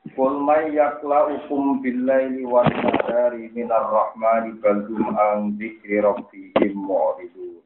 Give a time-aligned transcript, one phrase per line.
[0.00, 7.60] Qul may yakla'ukum billaili wan nahari minar rahmani bal hum an dzikri rabbihim mu'ridun.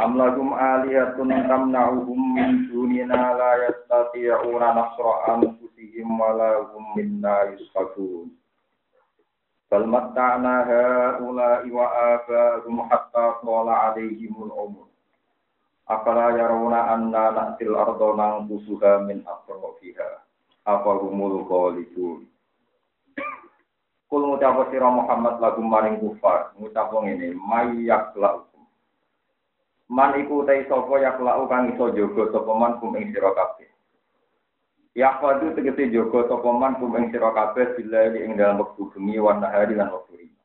[0.00, 8.32] Am lahum alihatun tamna'uhum min dunina la yastati'una nasra anfusihim wa la hum minna yusfakun.
[9.68, 14.88] Bal matta'na ha'ula'i wa aba'ahum hatta qala 'alaihimul umur.
[15.92, 20.23] Afala yarawna anna na'til ardo nangkusuha min atrofiha
[20.64, 22.28] apa humul qalibun
[24.14, 26.54] Kul ngucap sira Muhammad lagu maring kufar.
[26.54, 28.62] Ngucap ngene mayak lakum
[29.90, 33.66] Man iku te sapa yak lau kang iso jaga sapa man kum ing sira kabeh.
[34.94, 39.18] Ya fadu tegese jaga sapa man kum ing sira kabeh bila ing dalam wektu bengi
[39.18, 40.42] wan nahari lan wektu rino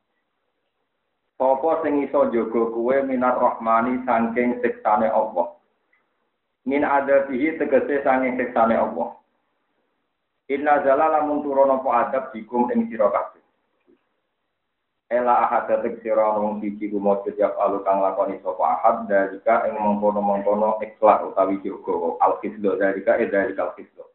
[1.37, 5.53] Sapa sing iso jaga kuwe minar rahmani saking siksane Allah?
[6.65, 9.13] Min adabihi tegese saking siksane Allah
[10.49, 13.37] Inna zalala munturono po adab dikum ing sira kabeh.
[15.09, 19.77] Ela ahad datek sira wong siji kumujud ya alu kang lakoni sapa ahad dalika ing
[19.77, 24.09] mengkono-mengkono ikhlas utawi jogo al khizlo dalika e dalika al khizlo.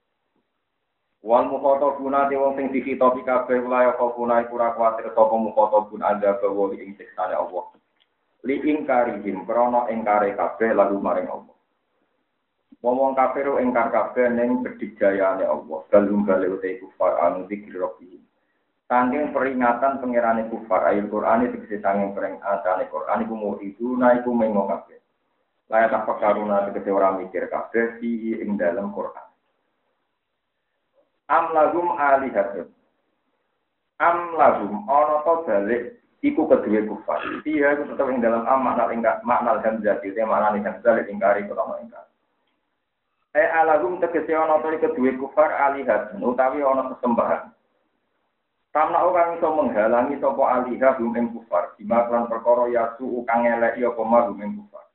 [1.22, 6.34] Wal mukhatabuna te wong sing dikitopi kabeh wilayah kofuna iku ora kuwatir sapa mukhatabun ada
[6.42, 7.64] bawa ing siksane Allah.
[8.42, 11.53] Li ingkarihim krana ingkare kabeh lalu maring Allah.
[12.84, 15.80] Wong kafir engkar kabeh ning kedijayane Allah.
[15.88, 17.80] Galung gale utai kufar anu zikir.
[18.84, 24.36] Sangking peringatan pangerane kufar ayat Quran itu bisa sangking peringatan Quran iku mau itu naiku
[24.36, 25.00] mengo kabeh.
[25.72, 29.26] Layak tak karuna tegese ora mikir kabeh fihi ing dalam Quran.
[31.32, 32.68] Am lagum alihatun.
[33.96, 35.82] Am lagum ana to balik
[36.20, 37.24] iku kedua kufar.
[37.48, 41.80] Iya itu tetap ing dalam am makna ingkar makna hamzah itu makna hamzah ingkari kota
[41.80, 42.04] ingkar.
[43.34, 47.50] E alagum tegese ana to kedue kufar alihat utawi ana sesembahan.
[48.70, 54.02] Tamna orang iso menghalangi sapa alihah hum kufar, bima lan perkara yasu kang eleki apa
[54.02, 54.86] hum ing kufar.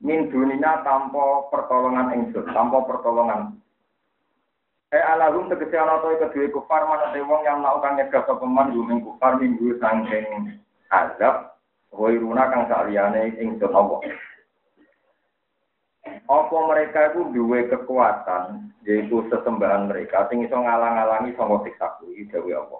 [0.00, 3.60] Min dunina tanpa pertolongan ingsun, tanpa pertolongan.
[4.88, 9.36] E alagum tegese ana to kedue kufar mana wong yang melakukan nyegah sapa hum kufar
[9.36, 10.56] minggu sangking
[10.88, 11.52] azab,
[11.92, 14.00] Wairuna kang saliyane ingsun Allah.
[16.24, 22.56] Apa mereka itu duwe kekuatan yaitu sesembahan mereka sing iso ngalang-alangi sanga siksa kuwi dewe
[22.56, 22.78] apa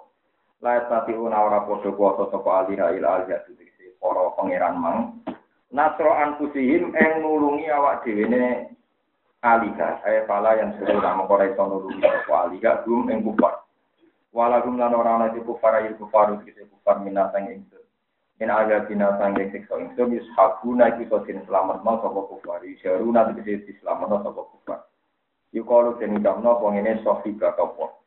[0.65, 4.99] la tati una ora padha kuwasa sapa aliha ila aliyah dite para pangeran mang.
[5.69, 8.73] Nasro anfusihim ing nulungi awak dhewe ne
[9.45, 13.61] aliha saya pala yang sudah nama korai iso nulungi sapa aliha belum ing kufar.
[14.33, 17.61] Walagum lan ora ana kufar ayu kufar dite kufar minasang ing
[18.43, 22.59] In aga bina sangge siksa ingsun yushabuna iku iso den selametno sapa kufar.
[22.83, 24.79] Yaruna dikese diselametno sapa kufar.
[25.55, 28.03] Yukalu den ucapno apa ngene sohiba topo.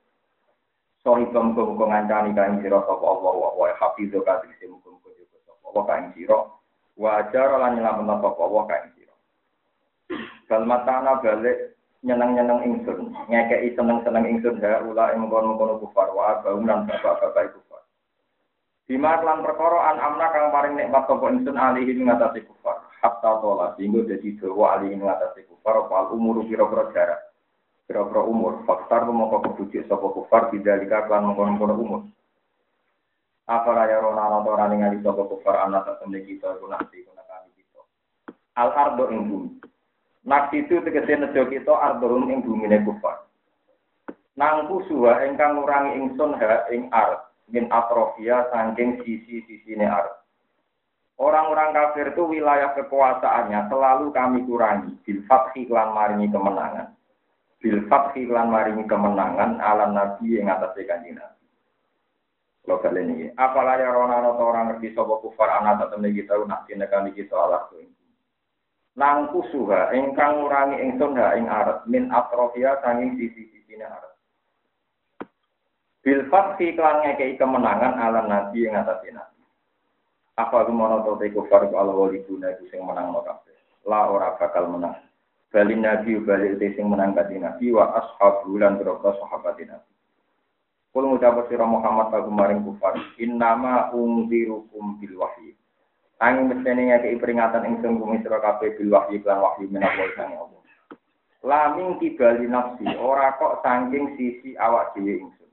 [1.00, 5.65] Sohiba muga-muga ngancani kain sira sapa Allah wa wa hafizu ka dikese muga-muga jaga sapa
[5.65, 6.39] Allah kain sira.
[7.00, 9.15] Wa ajara lan nyelametno sapa Allah kain sira.
[10.45, 16.87] Kalmatana balik nyeneng-nyeneng ingsun, ngekei seneng-seneng ingsun ha ula ing mengkono-mengkono kufar wa abaum lan
[16.87, 17.67] bapak-bapak kufar.
[18.88, 22.88] Bima lan perkara an amna kang paring nikmat sapa ingsun alihi ngatasi kufar.
[23.04, 27.21] Hatta tola sehingga dadi dawa alihi ngatasi kufar apa umur pira-pira jarak.
[27.84, 32.00] Pira-pira umur faktar mongko kebujuk sapa kufar bidalika lan mengkono-kono umur.
[33.44, 37.53] Apa raya rona ana ora ningali sapa kufar ana tetemne kita iku nanti kuna kami
[37.60, 37.84] kita.
[38.56, 39.50] Al ardo ing bumi.
[40.25, 43.21] Naksi itu tegese nejo kita ardohum ing bumine kufar.
[44.41, 50.18] Nangku suha ingkang ngurangi ingsun ha ing ard min atrofia saking sisi-sisi near.
[51.18, 54.95] Orang-orang kafir itu wilayah kekuasaannya selalu kami kurangi.
[55.03, 56.95] Bil fathi lan maringi kemenangan.
[57.59, 61.42] Bil fathi lan maringi kemenangan alam nabi yang atas kanjeng nabi.
[62.71, 63.27] Lo kalian ini.
[63.34, 67.66] Apalah ya rona rona orang ngerti sobo kufar anak temen kita nak tindakan kita Allah
[67.66, 67.83] tuh.
[68.95, 74.17] Nang kusuha engkang ngurangi ingsun ha ing arat min atrofia saking sisi-sisi near.
[76.09, 79.45] Bil fathi kelan ngekei kemenangan ala nabi yang atas nabi.
[80.41, 83.53] Apa kumono to te kufar ku ala wali guna sing menang no kabeh.
[83.84, 84.97] La ora bakal menang.
[85.53, 89.93] Balin Nabi balik sing menang kanjeng Nabi wa ashabu lan berapa sahabat Nabi.
[90.97, 95.53] Kul ngucap sira Muhammad kagum maring kufar, innama ungzirukum bil wahyi.
[96.25, 100.63] Angin mestene ngekei peringatan ingsun bumi sira kabeh bil wahyi lan wahyu menawa sang Allah.
[101.45, 105.47] Laming kibali nafsi, ora kok saking sisi awak dhewe ingsun.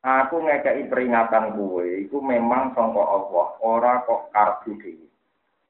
[0.00, 5.10] Aku ngekei peringatan kuwe, iku memang sangka Allah, ora kok karbu dhewe.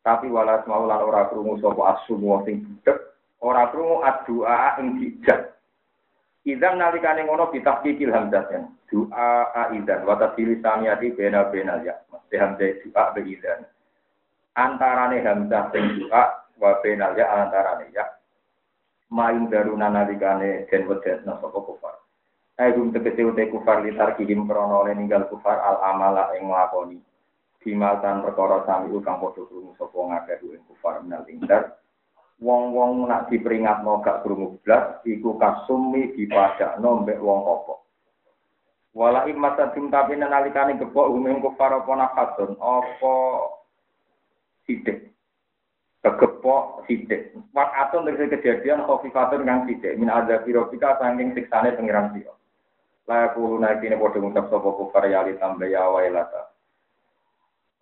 [0.00, 2.16] Tapi walas mau lan ora krungu sapa asu
[2.48, 2.98] sing budek
[3.40, 5.56] Ora krungu addu'a ing dijak.
[6.44, 8.68] Idan nalikane ngono bitahqiqil hamzaten.
[8.88, 12.00] Doa idan wa tafsir saniyati bena bena ya.
[12.08, 13.64] Mesti hamzah doa be idan.
[14.56, 18.08] Antarane hamzah sing doa wa bena ya antarane ya.
[19.12, 22.00] Main daruna nalikane den wedet sapa kufar.
[22.60, 27.00] Aigum tegese ute kufar litar kihim krono oleh ninggal kufar al amala ing nglakoni.
[27.60, 31.80] Bimal tan perkara sami kang padha krungu sapa ngakeh ing kufar menal ingdar
[32.40, 37.74] wong-wong nak diperingatno gak krungu blas iku kasumi dipadakno mbek wong apa.
[38.96, 43.16] Wala imata dim tapi nalikane gepok umum kufar apa nafasun apa
[44.68, 45.12] sidik
[46.00, 52.39] kegepok sidik wakatun dari kejadian kofifatun kang sidik min ada firofika sangking siksane pengiran siro
[53.10, 56.54] layaku naik ini bodoh ngucap sopo kufar yali tambah ya wailata.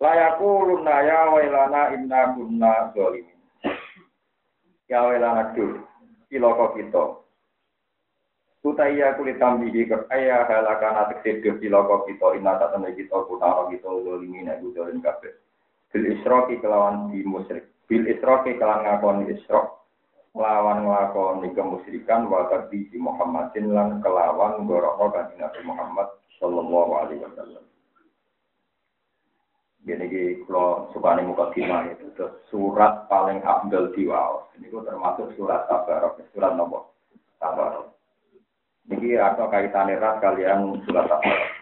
[0.01, 3.37] Layaku luna ya wailana inna kunna zolimin
[4.89, 5.85] ya wela aduh
[6.33, 7.05] iloko kita.
[8.59, 12.35] Utaya kulit tambihi ke halakan atik seduh iloko kita.
[12.35, 15.31] Ina tak temen kita kutara kita zolimin aku zolim kabeh.
[15.93, 17.69] Bil isroki kelawan di musyrik.
[17.85, 19.78] Bil isroki kelawan ngakoni isrok
[20.37, 27.63] lawan nglakoni kemusyrikan wa di Muhammadin lan kelawan gorokno kanjeng Nabi Muhammad sallallahu alaihi wasallam
[29.79, 33.89] Gini ki nih muka kima itu terus surat paling abdul.
[33.95, 36.93] Ini gue termasuk surat tabarok, surat nomor
[37.39, 37.95] tabarok.
[38.91, 41.58] Ini atau kaitan erat kalian surat tabarok.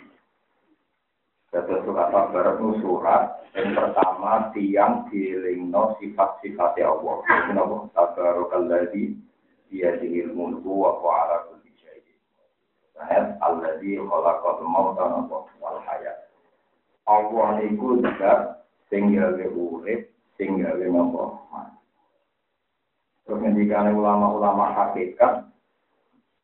[1.47, 7.23] Jadi surat tabarok itu surat yang pertama tiang dilingno sifat-sifat Allah.
[7.47, 7.55] Ini
[8.51, 9.15] alladhi
[9.71, 12.19] dia dihil mulku wa ala kulli syai'in.
[12.99, 15.23] Ayat alladhi khalaqal mauta
[15.63, 16.27] wal hayat.
[17.07, 21.47] Allah niku zat sing gawe urip, sing gawe nopo
[23.23, 25.47] Terus ngendikane ulama-ulama hakikat,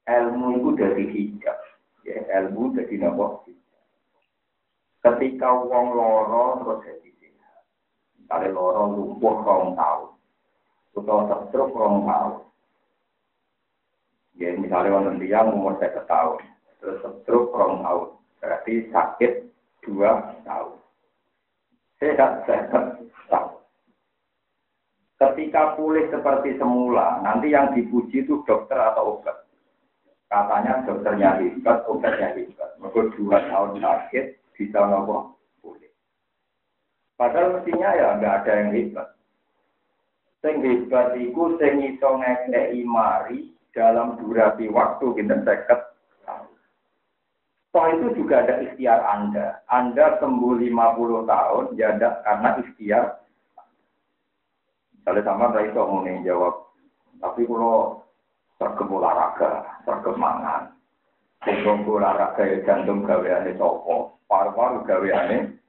[0.07, 1.59] ilmu itu dari hijab.
[2.03, 3.43] Ya, ilmu dari nopo
[5.03, 7.63] Ketika wong loro terus jadi sehat.
[8.15, 10.15] Misalnya loro lumpuh rong tahun.
[10.95, 12.39] Atau setruk rong tahun.
[14.39, 16.39] Ya, misalnya orang dia umur saya tahun.
[16.79, 18.09] Terus setruk rong tahun.
[18.39, 19.31] Berarti sakit
[19.83, 20.79] dua tahun.
[21.99, 23.59] Sehat sehat tahun.
[25.19, 29.47] Ketika pulih seperti semula, nanti yang dipuji itu dokter atau obat.
[30.31, 32.75] Katanya dokternya hebat, obatnya hebat.
[32.79, 35.91] Mereka dua tahun sakit, bisa nopo pulih.
[37.17, 39.07] Padahal mestinya ya nggak ada yang hebat.
[40.39, 45.93] Sing hebat itu sing iso ngekei mari dalam durasi waktu kita seket
[47.73, 49.65] Toh itu juga ada ikhtiar Anda.
[49.65, 53.05] Anda sembuh 50 tahun, ya ada karena ikhtiar.
[54.93, 56.55] Misalnya sama saya itu mau jawab.
[57.17, 58.05] Tapi kalau
[58.61, 59.51] tergem olahraga,
[59.89, 60.63] tergem mangan.
[61.41, 64.21] Singgung olahraga ya jantung gaweane sopo.
[64.33, 65.61] Paru-paru gaweane.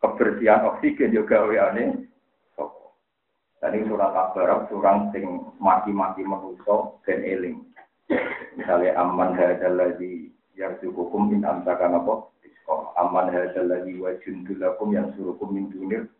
[0.00, 2.08] Kebersihan oksigen juga gaweane.
[3.60, 7.62] Dan ini surat kabar, surang sing maki-maki menuso dan eling.
[8.58, 9.78] Misalnya aman hadal
[10.56, 16.10] yang hukum min amsakan apa isko aman hadal lagi wa jundulakum yang suruhkum min dunir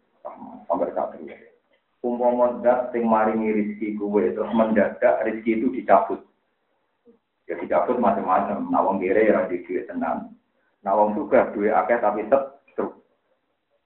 [0.67, 1.21] sampai satu
[2.03, 6.25] umpama dat sing maringi rizki kuwe terus mendadak rizki itu dicabut
[7.47, 9.87] ya dicabut macam-macam nawang kere yang di duit
[10.83, 12.93] tenang nawang juga duit akeh tapi tetap truk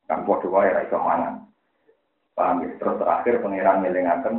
[0.09, 1.45] kan bodoh wae ra iso mangan
[2.33, 4.37] paham ya terus terakhir pangeran ngelingaken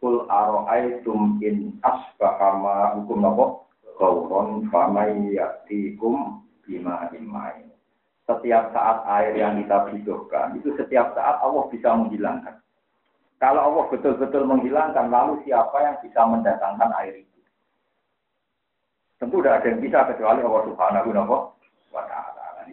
[0.00, 3.46] kul aro'aitum in asbahama hukum nopo
[3.98, 7.66] gauron famai yaktikum bima imai.
[8.28, 12.60] Setiap saat air yang kita butuhkan, itu setiap saat Allah bisa menghilangkan.
[13.40, 17.40] Kalau Allah betul-betul menghilangkan, lalu siapa yang bisa mendatangkan air itu?
[19.16, 21.38] Tentu tidak ada yang bisa kecuali Allah Subhanahu wa taala.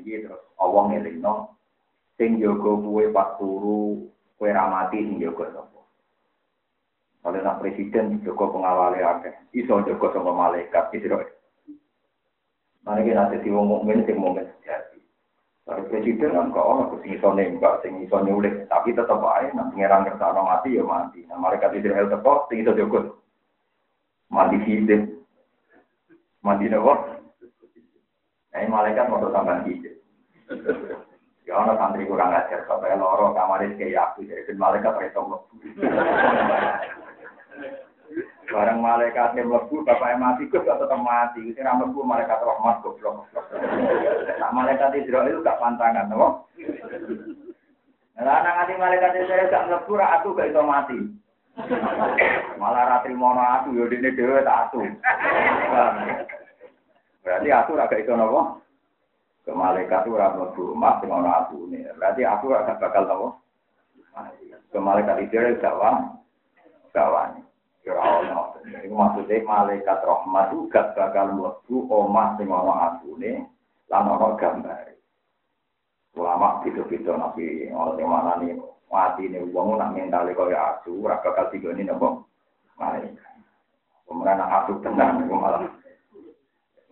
[0.06, 1.58] Ini terus Allah ngelingno
[2.20, 4.06] sing jaga kuwe pas turu
[4.38, 5.82] kowe ramati sing jaga sapa.
[7.26, 11.10] Oleh nak presiden Joko pengawali akeh, iso Joko sama malaikat gitu.
[12.86, 15.02] Mari kita jadi wong mukmin sing mukmin sejati.
[15.66, 19.82] Kalau presiden kan kok orang sing iso nembak, sing iso nyulik, tapi tetap aja nanti
[19.82, 21.26] ngerang kersane mati ya mati.
[21.26, 23.18] Nah malaikat Israel teko sing iso Joko.
[24.30, 25.02] Mati hidup.
[26.46, 27.15] Mati nopo.
[28.56, 30.00] Nah, ini malaikat mau tambah hidup.
[31.44, 35.56] Ya ana santri kurang ajar, sampai loro kamar kayak aku jadi malaikat itu mlebu.
[38.48, 41.52] Barang malaikat yang mlebu bapak mati kok tetap mati.
[41.52, 43.28] Sing ra mlebu malaikat rahmat goblok.
[44.40, 46.48] Nah, malaikat Israel itu gak pantangan, no?
[48.16, 51.12] Lah nang ati malaikat Israel gak mlebu ra aku gak iso mati.
[52.56, 54.80] Malah ratri mono aku yo dene dhewe tak atu.
[57.26, 58.62] Berarti aku ra gak iso napa?
[59.46, 61.86] ke malaikat itu ora mlebu omah sing ana atune.
[62.02, 63.28] Berarti aku ora bakal tahu.
[64.74, 65.98] Ke malaikat itu ora gawan.
[66.90, 67.30] Gawan.
[67.86, 68.58] Ya ono.
[68.66, 73.32] Iku maksudnya malaikat rahmat itu gak bakal mlebu omah sing ana atune
[73.94, 74.98] lan ana gambar.
[76.18, 78.56] Ulama gitu-gitu nabi oleh mana nih
[78.88, 82.26] mati nih uang nak mentali kaya asu, ora bakal tiga ini nopo
[82.82, 83.36] malaikat.
[84.08, 85.68] Kemudian asu tenang, malah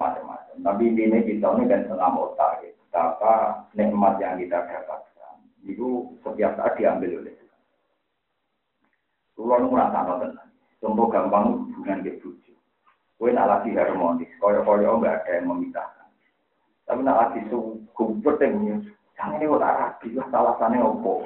[0.04, 0.56] macam-macam.
[0.60, 2.70] Tapi ini kita ini kan senam otak, ya.
[2.76, 3.34] betapa
[3.80, 7.58] nikmat yang kita dapatkan itu setiap saat diambil oleh kita.
[9.40, 10.50] Nu merasa tenang.
[10.84, 12.60] Contoh gampang hubungan ke bujuk.
[13.16, 16.12] Kue nak lagi harmonis, koyo-koyo enggak ada yang memisahkan.
[16.84, 18.84] Tapi nak lagi sukumpet yang
[19.16, 21.24] yang ini kok rapi lah alasannya opo.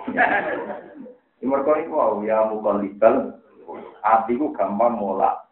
[1.41, 3.41] Ini mereka ini wow ya mukul libel,
[4.05, 5.46] hatiku gampang molak.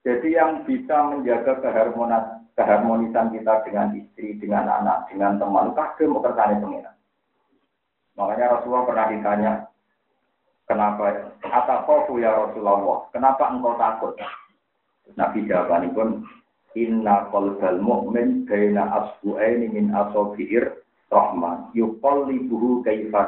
[0.00, 6.60] Jadi yang bisa menjaga keharmonisan, keharmonisan kita dengan istri, dengan anak, dengan teman, kadang pekerjaan
[6.64, 6.96] pengiran.
[8.16, 9.52] Makanya Rasulullah pernah ditanya,
[10.64, 11.04] kenapa?
[11.44, 14.16] Atakofu ya Rasulullah, kenapa engkau takut?
[15.20, 16.08] Nabi jawabannya pun,
[16.78, 20.70] Inna qalbal mu'min baina asbu'aini min asofi'ir
[21.10, 23.26] rahman yuqallibuhu kaifa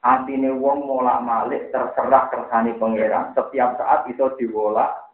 [0.00, 3.36] Atine wong molak malik terserah kersane pangeran.
[3.36, 5.09] Setiap saat itu diwolak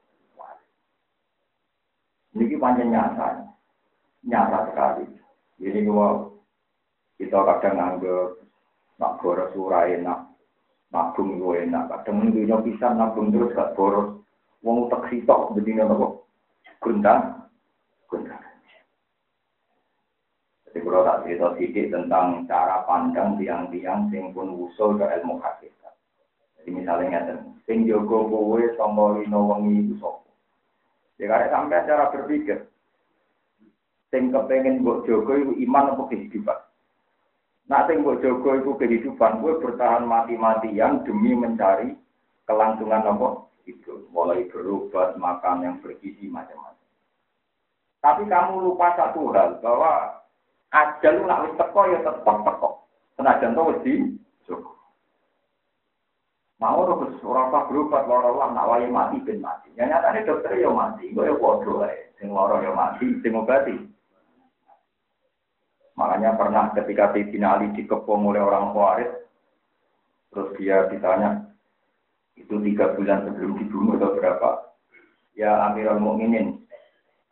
[2.36, 3.48] ini panjang nyata,
[4.28, 5.04] nyata sekali.
[5.56, 6.36] Jadi kalau
[7.16, 8.28] kita kadang nganggep
[9.00, 10.20] nak boros surai enak,
[10.92, 11.88] nabung gue enak.
[11.88, 14.20] Kadang minggunya bisa nabung terus gak boros.
[14.60, 16.28] Wong tak sitok begini nopo
[16.84, 17.48] gundang,
[18.10, 18.40] gundang.
[20.66, 25.94] Jadi kalau tak cerita sedikit tentang cara pandang tiang-tiang sing pun usul ke ilmu hakikat.
[26.60, 29.96] Jadi misalnya ngeten, sing jogo kowe sangka lino wengi
[31.16, 32.68] Ya karena sampai cara berpikir.
[34.12, 36.58] Sing kepengen buat Joko itu iman apa kehidupan.
[37.66, 41.96] Nah, sing buat Joko itu kehidupan, gue bertahan mati-matian demi mencari
[42.46, 43.50] kelangsungan apa?
[43.66, 46.86] Itu mulai berobat, makan yang bergizi macam-macam.
[47.98, 50.22] Tapi kamu lupa satu hal bahwa
[50.70, 52.86] ajal nak wis teko ya tetep teko.
[53.18, 53.94] Senajan wis di
[54.46, 54.75] Joko.
[56.56, 59.68] Mau terus orang tak berobat loro lah nak wae mati ben mati.
[59.76, 61.96] Ya nyatane dokter ya mati, kok ya padha wae.
[62.16, 63.76] Sing loro ya mati, sing obati.
[65.96, 69.10] Makanya pernah ketika Sayyidina Ali dikepung oleh orang Khawarij,
[70.28, 71.48] terus dia ditanya,
[72.36, 74.76] itu tiga bulan sebelum dibunuh atau berapa?
[75.32, 76.60] Ya Amirul Mukminin,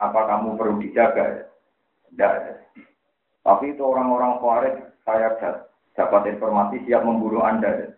[0.00, 1.44] apa kamu perlu dijaga?
[2.08, 2.32] Tidak.
[3.44, 5.36] Tapi itu orang-orang Khawarij, saya
[5.92, 7.92] dapat informasi siap membunuh Anda.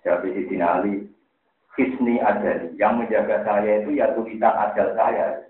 [0.00, 1.04] Jadi di Ali,
[1.76, 5.44] Hisni Adali, yang menjaga saya itu ya tulisan ajal saya.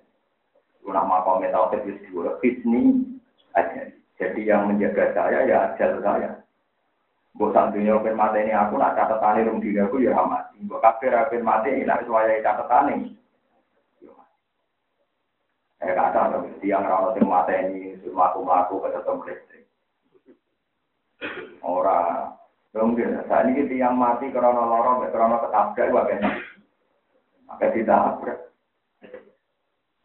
[0.83, 3.07] Nama komen tauhid itu dua, Hisni
[3.55, 3.95] Adali.
[4.19, 6.41] Jadi yang menjaga saya ya ajal saya.
[7.41, 10.61] Sak dunia open mati ini aku nak catetane rum diri aku ya mati.
[10.61, 13.17] Mbok kafir open mati ini nak suaya catetane.
[15.81, 18.89] Eh kata dong, tiang rawat yang mati ini, cuma aku melaku ke
[19.25, 19.65] listrik.
[21.65, 22.37] Orang
[22.71, 26.23] Mungkin saat ini yang mati karena lorong, karena ketabrak, wakai
[27.51, 28.39] maka ditabrak.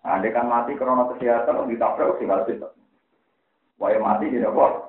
[0.02, 2.66] Nah, dia kan mati karena kesehatan, ditabrak, tinggal situ.
[3.78, 4.82] Wah, mati tidak boleh.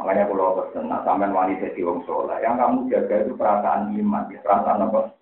[0.00, 4.32] Makanya kalau pesen, nah, sampean wanita di wong soleh, yang kamu jaga itu perasaan iman,
[4.32, 5.12] ya, perasaan apa?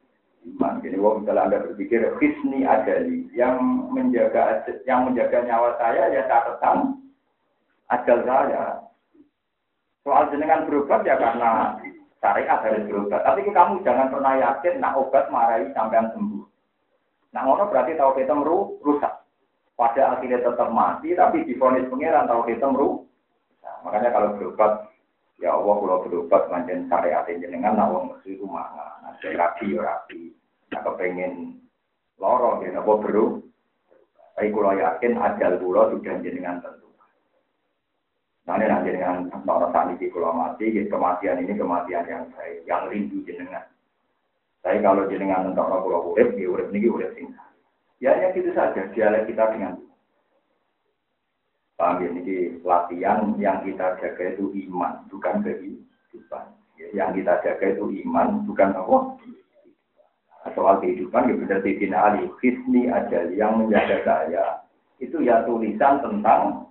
[0.46, 0.78] Iman.
[0.86, 3.58] Jadi, wong misalnya anda berpikir, hisni adali, yang
[3.90, 6.94] menjaga yang menjaga nyawa saya ya catatan
[7.90, 8.87] ajal saya.
[10.08, 11.76] Soal jenengan berobat ya karena
[12.24, 13.20] syariat harus berobat.
[13.28, 16.48] Tapi kamu jangan pernah yakin nak obat marahi sampean sembuh.
[17.36, 19.20] Nah ngono berarti tahu kita meru rusak.
[19.76, 23.04] Pada akhirnya tetap mati, tapi difonis pengiran tahu kita meru.
[23.60, 24.90] Nah, makanya kalau berobat,
[25.38, 28.96] ya Allah kalau berobat manjen syariat jenengan nak wong mesti mana.
[29.04, 30.32] Nah, rapi ya rapi.
[30.72, 31.60] Nah kepengen
[32.16, 33.44] lorong ya apa beru.
[34.34, 36.87] Tapi kalau yakin ajal kula sudah jenengan tentu.
[38.48, 43.68] Nanti nanti dengan orang di pulau mati, kematian ini kematian yang baik, yang rindu jenengan.
[44.64, 47.28] Tapi kalau jenengan untuk pulau urip, ya urip ini urip sing.
[48.00, 49.76] Ya hanya gitu saja dialek kita dengan
[51.78, 56.50] Paham ya, ini latihan yang kita jaga itu iman, bukan kehidupan.
[56.90, 58.96] Yang kita jaga itu iman, bukan apa?
[60.58, 62.26] Soal kehidupan, ya benar Sayyidina Ali.
[62.42, 64.66] Hisni ajal yang menjaga saya.
[64.98, 66.66] Itu ya tulisan tentang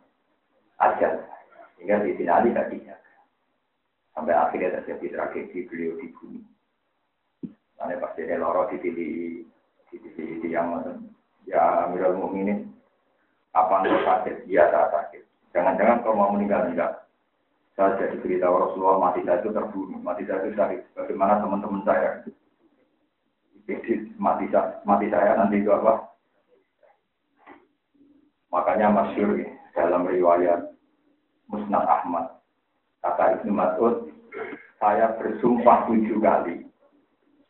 [0.83, 1.23] ajal.
[1.77, 3.13] Sehingga Sayyidina Ali tidak dijaga.
[4.17, 6.45] Sampai akhirnya terjadi tragedi beliau dibunuh.
[7.77, 8.97] Karena pasti dia loro di titik
[10.41, 10.73] di yang
[11.45, 12.65] ya Amirul Mukminin
[13.53, 14.49] apa engkau sakit?
[14.49, 15.21] Iya saya sakit.
[15.53, 17.07] Jangan-jangan kau mau meninggal enggak?
[17.77, 20.81] Saya jadi berita Rasulullah mati saya itu terbunuh, mati saya itu sakit.
[20.97, 22.25] Bagaimana teman-teman saya?
[23.69, 26.09] Jadi mati saya, mati saya nanti itu apa?
[28.49, 30.66] Makanya masyur ya, dalam riwayat
[31.47, 32.39] Musnad Ahmad.
[33.03, 34.11] Kata Ibnu Mas'ud,
[34.77, 36.67] saya bersumpah tujuh kali.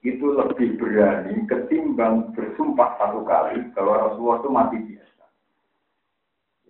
[0.06, 5.26] Itu lebih berani ketimbang bersumpah satu kali kalau Rasulullah itu mati biasa.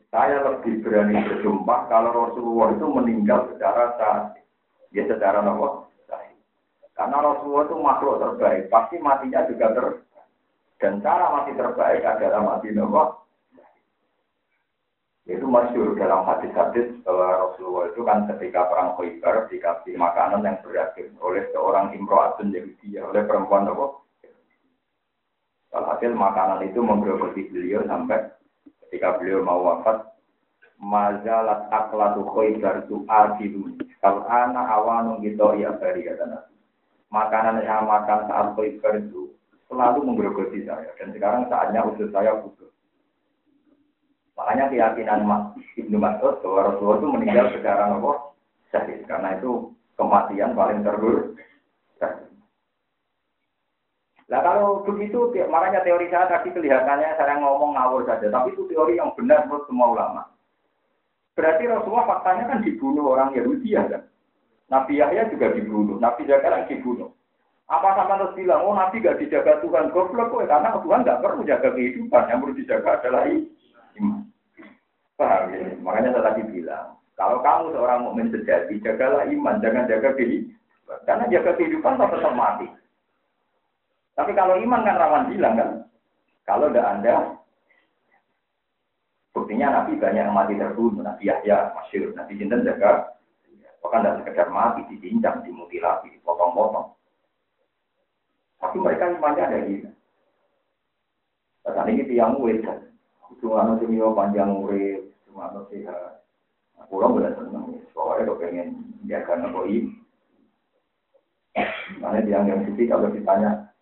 [0.07, 4.41] Saya lebih berani bersumpah kalau Rasulullah itu meninggal secara sahih.
[4.95, 5.91] Ya secara nopo
[6.97, 9.85] Karena Rasulullah itu makhluk terbaik, pasti matinya juga ter
[10.81, 13.26] dan cara mati terbaik adalah mati nopo.
[15.27, 21.11] Itu masyur dalam hadis-hadis bahwa Rasulullah itu kan ketika perang Khaybar dikasih makanan yang beragam
[21.19, 24.07] oleh seorang imro'atun dia oleh perempuan nopo.
[25.75, 28.23] Hasil makanan itu menggerogoti beliau sampai
[28.87, 30.15] ketika beliau mau wafat
[30.79, 36.55] mazalat aklatu khaybar tu adilu kalau anak awanu gitu ya bari kata Nabi.
[37.11, 39.35] Makanan yang makan saat khaybar itu
[39.67, 40.87] selalu menggerogoti saya.
[40.95, 42.76] Dan sekarang saatnya usus saya putus
[44.37, 45.43] makanya keyakinan Mas
[45.75, 48.37] Ibnu Mas'ud bahwa Rasulullah itu meninggal secara nopo
[48.69, 51.33] syahid karena itu kematian paling terburuk
[54.27, 58.99] Nah kalau begitu, makanya teori saya tadi kelihatannya saya ngomong ngawur saja, tapi itu teori
[58.99, 60.21] yang benar menurut semua ulama.
[61.31, 64.03] Berarti Rasulullah faktanya kan dibunuh orang Yahudi ya kan?
[64.67, 67.15] Nabi Yahya juga dibunuh, Nabi Zakaria dibunuh.
[67.71, 71.41] Apa sama terus bilang, oh Nabi gak dijaga Tuhan, goblok kok, karena Tuhan gak perlu
[71.47, 73.47] jaga kehidupan, yang perlu dijaga adalah iman.
[75.17, 75.73] Paham ya?
[75.81, 81.01] Makanya saya tadi bilang, kalau kamu seorang mukmin sejati, jagalah iman, jangan jaga kehidupan.
[81.09, 82.69] Karena jaga kehidupan tetap mati.
[84.13, 85.69] Tapi kalau iman kan rawan hilang kan.
[86.45, 87.15] Kalau tidak Anda,
[89.35, 91.03] buktinya Nabi banyak yang mati terbunuh.
[91.03, 93.17] Nabi Yahya, Masyur, Nabi Jinten jaga.
[93.81, 96.93] Bahkan tidak sekedar mati, dicincang, dimutilasi, dipotong-potong.
[98.57, 99.89] Tapi mereka imannya ada gitu.
[101.67, 102.87] Saat ini tiang wedan.
[103.37, 106.25] Cuma anu sing panjang urip, cuma anu sehat.
[106.87, 108.67] Pulang benar seneng, soalnya kalau pengen
[109.09, 109.91] jaga nabi.
[111.97, 113.73] Mana tiang yang suci kalau ditanya,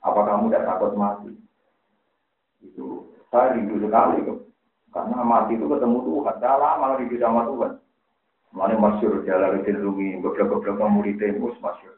[0.00, 1.32] apa kamu tidak takut mati?
[2.62, 4.40] Itu saya rindu sekali kok.
[4.90, 6.36] Karena mati itu ketemu Tuhan.
[6.40, 7.72] Saya lama rindu sama Tuhan.
[8.50, 11.94] Mana masyur jalan itu rumi, beberapa-beberapa muridnya mus masyur.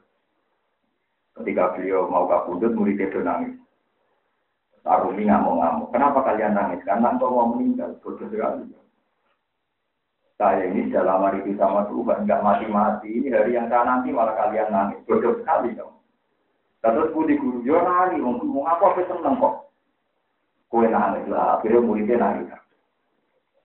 [1.32, 3.61] Ketika beliau mau kabundut, muridnya nangis.
[4.82, 5.94] Arumi ngamuk-ngamuk.
[5.94, 6.82] Kenapa kalian nangis?
[6.82, 7.94] Karena engkau mau meninggal.
[8.02, 8.66] Bodoh sekali.
[10.34, 13.14] Saya ini sudah lama rindu sama Tuhan, nggak mati-mati.
[13.14, 14.98] Ini hari yang saya nanti malah kalian nangis.
[15.06, 16.02] Bodoh sekali dong.
[16.82, 19.70] Terus budi guru yo nari, mau apa apa seneng kok.
[20.66, 22.50] Kue nangis lah, akhirnya muridnya nangis.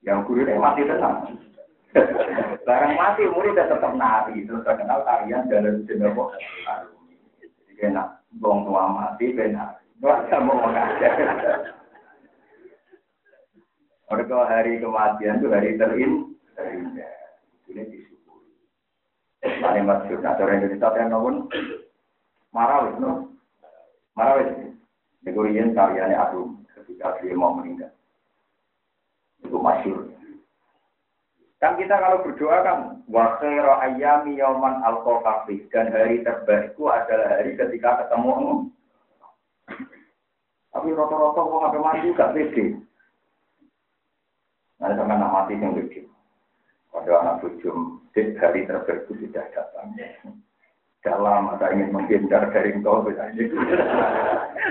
[0.05, 1.33] Yang guru ini mati tenang.
[2.69, 6.29] Barang mati muridnya tetap nari, terus terkenal tarian kok.
[7.41, 9.81] Jadi enak, bong tua mati benar.
[9.97, 11.13] Baca mau mengajar.
[14.07, 16.11] Mereka hari kematian itu hari terin,
[16.55, 17.11] terindah.
[17.67, 18.55] Ini disyukuri.
[19.43, 21.51] Ini masyur, nah cara Indonesia yang ngomong,
[22.55, 23.35] Marawis, no?
[24.15, 24.71] Marawis.
[25.27, 27.91] Itu rian karyanya aku ketika dia mau meninggal.
[29.43, 30.07] Itu masyur.
[31.59, 32.79] Kan kita kalau berdoa kan
[33.09, 35.01] wa khairu ayyami yauman al
[35.73, 38.69] dan hari terbaikku adalah hari ketika ketemu
[40.77, 42.77] Tapi rata-rata kok ada mati juga pede.
[44.77, 46.05] Nah, sama anak mati yang lucu.
[46.93, 49.97] Pada anak bujum, hari terbaikku sudah datang.
[51.01, 53.01] Dalam atau ingin menghindar dari engkau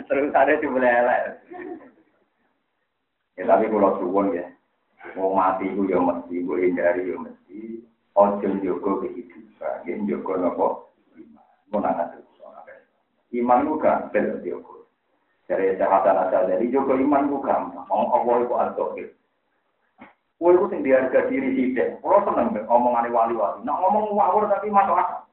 [0.07, 1.40] terus ada di belelek
[3.40, 4.45] ya tapi kalau suwon ya.
[5.16, 7.81] Mau mati itu ya mesti gue hindari ya mesti.
[8.12, 10.69] Ojo jogo kehidupan ya jogo nopo.
[11.73, 12.21] Mau nangat
[13.33, 14.76] iman itu gampang jogo
[15.46, 19.09] dari sehatan asal dari jogo iman itu gampang ngomong apa itu adokir
[20.37, 21.96] Kue itu sing diharga diri deh.
[22.04, 23.64] Kalau seneng omongan wali-wali.
[23.64, 25.24] Nah ngomong ngawur tapi masuk akal.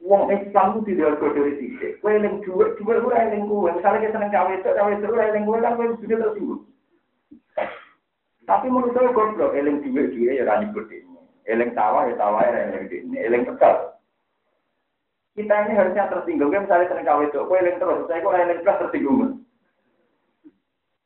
[0.00, 1.88] Wong Islam itu tidak harga dari sisi.
[2.00, 3.68] Kue eling duit, duit ora eling kue.
[3.68, 6.62] Misalnya kita seneng cawe itu, cawe itu eling kue kan kue sudah tersinggung.
[8.46, 11.04] Tapi menurut saya goblok, eling duit duit ya rani gede.
[11.44, 14.00] Eling sawah ya sawah ya eling ini, eling tegal.
[15.36, 16.48] Kita ini harusnya tersinggung.
[16.48, 19.44] Kan misalnya seneng cawe itu, kue eling terus, saya kok eling terus tersinggung.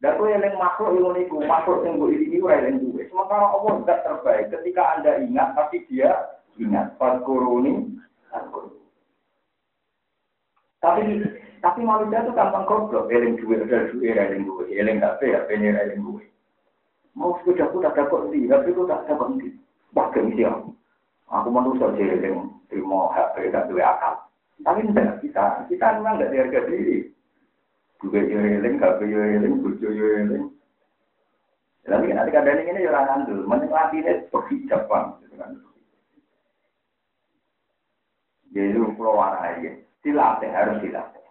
[0.00, 3.12] Dan kue eling makhluk yang uniku, makhluk yang gue ini ora eling duit.
[3.12, 4.48] Sementara Allah tidak terbaik.
[4.48, 6.96] Ketika anda ingat, tapi dia ingat.
[6.96, 8.00] Pas kuruni,
[10.80, 11.20] tapi
[11.60, 15.76] tapi manusia itu gampang goblok, eling duit ada duit eling duit, eling gak ya eling
[15.76, 16.28] eling duit.
[17.12, 19.48] Mau sepeda aku tak dapat di, tapi aku tak dapat di.
[19.92, 20.72] Wah gengsi aku.
[21.28, 24.24] Aku manusia eling terima HP tak duit akal.
[24.64, 27.12] Tapi enggak kita, kita memang enggak diharga diri.
[28.00, 30.44] Duit yo eling, HP yo eling, bojo yo eling.
[31.84, 35.06] Tapi nanti kadang ini orang ngandel, mending latihnya berhijab bang.
[38.50, 41.24] Jadi pulau warai dilatih harus dilatih.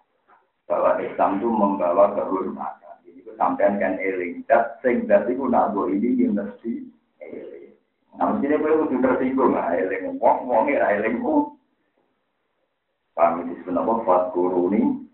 [0.70, 2.96] Bahwa Islam itu membawa kehormatan.
[3.04, 4.46] Jadi sampean kan eling.
[4.46, 6.86] Dat sing dat itu nak ini yang mesti
[7.20, 7.74] eling.
[8.16, 10.16] Nah mestinya gue udah tersinggung lah eling.
[10.22, 11.60] Wong wong ya eling wong
[13.20, 15.09] paham ini sebenarnya fat guru ini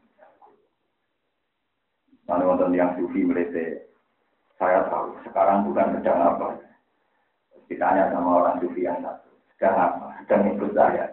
[2.26, 3.86] Nanti wonten yang sufi melete,
[4.58, 6.58] saya tahu sekarang bukan sedang apa.
[7.70, 10.06] Ditanya sama orang sufi yang satu, sedang apa?
[10.26, 11.06] Sedang ikut saya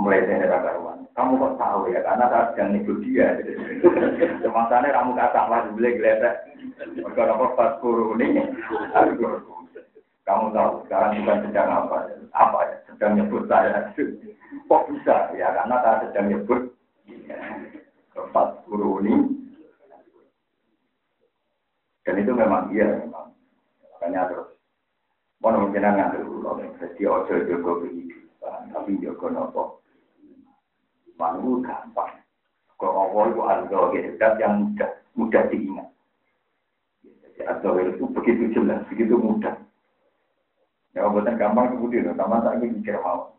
[0.00, 1.04] mulai dari karuan.
[1.12, 2.00] Kamu kok tahu ya?
[2.00, 3.36] Karena saya sedang ikut dia.
[4.42, 6.34] Semasanya kamu kata lah beli geletek.
[6.96, 7.76] Mereka dapat pas
[8.16, 8.42] ini.
[10.24, 11.96] Kamu tahu sekarang bukan sedang apa?
[12.32, 12.76] Apa ya?
[12.88, 13.92] Sedang nyebut saya.
[14.68, 15.16] Kok bisa?
[15.36, 16.60] Ya karena saya sedang nyebut
[18.32, 18.50] pas
[19.04, 19.39] ini.
[22.04, 23.32] Dan itu memang iya memang.
[23.96, 24.48] Makanya terus.
[25.40, 29.80] Mau mungkin nggak dulu, jadi ojo jogo kehidupan, tapi jogo nopo
[31.16, 32.20] Manu gampang.
[32.76, 35.88] Kok Allah itu al-zawir yang mudah, mudah diingat.
[37.04, 39.56] Jadi al itu begitu jelas, begitu mudah.
[40.96, 43.36] Ya, buatan gampang kemudian, sama tak ingin mikir mau.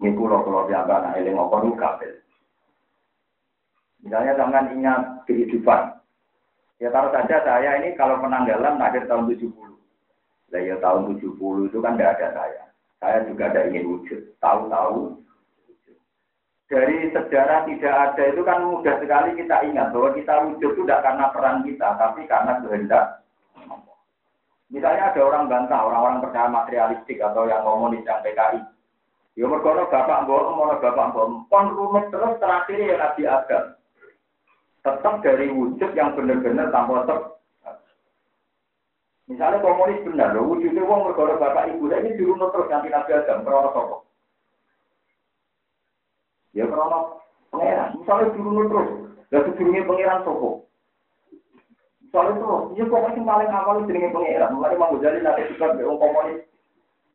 [0.00, 2.12] Ini pulau pulau yang anak eling apa itu kabel.
[4.04, 5.95] Misalnya jangan ingat kehidupan.
[6.76, 9.48] Ya taruh saja saya ini kalau penanggalan akhir tahun 70.
[10.52, 12.62] Lah ya tahun 70 itu kan tidak ada saya.
[13.00, 14.20] Saya juga ada ingin wujud.
[14.40, 15.16] Tahu-tahu
[16.66, 21.02] dari sejarah tidak ada itu kan mudah sekali kita ingat bahwa kita wujud itu tidak
[21.06, 23.06] karena peran kita, tapi karena kehendak.
[24.66, 28.58] Misalnya ada orang bantah, orang-orang percaya materialistik atau yang komunis yang PKI.
[29.36, 33.64] Ya mergono bapak mbok, mau bapak mbok, pon rumit terus terakhir ya Nabi Adam.
[34.86, 37.18] Tetap dari wujud yang benar-benar tanpa ter.
[39.26, 43.42] Misalnya komunis benar, loh, wujudnya wong mergono bapak ibu, ini dirunut terus nanti Nabi Adam,
[43.42, 44.00] perono sokok.
[46.54, 46.98] Ya karena
[47.50, 47.90] pangeran.
[47.98, 48.88] Misalnya turun terus,
[49.34, 50.70] dan sebelumnya pangeran sopo.
[52.06, 54.54] Misalnya terus, ya pokoknya paling awal itu dengan pangeran.
[54.54, 56.46] Mulai mau jadi nanti juga orang komunis.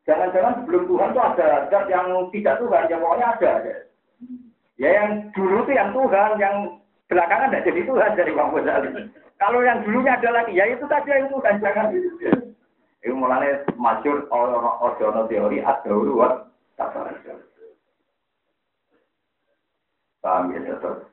[0.04, 3.52] Jangan-jangan sebelum Tuhan itu ada zat yang tidak Tuhan, yang pokoknya ada.
[4.76, 6.56] Ya yang dulu itu yang Tuhan, yang
[7.12, 8.90] belakangan tidak jadi Tuhan dari Bang Ghazali.
[9.36, 12.10] Kalau yang dulunya ada lagi, ya itu saja yang Tuhan, jangan itu.
[13.02, 15.92] Itu mulanya masyur orang-orang teori ada
[16.78, 17.12] tak salah.
[20.22, 21.10] Paham ya tetap.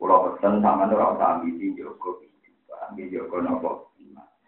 [0.00, 2.20] Pulau pesen sama itu rasa ambisi Joko
[2.88, 3.70] Ambisi Joko nopo.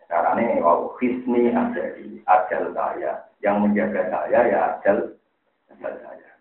[0.09, 3.29] Caranya wow hisni ajali ajal saya.
[3.45, 5.17] Yang menjaga saya ya ajal
[5.77, 6.33] saya.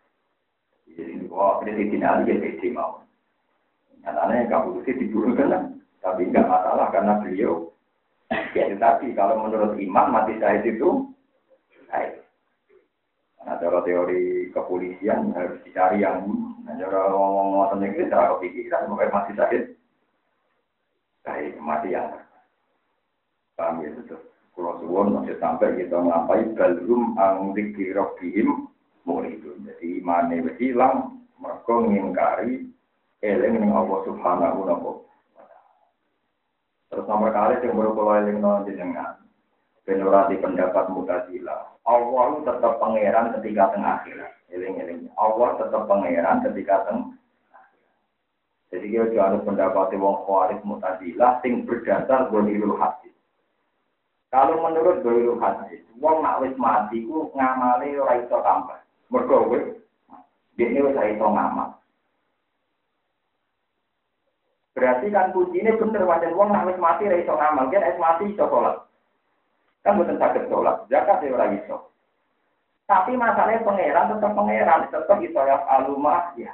[0.88, 3.07] Jadi wah ini tidak ada yang mau.
[4.04, 7.72] Nyatanya itu diburu kan, tapi nggak masalah karena beliau
[8.52, 11.08] ya tapi kalau menurut iman mati syahid itu
[11.88, 12.20] baik.
[13.48, 16.28] Nah, cara teori kepolisian harus dicari yang
[16.68, 19.64] Nah, cara ngomong ngotot negeri, cara kepikiran, mungkin masih sakit.
[21.24, 22.12] Baik, mati yang
[23.56, 24.20] Paham ya, betul.
[24.52, 28.68] Kalau suwon masih sampai kita melampai balrum ang dikri robbihim
[29.32, 29.50] itu.
[29.64, 32.68] Jadi mana hilang, mereka mengingkari
[33.28, 34.94] eling ning Allah Subhanahu wa.
[36.88, 39.20] Terus nomor kali yang baru kalau eling non jenengan.
[39.84, 41.76] Penurati pendapat mutazila.
[41.88, 44.32] Allah tetap pangeran ketika tengah akhirat.
[44.52, 45.08] Eling-eling.
[45.16, 47.16] Allah tetap pangeran ketika teng.
[48.68, 53.16] Jadi kita juga harus pendapat wong khawarij mutazilah sing berdasar golirul hadis.
[54.28, 58.80] Kalau menurut golirul hadis, wong nak wis mati ku ngamali ora iso tambah.
[59.08, 59.64] Mergo wis
[60.60, 61.80] dene wis iso ngamal.
[64.78, 68.30] Berarti kan kuncinya bener wajan wong nak wis mati ora iso ngamal, kan wis mati
[68.30, 68.78] iso sholat.
[69.82, 71.90] Kan bukan sakit sholat, zakat ya ora iso.
[72.86, 76.54] Tapi masalahnya pangeran tetap pangeran, tetap itu ya alumah ya.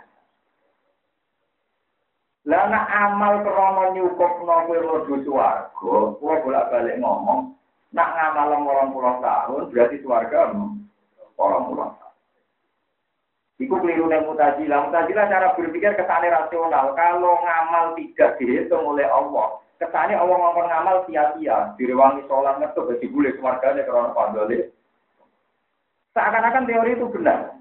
[2.48, 7.52] Lah nak amal krono nyukup nopo mlebu swarga, kula bolak-balik ngomong,
[7.92, 8.56] nak ngamal
[8.88, 12.03] 80 tahun berarti swarga 80 tahun.
[13.62, 14.90] Iku keliru nih mutajilah.
[14.90, 16.98] Mutajilah cara berpikir kesannya rasional.
[16.98, 21.78] Kalau ngamal tidak dihitung oleh Allah, kesannya Allah ngomong ngamal sia-sia.
[21.78, 24.60] Direwangi sholat ngetuk, bagi boleh keluarganya karena pandole.
[26.18, 27.58] Seakan-akan teori itu benar.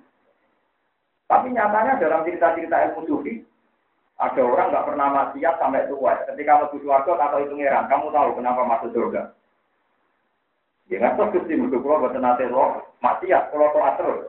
[1.28, 3.40] Tapi nyatanya dalam cerita-cerita ilmu sufi,
[4.20, 6.12] ada orang nggak pernah maksiat sampai tua.
[6.28, 9.33] Ketika mau suarga atau itu ngeran, kamu tahu kenapa masuk surga?
[10.92, 14.20] Ya nggak tahu sih, untuk pulau buat nanti lo maksiat, kalau toat terus.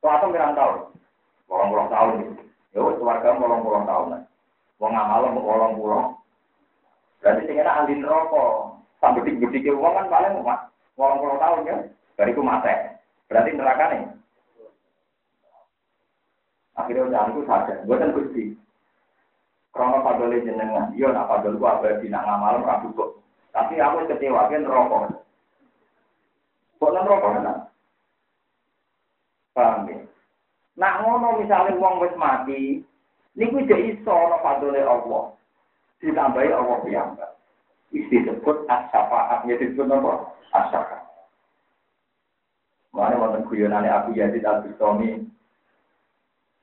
[0.00, 0.96] Toat pirang tahun,
[1.44, 2.40] bolong bolong tahun.
[2.72, 4.24] Ya wes keluarga bolong bolong tahun.
[4.80, 6.06] Mau ngamal bolong bolong.
[7.20, 8.80] Berarti tinggal ahli rokok.
[9.00, 10.40] Sampai bedik-bedik uang kan paling
[10.96, 11.76] bolong bolong tahun ya.
[12.16, 12.96] Bariku mate.
[13.28, 14.02] Berarti neraka nih.
[16.80, 17.74] Akhirnya udah itu saja.
[17.84, 18.44] Buatan gusti.
[19.76, 20.96] Krono padole jenengan.
[20.96, 23.10] Iya nak padol gua abadi nak ngamal rabu kok.
[23.52, 25.12] Tapi aku kecewa kan rokok.
[26.80, 27.69] Kok nang rokok kan?
[29.54, 29.98] Paham ya?
[30.78, 32.80] Nak ngono misalnya uang wis mati,
[33.36, 35.34] niku jadi iso ana padole Allah.
[36.00, 37.30] Ditambahi Allah piyambak.
[37.90, 40.12] Isti disebut as-syafaat, ya disebut apa?
[40.54, 41.04] As-syafaat.
[42.94, 45.26] Mana wonten guyonane Abu Yazid Al Bustami.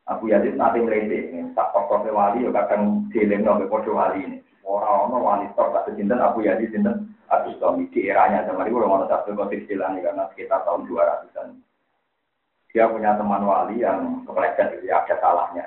[0.08, 4.38] Abu Yazid nanti ngerti, tak pokok wali ya kadang dilengno mbek padha wali ini.
[4.64, 8.80] Ora ono wali tok tak sinten Abu Yazid sinten Al Bustami di eranya zaman itu
[8.80, 11.67] ono satu kotik silani karena sekitar tahun 200-an.
[12.78, 15.66] Dia punya teman wali yang kepleset itu ada salahnya.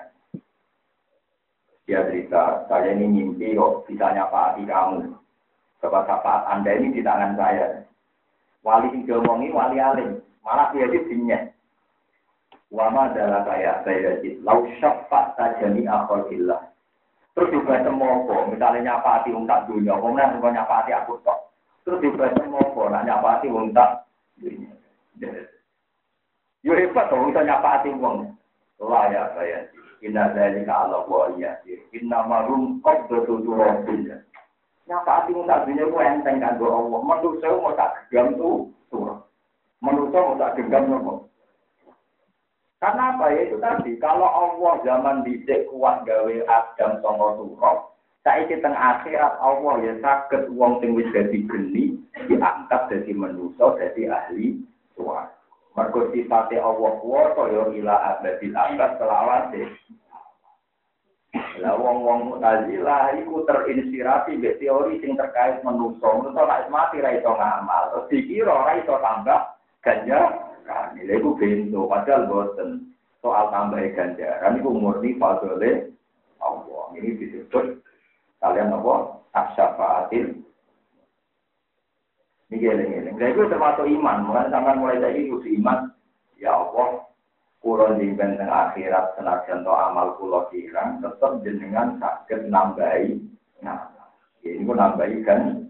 [1.83, 5.19] Dia cerita, saya ini mimpi kok bisa nyapa kamu.
[5.83, 7.83] Sebab saat Anda ini di tangan saya.
[8.63, 10.23] Wali yang diomongi wali alim.
[10.47, 11.51] Malah dia dinya.
[12.71, 16.63] Wama adalah kayak saya jadi lau syafa tajani akhillah.
[17.35, 21.59] Terus juga semopo, misalnya nyapati tak dunia, kemudian juga nyapati aku tok.
[21.83, 24.07] Terus juga semopo, nah nyapati tak
[24.39, 24.71] dunia.
[26.61, 28.37] Yo hebat dong, bisa nyapati wong.
[28.81, 29.69] Lah ya saya,
[30.01, 31.57] inna dari Allah wa iya,
[31.93, 34.17] inna marum kok betul betul
[34.91, 37.01] Nyapati tak dunia itu enteng kan Allah.
[37.05, 39.23] Menurut saya mau tak gegam tuh turun.
[39.79, 41.31] Menurut mau tak genggam nopo.
[42.81, 47.79] Karena apa ya itu tadi, kalau Allah zaman dicek kuat gawe Adam songo surok,
[48.25, 54.09] saiki teng akhirat Allah ya sakit uang sing wis dadi geni diangkat dadi manusa dadi
[54.09, 54.65] ahli
[54.97, 55.40] suara.
[55.81, 59.65] Mergo sifate Allah kuwasa ya ila abadil abad selawase.
[61.65, 66.05] Lah wong-wong Mu'tazilah iku terinspirasi mbek teori sing terkait manusa.
[66.05, 69.41] Manusa nek mati ra iso ngamal, terus dikira ora iso tambah
[69.81, 70.53] ganjaran.
[71.01, 72.93] Lha iku bento padahal boten.
[73.25, 75.97] Soal tambah ganjaran iku murni fadole
[76.45, 76.85] Allah.
[76.93, 77.81] Ini disebut
[78.45, 78.95] kalian apa?
[79.33, 80.45] Asyafaatil.
[82.51, 83.15] Ini geleng-geleng.
[83.15, 84.27] Lha iku termasuk iman.
[84.27, 85.87] Mulai sampai mulai dari itu iman.
[86.35, 87.07] Ya Allah,
[87.95, 93.21] jimben teng akhirat senajan to amal kulo kirang tetap jenengan sakit nambahi
[93.61, 93.93] nah
[94.41, 95.69] ini pun nambahi kan?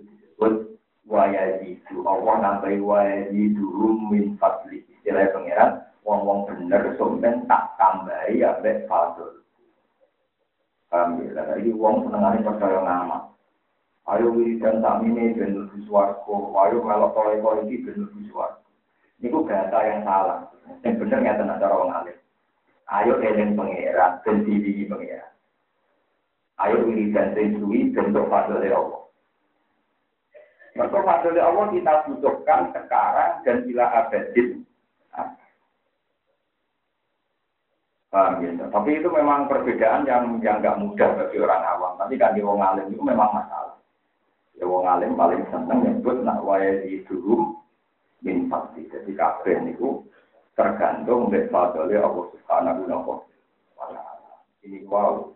[0.00, 0.72] Disebut
[1.04, 3.68] wayajidu Allah nambahi wayajidu
[4.08, 4.82] min fadli.
[4.88, 5.70] Istilah pangeran
[6.02, 9.44] wong-wong bener somben tak tambahi ambek fadl.
[10.88, 11.36] Paham ya?
[11.36, 13.32] Lah iki wong senengane percaya ngamal
[14.10, 16.34] ayo wiridan samine ben lebih swarga
[16.66, 18.58] ayo melok tole iki ben lebih swarga
[19.22, 20.38] niku bahasa yang salah
[20.82, 22.18] yang bener tenang cara wong alim
[22.90, 25.32] ayo eling pangeran dan diwiji pangeran
[26.66, 29.02] ayo wiridan dan suwi bentuk fadl Allah
[30.72, 34.64] Maka fadl Allah kita butuhkan sekarang dan bila abadin.
[38.12, 38.68] Paham ya?
[38.68, 41.96] Tapi itu memang perbedaan yang yang nggak mudah bagi orang awam.
[41.96, 43.71] Tapi kan di wong alim itu memang masalah.
[44.62, 46.38] Ya wong alim paling seneng nyebut nak
[46.86, 47.50] di dulu
[48.22, 48.86] min fadli.
[48.86, 50.06] Jadi kabeh niku
[50.54, 53.18] tergantung dari fadli Allah Subhanahu wa
[53.90, 54.38] taala.
[54.62, 55.34] Ini wow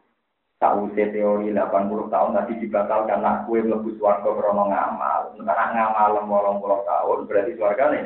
[0.62, 1.58] tahu teori 80
[2.06, 5.34] tahun tadi dibatalkan nak kue mlebu swarga krana ngamal.
[5.42, 6.10] Karena ngamal
[6.62, 8.04] 80 tahun berarti nih.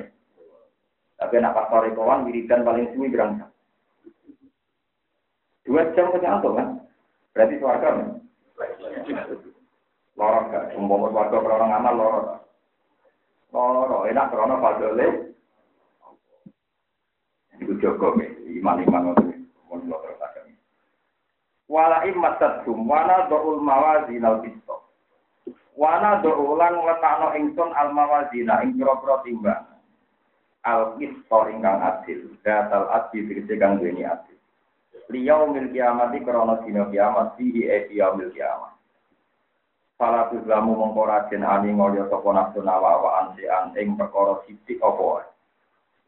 [1.20, 3.44] Tapi nak pas kawan wiridan paling suwi berang
[5.68, 6.80] Dua jam kenyang kan?
[7.36, 8.08] Berarti swarga nih.
[10.18, 10.74] Lorot gak?
[10.74, 12.26] Umpama swarga krana ngamal lorot.
[13.54, 15.06] Lorot enak krana fadole.
[17.60, 19.44] Itu Joko, iman-iman ngoten.
[19.68, 20.20] Mun terus
[21.70, 24.90] wala immatatkum wana do'ul mawazin al qisto
[25.78, 29.64] wana do'ulan letakno ingsun al mawazina ing pira-pira timbang
[30.66, 34.34] al qisqa ingkang adil datal adil tegese kang duweni adil
[35.14, 38.74] liyau mil kiamat krana dina kiamat fihi e yaumil kiamat
[40.00, 44.96] Fala tuzlamu mongko raden ani ngoyo sapa nafsu nawa wa ansian ing perkara sithik apa
[45.04, 45.26] wae.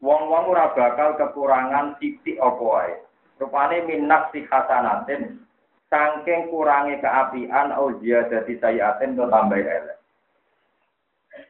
[0.01, 2.93] Wong-wong ora bakal kekurangan sithik apa wae.
[3.37, 5.45] Rupane minnak si hasanatin
[5.93, 10.01] saking kurangi keapian au ziyadati sayiatin to tambah elek.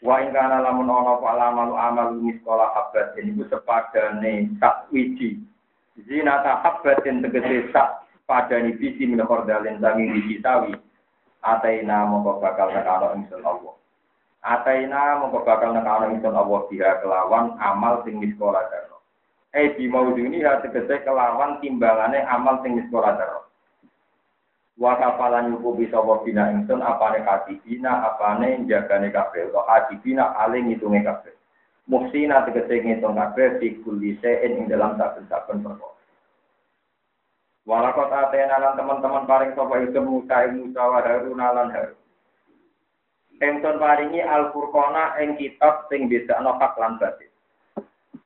[0.03, 5.39] Wa ing kana lamun ana apa alamalu amal miskola habat ini sepadane sak wiji.
[5.95, 10.75] Zina ta habatin tegese sak padani biji min khordalin sangi biji sawi.
[11.43, 13.75] Ataina mongko bakal nekano ingsun Allah.
[14.39, 18.99] Ataina mongko bakal nekano ingsun Allah biha kelawan amal sing miskola darah.
[19.51, 23.43] Eh di mauduni ha tegese kelawan timbangane amal sing miskola darah.
[24.77, 31.05] wa kafalan nyukupi sapa bina ingsun apane katibina apane jagane kabeh utawa katibina ale ngitunge
[31.05, 31.33] kabeh
[31.85, 35.92] muksina tegese ngitung kabeh di kulli ing dalam saben-saben perkara
[37.63, 42.03] Walakot atena lan teman-teman paring sapa itu Musa Musa wa Harun lan Harun.
[43.39, 47.31] Engson paringi Al-Furqana ing kitab sing bedakno hak lan batil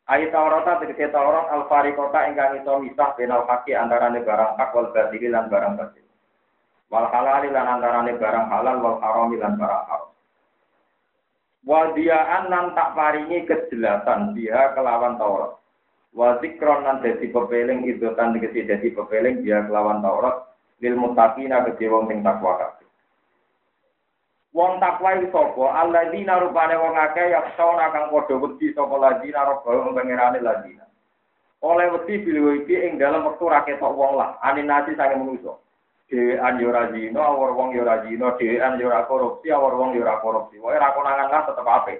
[0.07, 5.31] Ayat Taurat tegese Taurat Al-Fariqata ingkang iso misah benal haki antarane barang hak wal batil
[5.31, 6.05] lan barang batil
[6.87, 10.11] wal halal lan antarane barang halal wal haram lan barang haram.
[11.67, 15.59] Wal diaan nan tak paringi kejelasan dia kelawan Taurat
[16.17, 17.85] wa zikron nan dadi pepeling
[18.17, 20.49] kan dikesi dadi pepeling dia kelawan Taurat
[20.81, 22.89] lil muttaqina kedhe wong sing takwa kabeh
[24.57, 29.93] wong takwa iki sapa alladzina rupane wong akeh yaksona kang padha wedi sapa ladina robbahum
[29.93, 30.89] pangerane ladina
[31.61, 35.53] oleh wedi bilih iki ing dalam wektu ra ketok wong lah aninasi sange manusa
[36.09, 39.91] dhewean yo ora zina, awor wong yo ora zina, dhewean yo ora korupsi, awor wong
[39.95, 40.55] yo ora korupsi.
[40.59, 41.99] Wae ra konangan lah tetep apik.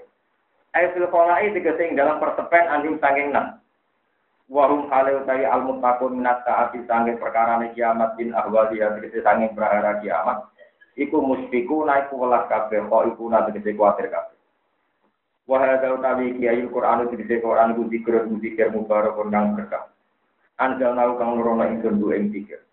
[0.72, 3.60] Ai fil qolai tegese dalam persepen anjing sanging nang.
[4.48, 9.52] Wahum kale utawi al muttaqun minat taati sange perkara kiamat bin ahwali ya tegese sange
[9.52, 10.48] perkara kiamat.
[10.96, 14.40] Iku muspiku naiku welas kabeh kok iku na tegese kuatir kabeh.
[15.52, 19.92] Wahada utawi kiai Quran tegese Quran ku dikir dikir mubarak kang berkah.
[20.64, 22.64] Anjal nau kang nurono ingsun du ing dikir.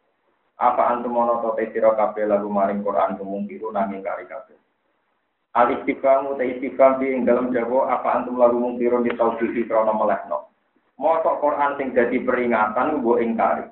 [0.62, 4.54] Apa antum to te sira kabeh lagu maring Quran kemungkiru nanging kari kabeh.
[5.58, 9.90] Al istiqamu te istiqam di ing dalam jago apa antum lagu mungkiru di tauhid krana
[9.90, 10.53] melehno.
[10.94, 13.66] Mosok Quran sing dadi peringatan mbok ingkari.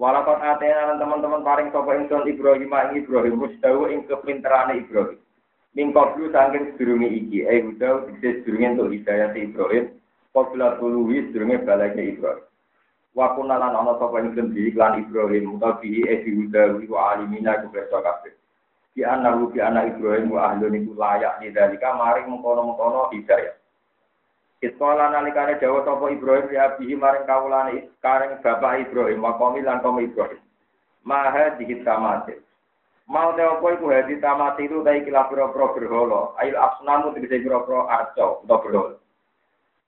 [0.00, 5.20] Walaupun atena teman-teman paring sapa ingsun Ibrahim ing Ibrahim musdawu ing kepinterane Ibrahim.
[5.76, 9.92] Mingko dulu saking sedurunge iki, eh udah bisa sedurunge untuk hidayah Ibrahim,
[10.32, 12.50] Qabla tuluhi sedurunge balake Ibrahim.
[13.14, 17.58] wa kunna lan ana sapa ingsun bi iklan Ibrahim utawa bi edi hudawi wa alimina
[17.66, 18.34] kubeso kabeh
[18.94, 23.59] di anak bi anak Ibrahim wa ahli niku layak di dalika maring mengkono-mengkono hidayah
[24.60, 29.80] Iskola nalikane dawa sapa Ibrahim ya bihi maring kawulane kareng bapak Ibrahim wa qaumi lan
[29.80, 30.40] kaum Ibrahim
[31.04, 32.44] maha dikit tamate
[33.10, 37.90] Mau te opo iku hadi tamati itu ta iki lapiro-pro berhala ail asnamu tegese pira-pira
[37.90, 39.00] arca utawa berhala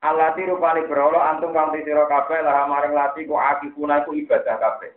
[0.03, 4.91] Alati rupani berolo antum kang sira kabeh lah maring lati ku akifuna ku ibadah kabeh.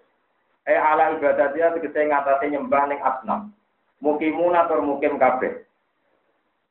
[0.65, 3.53] Eh ala ibadah dia tegese ngatasi nyembah ning asnam.
[4.01, 5.61] Mukimuna tur mukim kabeh.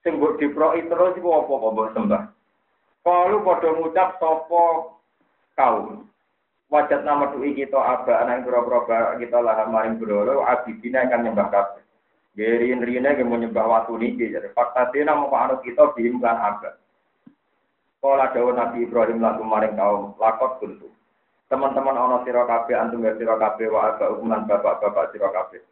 [0.02, 2.22] Sing mbok diproi terus iku apa kok mbok sembah.
[3.04, 4.64] Kalu padha ngucap sapa
[5.60, 6.08] kaum.
[6.72, 8.88] Wajat nama tuhi kita aba anak boro-boro
[9.20, 11.84] kita lah maring berolo abidina kang nyembah kabeh.
[12.34, 16.74] Gerin rine yang menyembah waktu ini, jadi fakta dina mau anut kita bihimkan abad.
[18.02, 20.90] Kala dawa Nabi Ibrahim lagu maring kaum lakot kuntu.
[21.46, 25.62] Teman-teman ana sira antum ya sira kabeh wa aga ukuman bapak-bapak sira kabeh.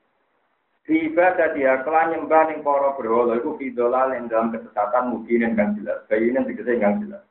[0.83, 6.03] Ibadah dia kelan nyembah ning para berhala iku bidolal ing dalam kesesatan mungkin kang jelas.
[6.11, 7.23] Bayine tegese kang jelas.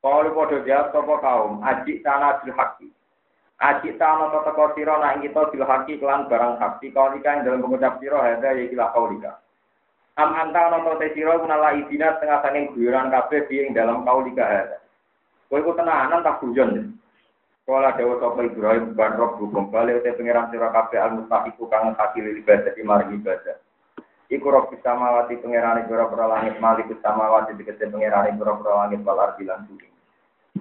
[0.00, 2.88] Kalau padha jawab sapa kaum, ajik tanah bil haqi.
[3.60, 6.88] Ajik tanah tata kau sira nak kita bil haqi kelan barang haqi.
[6.96, 9.44] Kau ing dalam pengucap sira hada ya ikilah kaulika.
[10.16, 14.46] Am anta ana te sira kunala idina tengah sanging guyuran kabeh ing dalam kau liga
[14.46, 14.78] ada.
[15.52, 16.93] Kowe ku tenanan tak guyon.
[17.64, 21.96] Kala dewa sapa Ibrahim ban rob hukum bali te pangeran sira kabeh al mustaqiku kang
[21.96, 23.56] hakil ibadah di mari ibadah.
[24.28, 29.64] Iku rob samawati pangerane pira-pira langit malik samawati dikete pangerane pira-pira langit wal ardi lan
[29.64, 29.88] bumi.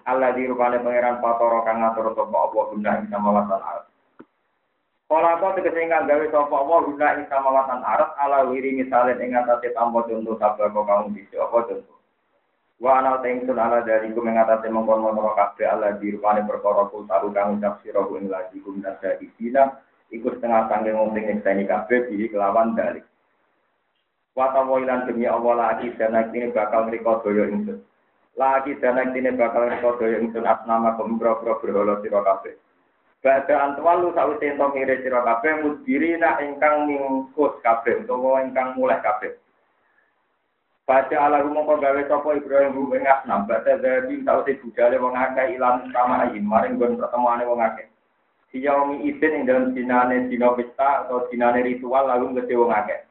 [0.08, 3.88] Allah di rupane pangeran patoro kang ngatur sapa Allah guna ing samawatan alam.
[5.12, 9.36] Kala kau tegese ingkang gawe sapa Allah guna ing samawatan arat ala wiri misalnya ing
[9.36, 11.98] atase tanpa contoh sabda kau kamu bisa apa contoh.
[12.84, 17.56] Wa ana tengsun ala dari mengatasi mongkon mono kabeh ala di perkara ku taru kang
[17.56, 19.80] ucap sira ing lagi ku minasa isina
[20.12, 23.08] iku setengah sangge ngomong ngenteni kabeh bihi kelawan dalik.
[24.36, 27.80] Wa tawilan demi Allah lagi dan ini bakal mriko doyo ingsun.
[28.36, 32.60] Lagi dan dine bakal kodo yang sun asnama kumbro-bro berhala sira kabeh.
[33.24, 39.00] Bada antual lu sawise ento ngire sira kabeh mudbirina ingkang mingkus kabeh utawa ingkang mulai
[39.00, 39.40] kabeh.
[40.94, 45.58] Baca ala mongko gawe sapa Ibrahim rum ing asnam bada dari sawise budale wong akeh
[45.58, 47.90] ilang sama ayin maring gon pertemuane wong akeh.
[48.54, 53.10] Siyaumi idin ing dalam dinane dina pesta atau dinane ritual lalu ngece wong akeh.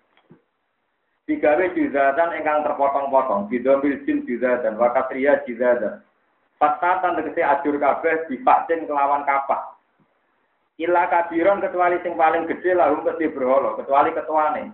[1.26, 6.06] Digawe juzatan ingkang terpotong-potong, bidomil jin juzatan, wakatria juzatan.
[6.62, 9.74] Fatatan tegese ajur kabeh dipaksin kelawan kapak.
[10.78, 14.70] Ila kabiron kecuali sing paling gede lalu kesti berhala, kecuali ketuane.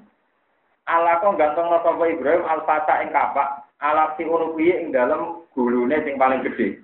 [0.89, 6.17] Ala kok gantung sapa Ibrahim al-fata ing kapak, ala si unubi ing dalem gulune sing
[6.17, 6.81] paling gede.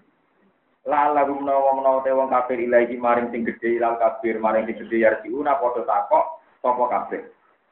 [0.84, 4.76] La lagu menawa menawa te wong kafir ilahi maring sing gede ilal kafir maring sing
[4.84, 6.24] gede yarjiuna padha takok
[6.60, 7.22] sapa kafir.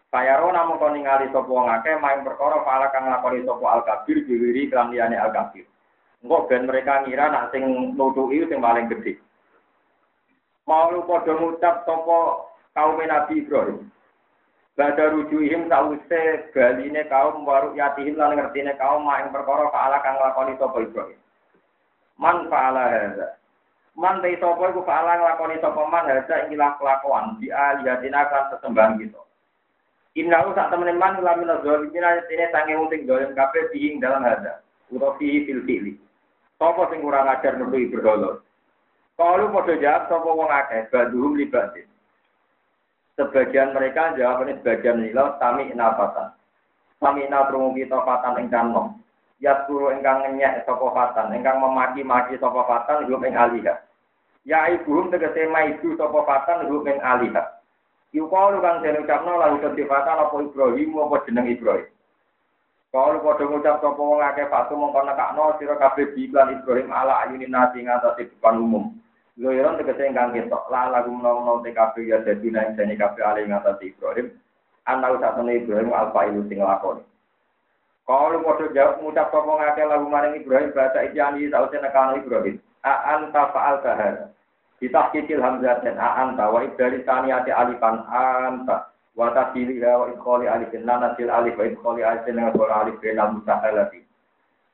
[0.08, 4.24] Sayaro namung kon ningali sapa wong akeh main perkara pala kang lakoni sapa al kafir
[4.24, 5.68] diwiri kelan liyane al kafir.
[6.24, 9.20] Engko ben mereka ngira nak sing nutuki sing paling gede.
[10.64, 12.18] Mau padha ngucap sapa
[12.72, 13.92] kaum Nabi Ibrahim.
[14.72, 20.56] Bada rujuhim sause baline kaum waru yatihim lan ngertine kaum maing perkara faala kang lakoni
[20.56, 21.20] sapa Ibrahim.
[22.16, 23.36] Man faala hadza.
[24.00, 28.96] Man te sapa iku faala nglakoni sapa man hadza ing kelakuan di aliyatina kan sesembahan
[28.96, 29.20] kita.
[30.16, 34.64] Inna sak temen man lamin zalimina tene sange uting dolen kabeh ing dalam hadza.
[34.88, 36.00] Utawa fi fil fi'li.
[36.56, 38.40] Sapa sing kurang ajar nutu berhala.
[39.20, 41.84] Kalau padha jawab sapa wong akeh baduhum libatin.
[43.22, 46.34] Sebagian mereka jawab ini sebagian nilai kami nafatan.
[46.98, 48.98] Kami natrungu kita fatan ingkang nom.
[49.38, 53.78] Ya guru ingkang ngenyek sopo fatan, ingkang memaki-maki sopo fatan, hum ing alihah.
[54.42, 57.62] Ya ibuhum tegese maidu sopo fatan, hum ing alihah.
[58.10, 61.88] Yukalu kang den ucapno lalu kesifatan apa Ibrahim apa jeneng Ibrahim.
[62.92, 67.80] Kalau padha ngucap sapa wong akeh fatu mongko nekakno sira kabeh Ibrahim ala ayunin nasi
[67.80, 68.92] ngatasi depan umum.
[69.40, 73.96] Loiron tegese ingkang ketok la lagu menawa TKP ya dadi nang jane kabeh ali ngatasi
[73.96, 74.28] Ibrahim.
[74.84, 77.00] Ana usatane Ibrahim alfa ilu sing lakoni.
[78.04, 82.60] Kalau padha jawab ngucap sapa ngake lagu maring Ibrahim bahasa ijani sausé nekano Ibrahim.
[82.84, 84.34] A anta fa'al tahar.
[84.82, 88.92] Kita kecil hamzah dan a anta wa ibdali saniyati alifan anta.
[89.16, 94.02] Wa tasiliha wa idkhali alifin nanasil alif wa idkhali alifin dengan suara alif benal musahalati.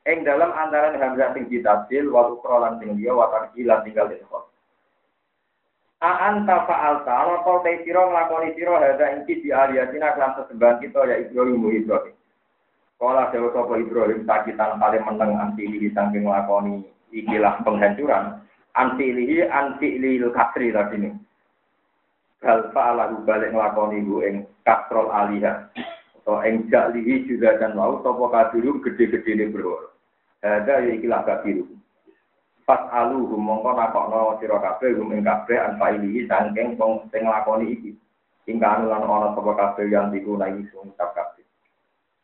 [0.09, 4.48] Ing dalam antaran hamzah sing ditasil wa ukra lan sing liya wa tarjilan tinggal idkhal.
[5.99, 10.79] Aan ta fa'alta, ala kau te siro nglakoni siro hadza inki di aliyatina kelam sesembahan
[10.79, 12.15] kita ya Ibrahim Ibrahim.
[13.03, 18.43] Kala dewa sapa Ibrahim sakitan kali meneng antilihi saking nglakoni ikilah penghancuran.
[18.79, 21.11] Antilihi antilil kasri tadi ini.
[22.43, 25.67] Bal fa'alahu balik nglakoni bu ing kastrol alihah.
[26.23, 29.91] Atau ing jaklihi juga dan mau sapa kabiru gede-gede ini berhor.
[30.47, 31.78] Hadza ya ikilah kabiru.
[32.69, 37.97] Pas alu mongko nakokno sira kabeh hum ing kabeh anfailihi saking wong sing nglakoni iki.
[38.45, 41.49] Hingga anu lan ana sapa kabeh yang digunakan sing ucap kabeh.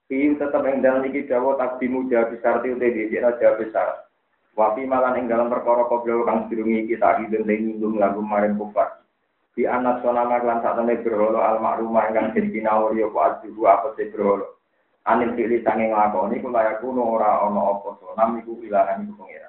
[0.04, 4.04] Fi tetep ing dalem iki dawa takdimu jawab sarti ute dhewe jawab besar.
[4.52, 9.00] Wafi malan ing dalam perkara koblo kang dirungi iki tak idun nyinggung lagu maring kufar.
[9.56, 13.96] Di anak sonama lan sak temne berholo al makrumah ingkang den kinawuri apa ajuhu apa
[13.96, 14.60] se berholo.
[15.08, 19.48] Anil fili sanging lakoni kula yakuno ora ana apa sonam iku ilahan iku pengira.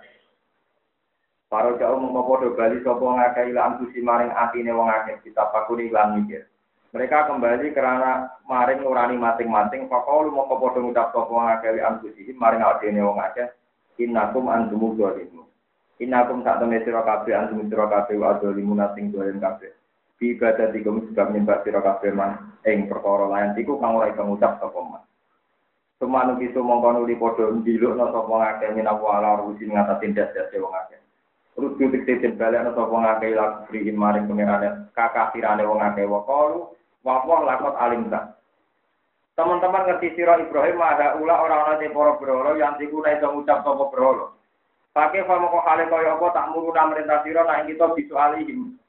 [1.45, 5.93] Para jauh mau podo bali sopo ngakai lan susi maring atine wong akeh kita pakuni
[5.93, 6.49] lan mikir.
[6.89, 9.85] Mereka kembali karena maring nurani masing-masing.
[9.85, 13.45] Fakau mau podo ngucap sopo ngakai lan susi maring atine wong akeh.
[14.01, 15.45] Innakum antumu dolimu.
[16.01, 19.71] Innakum tak temen sira kabeh antum sira kabeh wa dolimu nating dolen kabeh.
[20.19, 24.59] Bi ibadah tikum sebab nyembah sira kabeh man ing perkara lain iku kang ora ngucap
[24.59, 25.03] sapa man.
[25.95, 31.04] Semanu kisu mongko nuli padha ndilukna sapa ngakeh minawa ala rusi ngatasin das-das wong akeh.
[31.55, 36.67] Rudu dikte balik ana sapa ngakeh laku frihim maring pengerane kakafirane wong akeh wa qalu
[37.07, 38.35] wa lakot alim ta.
[39.39, 43.83] Teman-teman ngerti sira Ibrahim ada ula orang-orang di para berhala yang dikuna iso ngucap sapa
[43.87, 44.31] berhala.
[44.95, 48.79] Pakai famo kok hale kaya apa tak muruna merintah sira nek kita bisa alihim.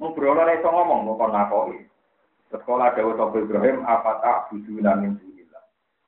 [0.00, 1.84] Mung berhala iso ngomong kok nakoki.
[2.48, 5.64] Sekolah dawuh sapa Ibrahim apa tak buduna min dunillah.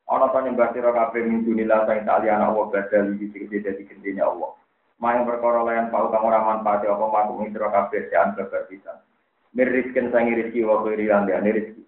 [0.08, 3.84] Ana to nyembah sira kabeh min dunillah sing tak liyana Allah badal iki sing dadi
[3.88, 4.56] gendene Allah.
[5.03, 9.03] Mayang perkara layan pau kang ora manfaat apa makum sira kabeh sean beber pisan.
[9.50, 11.82] Mirisken sangi rezeki wa kiri lan dia rezeki.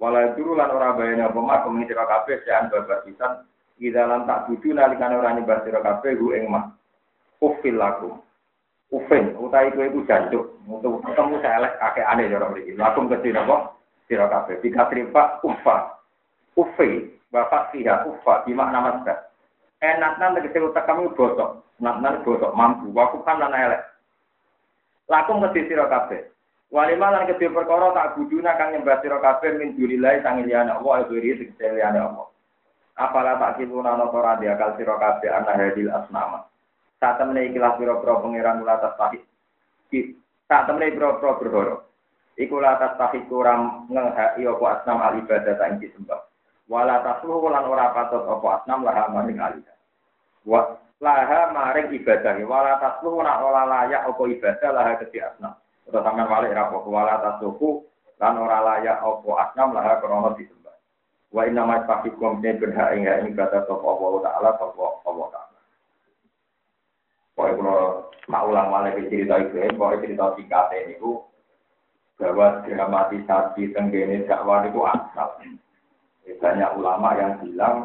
[0.00, 3.44] Wala dulu lan ora bayane apa makum sira kabeh sean beber pisan.
[3.76, 6.72] Ida lan tak budu nalikane ora nyembah sira kabeh hu ing mah.
[7.44, 8.24] Ufil lakum.
[8.88, 10.56] Ufin, utai kowe iku jancuk.
[10.64, 12.72] Untuk ketemu saya elek kakek aneh cara mriki.
[12.80, 13.76] Lakum ke sira kok
[14.08, 14.56] sira kabeh.
[14.64, 16.00] Bika tripa ufa.
[16.54, 19.34] Ufi, bapak siha ufa, di makna masdar.
[19.82, 21.63] Enakna tegese utek kami bosok.
[21.82, 22.90] Enakna bosok mampu.
[22.94, 23.82] Waku kan lan elek.
[25.10, 26.30] Lakum kedhi sira kabeh.
[26.72, 31.04] Walima lan kedhi perkara tak buduna kang nyembah sira kabeh min dunillahi sang liyane Allah
[31.04, 32.26] ibri tegese liyane Allah.
[32.94, 36.46] Apala tak kiluna ana ora diakal sira kabeh ana hadil asnama.
[37.02, 39.22] Saat temene ikilah pira-pira pangeran kula atas tahid.
[40.48, 41.76] Saat temene pira-pira berhoro.
[42.34, 46.26] Iku la atas tahid kurang ngehaki apa asnam al ibadah tak disembah.
[46.66, 49.76] Wala tasluhu lan ora patut apa asnam laha maring alidah.
[50.48, 52.38] Wa laha maring ibadah.
[52.44, 55.54] Wala tasluhu nak ora layak apa ibadah laha kedhi asnam.
[55.86, 57.82] Terus sampean walik ra apa wala tasluhu
[58.20, 60.76] lan ora layak apa asnam laha krana disembah.
[61.34, 65.60] Wa inna ma tafikum ne berhak ing ing kata sapa Allah taala sapa Allah taala.
[67.34, 67.80] Pokoknya kalau
[68.30, 70.94] mau ulang malah cerita itu, pokoknya cerita singkat ini
[72.14, 75.28] bahwa dramatisasi tenggene dakwah itu asal.
[76.38, 77.76] Banyak ulama yang bilang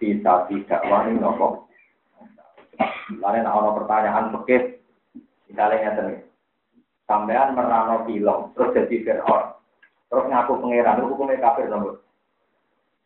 [0.00, 1.68] dramatisasi dakwah ini nopo.
[3.16, 4.76] Lain ada pertanyaan fikih,
[5.48, 6.16] misalnya ini.
[7.06, 9.54] Sampean merano film, terus jadi Fir'aun.
[10.10, 12.02] Terus ngaku pangeran, hukumnya kafir nomor.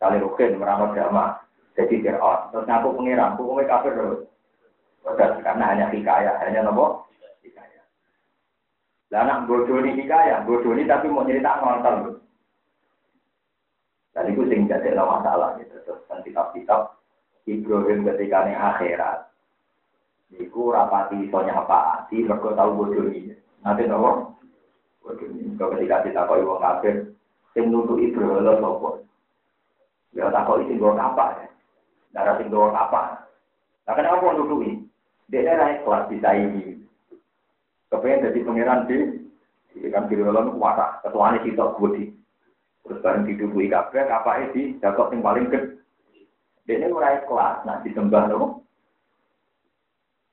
[0.01, 1.37] Kali rukin merano drama,
[1.77, 2.49] jadi Fir'aun.
[2.49, 4.25] Terus ngaku pangeran, hukumnya kafir nomor.
[5.45, 7.07] Karena hanya hikayah, hanya nopo.
[9.11, 12.23] Lah anak bodoh ini hikayah, bodoh ini tapi mau cerita ngonton.
[14.11, 15.79] Dan itu sing jadi masalah gitu.
[15.87, 16.99] Terus kan kitab-kitab
[17.47, 19.31] Ibrahim ketika ini akhirat.
[20.31, 22.07] Iku rapati soalnya apa?
[22.11, 23.35] Si mereka tahu bodoh ini.
[23.63, 24.39] Nanti nopo
[25.03, 25.55] bodoh ini.
[25.59, 27.11] Kalau ketika kau ibu kafir,
[27.55, 28.89] sing nutu Ibrahim lo sopo.
[30.15, 31.47] Ya tak kau isi gua apa ya?
[32.15, 33.31] Darah sing gua apa?
[33.87, 34.87] Nah kenapa nutu ini?
[35.31, 36.83] Dia era kelas bisa ini.
[37.91, 38.99] Kepengen jadi pangeran di,
[39.91, 41.03] kan lalu kuasa.
[41.03, 42.20] Ketuanya kita budi.
[42.91, 45.79] Terus bareng didukui kabeh, kapake di dakok sing paling gede.
[46.67, 48.67] Dene mulai kelas, nah disembah nopo?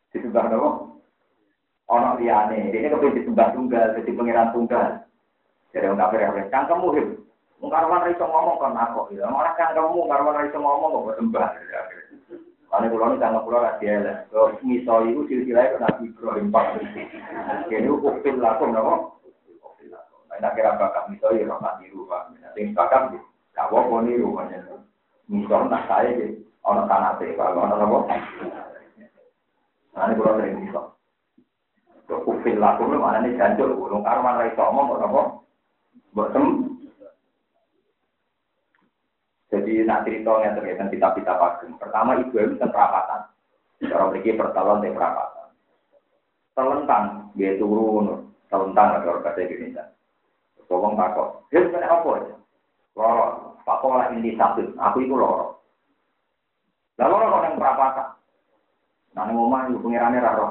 [0.09, 0.97] Disembah nopo?
[1.85, 5.05] Ono liyane, dene kepen disembah tunggal, jadi pangeran tunggal.
[5.69, 7.07] Jadi wong kafir yang cangkemmu him.
[7.61, 11.49] Wong karwan iso ngomong kan aku, ya malah cangkemmu karwan iso ngomong kok sembah.
[12.73, 14.17] Karena pulau ini tangga pulau rahasia lah.
[14.33, 16.65] Kalau miso itu silsilah itu nabi Ibrahim Pak.
[17.69, 19.16] Jadi uktil lakum nopo.
[20.37, 22.29] Nah, kira bakat miso ya orang niru pak.
[22.37, 23.17] Nanti bakat di
[23.57, 24.69] kawo pun niru banyak.
[25.25, 27.99] Miso nak saya di orang tanah teh kalau orang apa?
[29.97, 30.81] Nah ini kalau sering miso.
[32.07, 33.73] Uktil lakum itu mana nih jancur.
[33.73, 35.21] Ulung karman rai somong kok apa?
[36.13, 36.45] Botem.
[39.47, 41.79] Jadi nak ceritanya terkait kitab-kitab ageng.
[41.79, 43.21] Pertama ibu itu kan perapatan.
[43.79, 45.47] Cara memiliki pertalon dan perapatan.
[46.51, 47.05] Telentang,
[47.37, 48.27] dia turun.
[48.51, 49.96] Telentang ada orang Indonesia.
[50.67, 51.47] Tolong takut.
[51.47, 52.35] Dia bukan apa ya?
[52.99, 53.25] Loro.
[53.63, 54.75] Pakok lah ini sakit.
[54.75, 55.59] Aku itu loro.
[56.99, 58.07] Lalu loro kok yang perapatan.
[59.15, 60.47] Nah, ini ngomong itu pengirannya raro.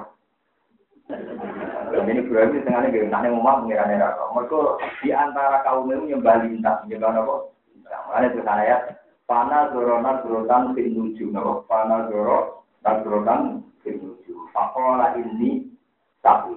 [1.86, 4.34] Jadi Ibrahim di tengahnya gini, nah ini ngomong pengirannya raro.
[4.34, 4.58] Mereka
[5.06, 6.82] di antara kaum itu nyembah lintang.
[6.90, 7.34] Nyembah apa?
[7.86, 8.76] Makanya itu saya,
[9.26, 11.34] Pana zoronan zorotan fin nuju.
[11.66, 14.34] Pana zoro dan zorotan fin nuju.
[14.54, 15.66] Pakola ini
[16.22, 16.54] sapi.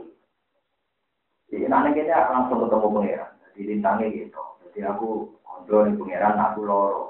[1.49, 4.39] Jadi nanti kita langsung ketemu pengiran dilintangnya gitu.
[4.63, 7.03] Jadi aku kondo nih pangeran aku loro.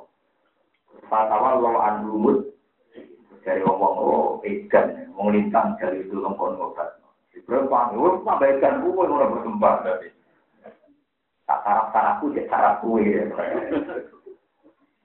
[1.05, 2.49] Fatwa lo andumut
[3.45, 6.97] dari ngomong oh edan, mau lintang dari itu ngomong ngobat.
[7.45, 7.97] Berapa?
[7.97, 10.09] Oh, tambah edan gue mau berkembang tadi.
[11.49, 13.25] Tak sarap sarapku jadi sarap kue.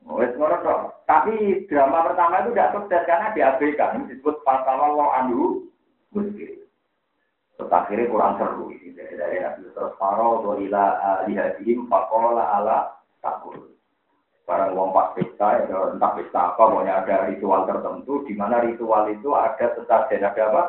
[0.05, 0.80] Wes ngono kok.
[1.09, 4.05] Tapi drama pertama itu tidak sukses karena diabaikan.
[4.09, 5.09] Disebut fatwa lo
[6.12, 6.64] muskil.
[7.55, 10.87] Terus akhirnya kurang seru ini dari dari Nabi terus Faro doila
[11.31, 12.79] lihadihim fakola ala
[13.23, 13.75] takul.
[14.45, 19.09] Barang uang pas pesta, ya, entah pesta apa, pokoknya ada ritual tertentu, di mana ritual
[19.09, 20.63] itu ada sesajen, ada apa?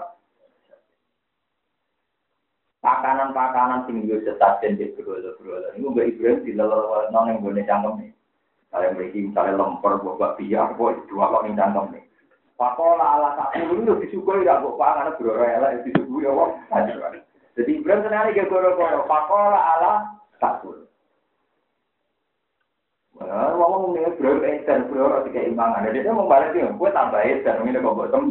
[2.80, 5.76] Pakanan-pakanan sing yo sesajen di berolo-berolo.
[5.76, 8.12] Ini Mbak Ibrahim di non yang boleh cangkem nih.
[8.72, 12.05] Saya memiliki misalnya lemper, buat biar, buat dua kok yang cangkem nih.
[12.56, 16.56] Pakola ala tak puluh itu disuguhi tidak kok pangan bro elek disuguhi ya wong.
[17.56, 19.92] Jadi Ibrahim senang iki goro-goro pakola ala
[20.40, 20.88] tak puluh.
[23.20, 25.84] Wah, wong ngene bro enten bro ora keimbangan.
[25.92, 28.24] Jadi dia mau balik dia, gue tambah dan ngene kok botem.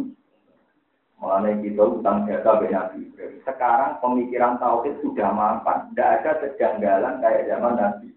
[1.15, 3.39] Mengenai kita utang jasa Nabi Ibrahim.
[3.45, 5.93] Sekarang pemikiran tauhid sudah mampan.
[5.93, 8.09] Tidak ada kejanggalan kayak zaman Nabi.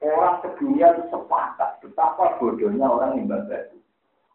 [0.00, 3.76] Orang sedunia itu sepakat betapa bodohnya orang nimbang batu.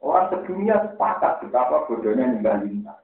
[0.04, 3.02] Orang sedunia sepakat betapa bodohnya nyembah lintang.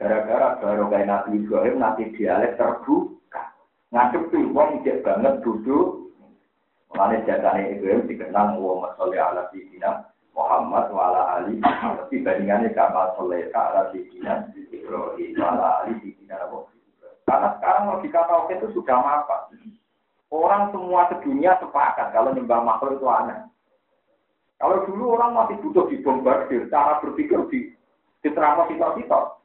[0.00, 3.52] Gara-gara baru kayak Nabi Ibrahim, Nabi dialek terbuka.
[3.92, 6.08] Ngadepi wong ijek banget duduk.
[6.90, 13.46] Mengenai jatahnya Ibrahim dikenal wa masolli ala sidina Muhammad wala Ali tapi bandingannya kamal soleh
[13.54, 16.50] ala sidina Ibrahim wala Ali sidina
[17.30, 19.54] Karena sekarang logika tauhid itu sudah apa?
[20.34, 23.38] Orang semua sedunia sepakat kalau nyembah makhluk itu aneh.
[24.60, 27.72] Kalau dulu orang masih butuh dibombardir, cara berpikir di
[28.20, 29.40] diterangkan kita-kita.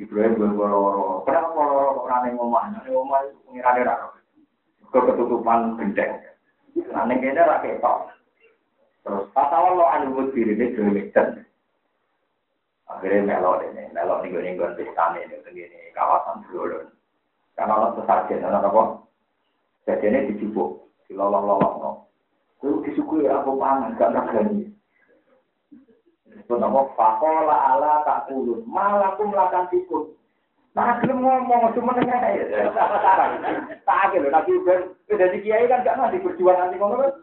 [0.00, 2.72] Ibrahim berloro, kenapa loro orang yang ngomong?
[2.72, 4.08] Yang ngomong itu pengirane raro.
[4.88, 5.76] Keketutupan.
[5.76, 8.08] Nah, ini kayaknya rakyat tau.
[9.04, 11.12] Terus, pas awal lo anu diri ini dewi
[12.90, 16.90] Akhirnya melok ini, melok nih gue gue pesta ini, ini kawasan dulu.
[17.54, 18.82] Karena lo sesajen, apa?
[19.86, 22.09] Jadi ini dijubuk, dilolong-lolong,
[22.60, 24.68] Itu disukui aku pangan, gak nagani.
[26.44, 28.68] Nama fakola ala tak kulun.
[28.68, 30.12] Malah aku melakukan tikun.
[30.76, 32.68] Nah, belum ngomong, cuma dengan ya.
[33.88, 34.92] Tak akhir, Nabi Ibrahim.
[35.08, 37.14] Dari kiai kan gak nanti berjuang nanti ngomong kan.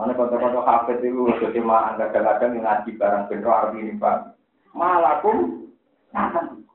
[0.00, 4.32] Mana kota-kota hafid itu, jadi mah kadang-kadang ngaji barang bener arti ini, Pak.
[4.72, 5.64] Makan.
[6.12, 6.65] Itu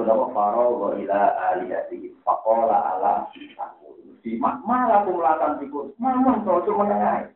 [0.00, 1.20] nama faro wa ila
[1.52, 2.16] aliyati.
[2.24, 3.28] Fakola ala
[4.22, 5.90] di malah aku melakukan tikus.
[5.98, 7.26] Mamang kalau cuma menengah.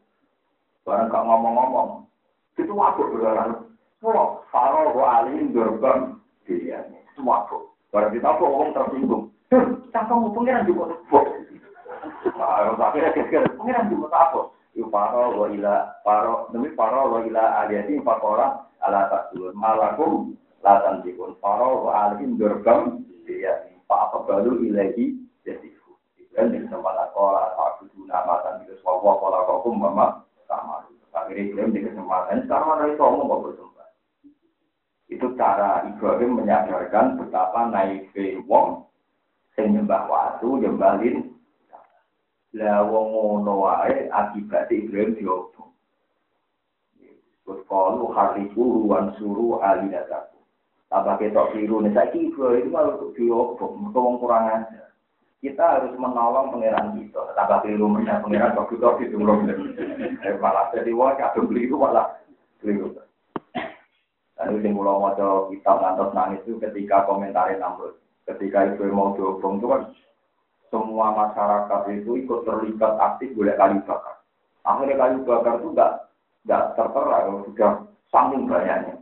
[0.87, 2.07] Barang gak ngomong-ngomong.
[2.55, 3.75] Itu aku berlalu.
[4.07, 6.15] Oh, faro wa alim gerbang.
[6.47, 7.75] Itu aku.
[7.91, 9.25] Barang kita apa ngomong tersinggung.
[9.91, 10.95] Cangkang pengiran juga.
[12.39, 14.47] Nah, akhirnya kira-kira pengiran juga tabok.
[14.79, 21.05] Iku faro wa ila faro demi faro wa ila aliyati fakora ala tasulun malakum latan
[21.05, 23.03] dikun faro wa alim gerbang.
[23.27, 23.77] Dilihatnya.
[23.87, 25.15] Pak apa balu ilahi
[25.47, 25.77] jadi
[26.37, 30.85] dan di kesempatan sekolah aku nama dan di sekolah pola hukum mama sama
[31.17, 33.89] akhirnya klaim di kesempatan sekarang ada itu ngomong kok bersumpah
[35.09, 38.85] itu cara Ibrahim menyadarkan betapa naiknya wong
[39.57, 41.33] sing nyembah watu nyembahin
[42.53, 45.73] lah wong ngono wae akibat Ibrahim diobong
[47.47, 47.63] Terus
[48.11, 50.36] hari ruan suruh alidataku.
[50.87, 54.87] Tambah ketok biru nih, saya Ibrahim malah diobong, wong kurang aja
[55.47, 57.21] kita harus menolong pangeran kita.
[57.37, 59.47] Tambah keliru punya pangeran waktu itu itu belum
[60.43, 62.19] malah jadi kado beli itu malah
[62.59, 62.97] keliru.
[64.37, 67.97] Lalu sing kula maca kita ngantos nangis itu ketika komentari Namrud.
[68.27, 69.83] Ketika itu mau diobong itu kan
[70.69, 74.19] semua masyarakat itu ikut terlibat aktif boleh kayu bakar.
[74.67, 75.93] Akhirnya kayu bakar itu enggak
[76.43, 77.73] enggak tertera, sudah
[78.11, 78.96] saking banyaknya.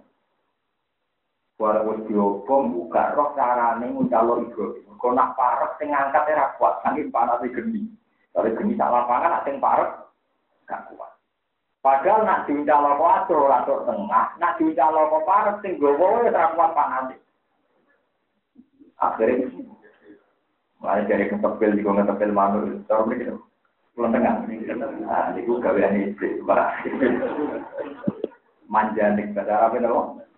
[1.54, 4.98] Suara wis diobong buka roh carane ngucalo Ibrahim.
[4.98, 7.86] Kok nak parek sing ngangkat ora kuat, saking panase geni.
[8.34, 9.90] Kalau geni sak lapangan nak sing parek
[10.66, 11.14] gak kuat.
[11.78, 17.16] Padahal nak kuat ora tok tengah, nak diuncalo kok parek sing gowo ora kuat panase.
[18.98, 19.46] Akhirnya
[20.84, 23.40] Mulai dari ketepil, juga ngetepil manur, terus ini gitu.
[23.96, 24.44] Pulang tengah.
[25.00, 26.44] Nah, itu gawean iblis.
[28.68, 29.88] Manjanik, bahasa Arab itu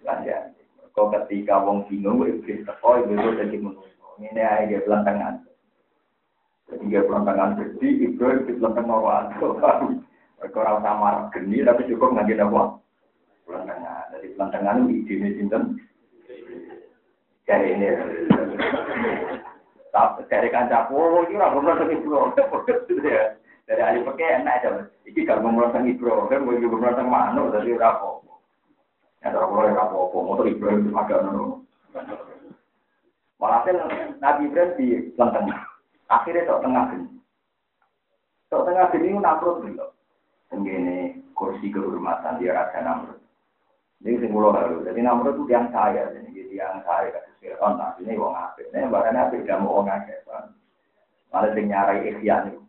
[0.06, 0.55] Manjanik.
[0.97, 3.92] Kau ketika wong bingung, iblis teko, iblis jadi manusia.
[4.16, 5.44] Ini aja dia pelantangan.
[6.72, 9.61] Jadi dia pelantangan gede, iblis di pelantangan waduh.
[10.40, 12.80] Mereka orang sama geni, tapi cukup nggak kita buat
[13.44, 14.09] pelantangan.
[14.16, 15.62] Jadi pelantangan ide sinten.
[17.44, 17.88] Jadi ini.
[19.92, 23.36] Tapi dari kancah, oh ini orang belum iblis.
[23.68, 24.70] Dari ahli pakai enak aja.
[25.05, 28.26] Iki gak merasa iblis, kan mau juga merasa mana, jadi rapo.
[29.27, 31.66] Ya kalau mulai apa-apa, motor Ibrahim ada nono.
[33.43, 33.74] Walhasil
[34.22, 34.87] Nabi Ibrahim di
[35.18, 35.66] tengah.
[36.07, 37.11] Akhirnya tok tengah gini.
[38.55, 39.87] Tok tengah gini itu namrud gitu.
[40.47, 43.18] Tenggine kursi kehormatan dia raja namrud.
[44.07, 44.87] Ini sing kula lalu.
[44.87, 47.83] Jadi namrud itu yang saya, jadi yang saya kasih Fir'aun.
[47.83, 48.70] Nah, ini wong apik.
[48.70, 50.22] Ini bahkan apik gak mau wong akeh.
[51.35, 52.62] Malah sing nyarai ikhyan itu.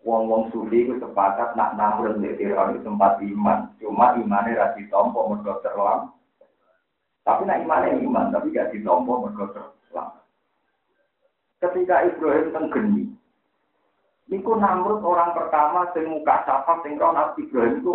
[0.00, 3.58] Wong-wong sufi itu sepakat nak namrud di Fir'aun itu tempat iman.
[3.76, 6.12] Cuma imannya rasi tompo mergo terlam.
[7.20, 10.08] Tapi nak imannya iman, tapi gak ditompo mergo terlam.
[11.60, 13.04] Ketika Ibrahim tenggeni,
[14.30, 17.94] Niku Namrud orang pertama sing muka sapa sing roh Nabi Ibrahim itu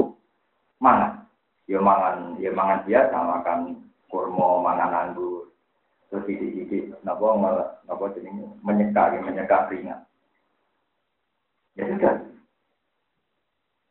[0.84, 1.24] mangan.
[1.66, 3.60] Ya mangan, ya mangan biasa makan
[4.12, 5.50] kurma, mangan anggur.
[6.12, 7.34] Terus sidik-sidik napa
[7.88, 10.04] napa jenenge menyeka, menyeka ringan.
[11.76, 12.16] Ya sudah.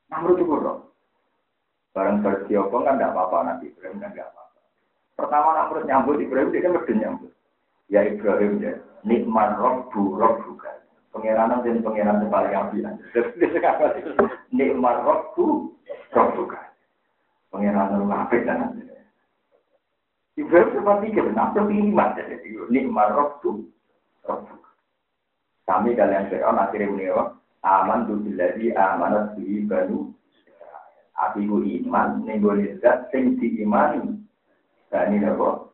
[0.09, 0.79] Namrud itu roh.
[1.95, 4.61] Barang berdiopong kan tidak apa-apa Nabi Ibrahim kan tidak apa-apa.
[5.15, 7.33] Pertama Namrud nyambut Ibrahim dia kan berdua nyambut.
[7.93, 8.73] Ya Ibrahim ya.
[9.05, 10.81] Nikmat roh buruk juga.
[11.13, 12.95] Pengiranan dan pengiran yang paling ambilan.
[14.57, 16.61] Nikmat roh buruk juga.
[17.53, 18.81] Pengiran yang ngapik dan
[20.35, 22.11] Ibrahim sempat mikir, Namrud iman.
[22.73, 23.69] Nikmat roh buruk
[25.65, 30.15] Kami kalian Fir'aun akhirnya menewak aman tu biladi amanat bi banu
[31.15, 32.43] Api ku iman, ning
[32.83, 33.39] zat sing.
[34.91, 35.71] Dan ini apa?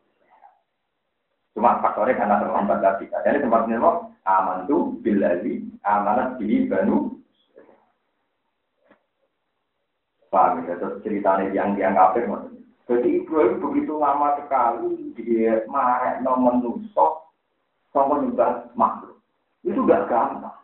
[1.53, 3.05] Cuma faktornya karena terlambat tadi.
[3.09, 3.91] Jadi tempat ini apa?
[4.25, 7.17] Aman tu bilali, amanat di banu.
[10.29, 10.79] Paham ya?
[10.79, 12.23] Terus ceritanya yang yang kafir
[12.87, 17.29] Jadi Ibrahim begitu lama sekali dia marah no menusuk
[17.91, 19.19] sama nyembah makhluk.
[19.63, 20.60] Itu gak gampang.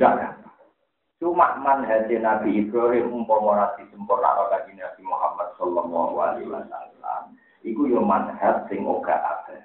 [0.00, 0.56] Gak gampang.
[1.20, 7.36] Cuma manhaj Nabi Ibrahim umpama nasi sempurna kaji Nabi Muhammad Sallallahu Alaihi Wasallam.
[7.60, 9.60] Iku yo manhaj sing oga ada.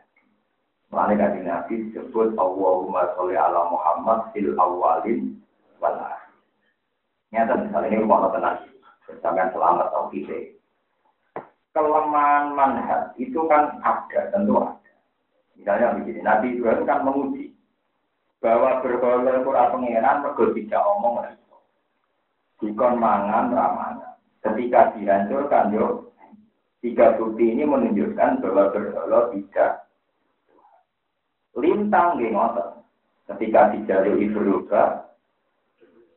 [0.92, 5.40] Mulane kaji Nabi disebut Allahumma sholli ala Muhammad fil awalin
[5.80, 6.36] wal akhir.
[7.32, 8.60] Nyata misalnya ini rumah tenang.
[9.24, 10.60] Sampai selamat tau kita.
[11.72, 14.92] Kelemahan manhaj itu kan ada, tentu ada.
[15.56, 17.55] Misalnya begini, Nabi Ibrahim kan menguji
[18.44, 21.36] bahwa berhala itu pengiran mergo tidak omong
[22.62, 24.18] dikon mangan ramana.
[24.40, 26.14] Ketika dihancurkan yo,
[26.80, 29.90] tiga bukti ini menunjukkan bahwa berhala tidak
[31.58, 32.86] lintang di ngotot.
[33.26, 35.02] Ketika dijalui berubah,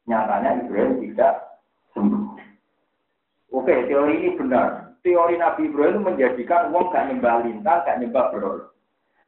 [0.04, 1.56] nyatanya Ibrahim tidak
[1.96, 2.36] sembuh.
[3.48, 4.92] Oke, teori ini benar.
[5.00, 8.68] Teori Nabi Ibrahim menjadikan uang gak nyembah lintang, gak nyembah berhala.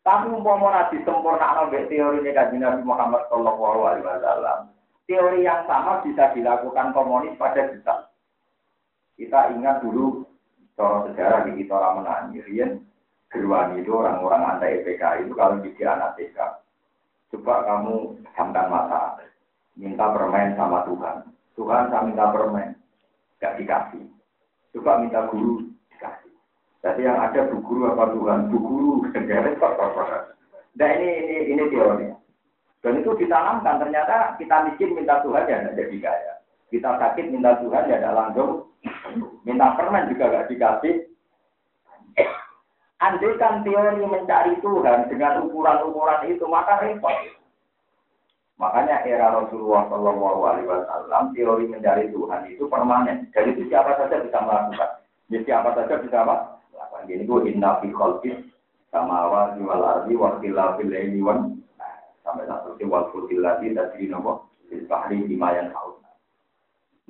[0.00, 4.72] Tapi umpama nabi sempurna teori ini Nabi Muhammad Shallallahu Alaihi Wasallam,
[5.04, 8.08] teori yang sama bisa dilakukan komunis pada kita.
[9.20, 10.24] Kita ingat dulu
[10.72, 12.80] cara sejarah di kita orang menanyi, Rian,
[13.28, 16.38] Gerwani itu orang-orang anti EPK itu kalau jadi anak TK.
[17.30, 19.22] Coba kamu jamkan mata,
[19.78, 21.30] minta permen sama Tuhan.
[21.54, 22.74] Tuhan saya minta permen,
[23.38, 24.02] gak dikasih.
[24.74, 26.29] Coba minta guru, dikasih.
[26.80, 28.48] Jadi yang ada bu guru apa Tuhan?
[28.48, 29.52] Bu guru, segera
[30.70, 32.08] Nah ini ini ini teori.
[32.80, 36.32] Dan itu ditanamkan, ternyata kita miskin minta Tuhan ya tidak jadi kaya.
[36.72, 38.72] Kita sakit minta Tuhan ya tidak langsung.
[39.44, 41.04] Minta permen juga gak dikasih.
[43.00, 47.16] Andai kan teori mencari Tuhan dengan ukuran-ukuran itu, maka repot.
[48.60, 53.32] Makanya era Rasulullah Shallallahu Alaihi Wasallam teori mencari Tuhan itu permanen.
[53.32, 55.00] Jadi itu siapa saja bisa melakukan.
[55.32, 56.59] Jadi siapa saja bisa apa?
[57.04, 58.40] Jadi itu inna fi khalqis
[58.90, 61.62] sama wa wal ardi wa khilafil laili wan
[62.26, 64.50] sampai satu wal futil lagi dari nopo
[64.90, 65.98] bahri dimayan haus.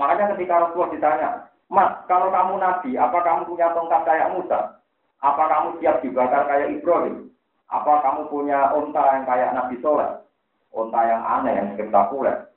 [0.00, 1.30] Makanya ketika Rasulullah ditanya,
[1.68, 4.80] Mas, kalau kamu nabi, apa kamu punya tongkat kayak Musa?
[5.20, 7.28] Apa kamu siap dibakar kayak Ibrahim?
[7.68, 10.24] Apa kamu punya onta yang kayak Nabi Soleh?
[10.72, 12.50] Onta yang aneh, yang spektakuler.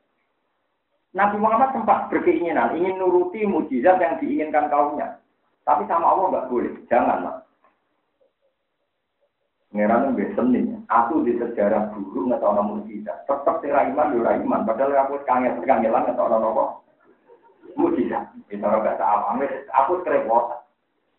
[1.13, 5.21] Nabi Muhammad sempat berkeinginan, ingin nuruti mujizat yang diinginkan kaumnya.
[5.63, 7.37] Tapi sama Allah nggak boleh, jangan mas.
[9.73, 10.69] Ngerana nggak seni.
[10.91, 13.25] Aku di sejarah dulu nggak tahu namun mujizat.
[13.25, 14.67] Tetap si Raiman, yo Raiman.
[14.67, 16.65] Padahal aku kangen kangelan nggak tahu namun apa.
[17.79, 18.23] Mujizat.
[18.51, 19.41] Kita orang bahasa awam,
[19.73, 20.61] aku kerepotan.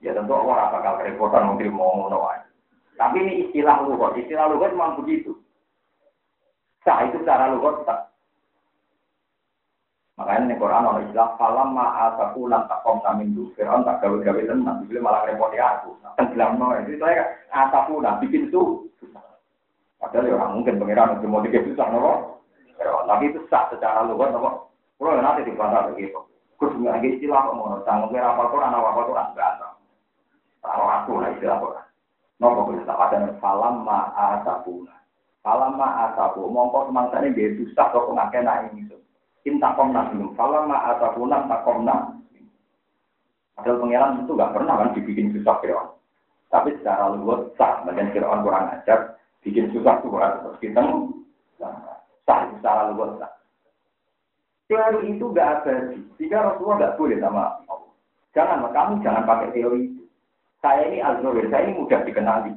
[0.04, 2.28] Ya tentu orang bakal kerepotan mungkin mau ngono
[2.94, 4.14] Tapi ini istilah lugat.
[4.14, 5.34] Istilah lugat memang begitu.
[6.86, 8.13] Sah itu secara lugat tak.
[10.14, 13.50] Makanya di Quran ada istilah falam ma'asaku lan takom namin du.
[13.58, 14.86] Fir'aun tak gawe-gawe tenang.
[14.86, 15.98] Jadi malah repoti aku.
[16.14, 16.70] Tenggelam no.
[16.86, 17.18] Itu saya
[17.50, 18.86] kan asaku nah bikin itu.
[19.98, 22.38] Padahal ya orang mungkin pengiran untuk mau dikit susah no.
[22.78, 24.70] Tapi itu sah secara luar no.
[25.02, 26.22] Kalau nanti di pasar begitu.
[26.62, 29.66] Nggak lagi istilah kok mau tanggung kira apa Quran apa Quran berasa.
[30.62, 31.86] Tahu aku lah istilah Quran.
[32.38, 34.86] Nopo bisa ada falam ma'asaku.
[35.42, 36.46] Falam ma'asaku.
[36.46, 38.86] Mongko semangsa ini dia susah kok ngakena ini.
[38.86, 39.03] Intakom
[39.44, 41.96] nabi falam ma atakunan takomna.
[43.54, 45.94] Padahal pangeran itu nggak pernah kan dibikin susah Fir'aun.
[46.50, 49.14] Tapi secara luwes sah, bagian Fir'aun kurang ajar,
[49.46, 50.82] bikin susah tuh orang terus kita
[52.26, 53.30] sah secara luwes sah.
[54.66, 57.92] Teori itu nggak abadi, jika Rasulullah nggak boleh sama Allah.
[58.34, 60.02] Jangan, kamu jangan pakai teori itu.
[60.58, 62.52] Saya ini al saya ini mudah dikenali.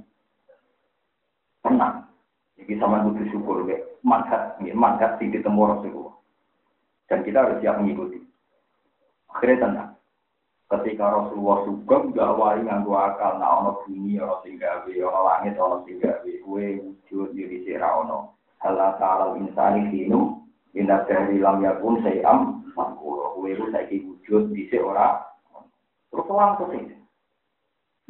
[1.62, 2.08] Tenang.
[2.58, 3.68] Jadi sama butuh syukur,
[4.02, 6.16] mandat, mandat di ditemu Rasulullah.
[7.08, 8.20] Dan kita harus siap mengikuti.
[9.32, 9.92] Akhirnya tenang.
[10.68, 13.40] Ketika Rasulullah sugeng gak wali nganggo akal.
[13.40, 16.32] Nah ono bumi ono sing gawe ono langit ono sing gawe.
[16.44, 18.36] Kuwe wujud diri sira ono.
[18.60, 20.44] Hal ta'ala insani dinu
[20.76, 25.24] inna dari lam yakun sayam makul kuwe ku saiki wujud di ora
[26.10, 26.98] terus langsung ini.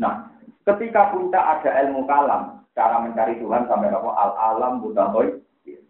[0.01, 0.27] Nah
[0.67, 4.09] ketika puncak ada ilmu kalam cara mencari Tuhan sampai apa?
[4.11, 5.39] Al alam mutahoy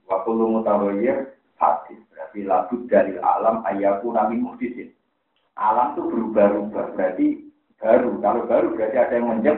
[0.10, 1.37] wa kullu mutahoyir
[2.46, 4.94] lagu dari alam ayaku nami muhdisin
[5.58, 7.28] alam itu berubah-ubah berarti
[7.82, 9.58] baru kalau baru berarti ada yang menjep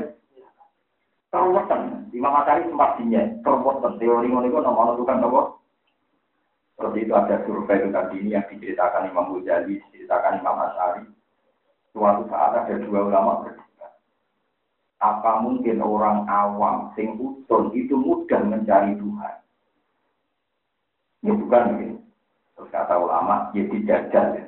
[1.30, 5.62] Terweten, Imam Matahari sempat dinya, terweten, teori ngono itu nomor itu kan apa?
[6.74, 11.06] Seperti itu ada survei itu tadi ini yang diceritakan Imam Ghazali, diceritakan Imam Asyari.
[11.94, 13.94] Suatu saat ada dua ulama berdebat.
[14.98, 19.36] Apa mungkin orang awam sing utun itu mudah mencari Tuhan?
[21.22, 21.99] Ini bukan mungkin.
[22.70, 24.46] Kata ulama, ya dijajal.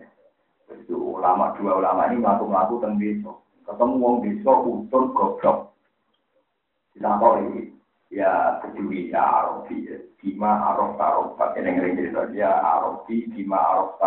[0.69, 3.32] Itu ulama, dua ulama ini melaku-melaku tentang desa.
[3.65, 5.57] Ketemu wong desa utun goblok.
[7.01, 7.74] Ini,
[8.13, 9.97] ya kedui ya arofi ya.
[10.22, 11.34] Bima arof tarof.
[11.34, 13.97] Pakai yang cerita, ya arofi, bima arof.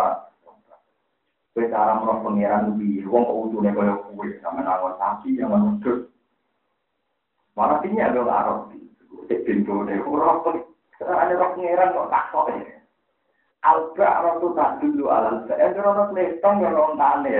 [1.55, 6.11] Kue cara merok pengiran di wong kok utune kaya kue sama nangon sapi yang menudut.
[7.55, 8.79] Mana sini ada arofi.
[9.31, 10.43] Cek pintu deh, roh
[10.99, 12.84] pengiran kok tak kok ya.
[13.65, 17.33] Alba rotu tak dulu alal saya rotu letong ya orang tane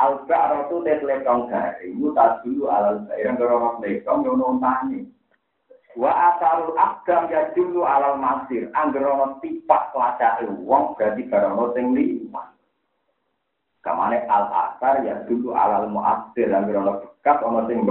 [0.00, 5.00] Alba rotu tet letong dari itu tak dulu alal saya rotu letong ya orang tane.
[5.94, 8.72] Wa asarul abdam ya dulu alal masir.
[8.72, 12.50] Anggerono tipak lacak wong berarti garono sing lima.
[13.84, 16.48] Kamane al asar ya dulu alal muasir.
[16.48, 17.84] Anggerono bekas ono sing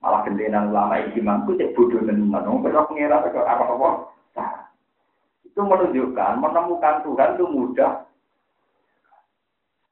[0.00, 2.34] malah gendenan ulama iki mangku cek bodoh tenan.
[2.34, 4.10] Wong kok ngira kok apa-apa
[5.50, 8.06] itu menunjukkan menemukan Tuhan itu mudah.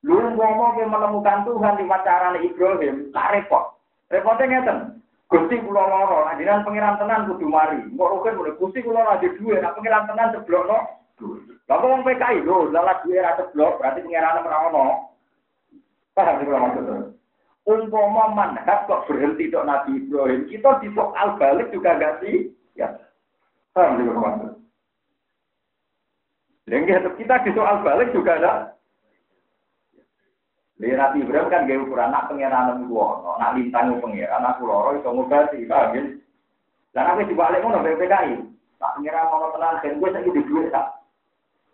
[0.06, 3.74] Lu ngomong menemukan Tuhan di pacaran Ibrahim, tak repot.
[4.08, 4.78] Repotnya ngeten.
[5.28, 7.76] Gusti kula loro, nah jenengan pangeran tenan kudu mari.
[7.92, 10.78] Mbok rugen mulai Gusti kula ora ada duwe, nah pangeran tenan seblokno.
[11.68, 14.86] Lah wong PKI lho, lalat duwe ra seblok, berarti pangeran ora ono.
[16.16, 16.96] Paham kula maksudnya?
[17.68, 22.48] Umpama manhaj kok berhenti tok Nabi Ibrahim, kita di soal balik juga gak sih?
[22.72, 22.96] Ya.
[23.76, 24.67] Paham kula maksudnya?
[26.68, 28.52] Lengkeh kita di soal balik juga ada.
[30.78, 34.94] Lihat Nabi Ibrahim kan gaya ukuran anak pengiran itu wono, nak lintangi pengiran aku loro
[34.94, 36.02] ngobati, paham ya?
[36.94, 38.38] Dan aku dibalik ngono BPKI,
[38.78, 40.86] nak pengiran mau tenang, dan gue sakit di tak,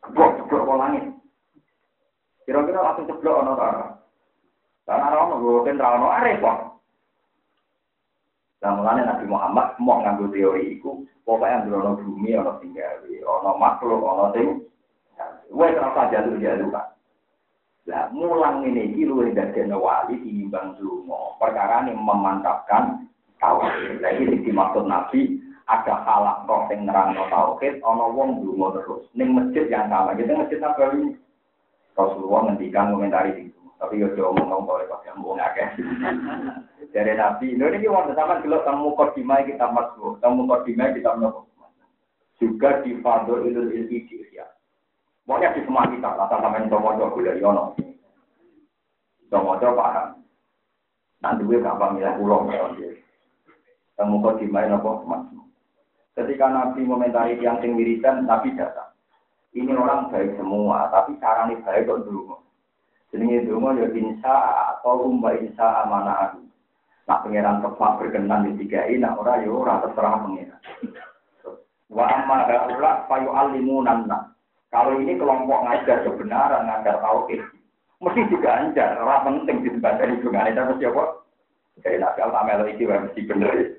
[0.01, 1.05] ceblok ceblok ke langit.
[2.49, 3.75] Kira-kira langsung ceblok ono tak?
[4.89, 6.59] Karena ono gue kan ono arep kok.
[8.65, 14.01] Dan mulanya Nabi Muhammad mau ngambil teori itu, pokoknya ono bumi, ono tinggal, ono makhluk,
[14.01, 14.65] ono ting,
[15.55, 16.87] Wes rasa jatuh jatuh pak.
[17.85, 21.37] Lah mulang ini iki luwih dadi wali timbang dungo.
[21.37, 23.05] Perkara ini memantapkan
[23.39, 24.01] tauhid.
[24.01, 25.37] Lah iki dimaksud Nabi
[25.69, 30.17] ada halak roh sing nerangno tauhid ana wong dungo terus ning masjid yang sama.
[30.17, 31.13] Kita masjid Nabawi
[31.95, 33.61] Rasulullah ngendikan komentari itu.
[33.79, 35.69] Tapi yo jauh ngomong oleh pas yang ngomong akeh.
[36.95, 41.43] Dari Nabi, ini wong sama kalau kamu kodimai kita masuk, kamu kodimai kita masuk.
[42.39, 44.47] Juga di Fadol Idul Ilmi ya.
[45.25, 47.73] Pokoknya di semua kita, rasa sama yang mojo boleh yono.
[49.33, 50.21] Mojo paham.
[51.25, 52.45] Nanti gue gampang milih pulau
[53.97, 55.25] Kamu kok dimain apa mas?
[56.13, 58.93] Ketika Nabi momentari yang sing wiridan, Nabi datang.
[59.55, 62.37] Ini orang baik semua, tapi cara ini baik kok dulu.
[63.15, 64.35] Jadi dulu ya insya
[64.75, 66.43] atau umba insya amanah aku.
[67.07, 70.61] Nak pangeran tepat berkenan di tiga ini, nak orang ya orang terserah pangeran.
[71.89, 74.11] Wa amma haula fayu alimunan
[74.75, 77.39] kalau ini kelompok ngajar kebenaran, ngajar tauhid,
[78.03, 78.99] mesti juga anjar.
[78.99, 81.05] Orang penting di tempat dari bunga ini, tapi siapa?
[81.79, 83.79] Dari nakal tamel iki mesti bener.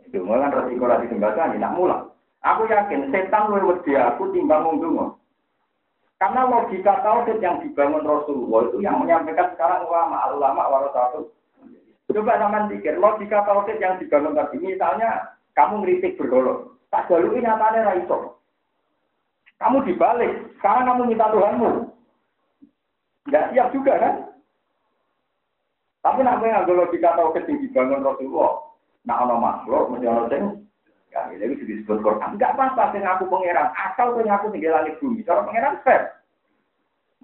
[0.00, 2.08] Itu kan resiko lagi ini nak mulang.
[2.40, 5.12] Aku yakin setan luwih wedi aku timbang wong
[6.16, 11.28] Karena logika tauhid yang dibangun Rasulullah itu yang menyampaikan sekarang ulama, ulama warasatul.
[12.08, 17.44] Coba sama pikir, logika tauhid yang dibangun tadi, misalnya kamu ngeritik bergolong, tak jalur ini
[17.44, 18.40] nyatanya raiso.
[19.56, 20.32] Kamu dibalik.
[20.60, 21.70] Sekarang kamu minta Tuhanmu.
[23.26, 24.14] Tidak siap juga kan?
[26.06, 28.62] Tapi namanya nggak logika tahu ketinggi bangun Rasulullah.
[29.06, 30.44] Nah, ono makhluk, mesti ono sing
[31.16, 32.36] Ya, ini disebut Quran.
[32.36, 35.24] Enggak apa-apa sing aku pangeran, asal sing aku tinggal langit bumi.
[35.24, 36.12] Cara pangeran fair.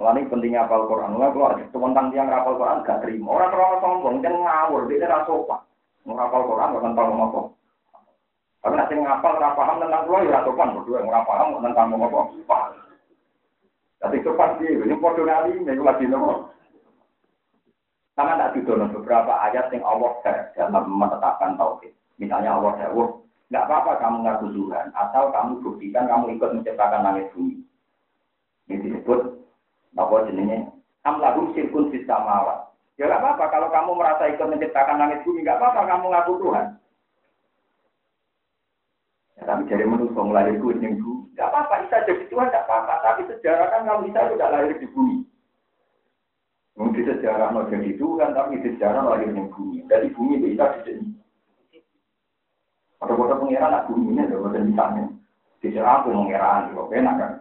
[0.01, 1.21] Mulane pentingnya apal Quran.
[1.21, 3.29] Lah kalau ada tentang tiang rapal Quran gak terima.
[3.37, 5.61] Orang orang sombong jangan ngawur, dia ora sopan.
[6.09, 7.41] Ngapal Quran gak tentang apa.
[8.63, 12.21] Tapi nanti ngapal nggak paham tentang pulau ya sopan berdua nggak paham tentang mau apa
[12.47, 12.73] paham.
[13.99, 16.51] Tapi sopan sih, ini podo nali, ini lagi nopo.
[18.19, 20.11] Sama tak didono beberapa ayat yang Allah
[20.55, 21.95] dalam menetapkan tauhid.
[22.21, 27.31] Misalnya Allah jawab, nggak apa-apa kamu ngaku Tuhan, asal kamu buktikan kamu ikut menciptakan langit
[27.33, 27.63] bumi.
[28.69, 29.21] Ini disebut
[29.97, 30.71] apa jenisnya?
[31.03, 32.75] Amlahum sirkun sistamawat.
[33.01, 36.67] Ya nggak apa-apa kalau kamu merasa ikut menciptakan langit bumi, nggak apa-apa kamu ngaku Tuhan.
[39.45, 42.95] Tapi dari manusia lahir itu yang dulu, tidak apa-apa, Isa jadi Tuhan tidak apa-apa.
[43.03, 45.17] Tapi sejarah kan kalau Isa tidak lahir di bumi.
[46.73, 49.85] Mungkin sejarah mau jadi Tuhan, tapi sejarah lahir di bumi.
[49.89, 51.05] Dari bumi itu Isa jadi.
[53.03, 55.05] Kota-kota pengira nak bumi ini, ada kota misalnya.
[55.59, 57.33] Sejarah aku mengira, kok enak kan.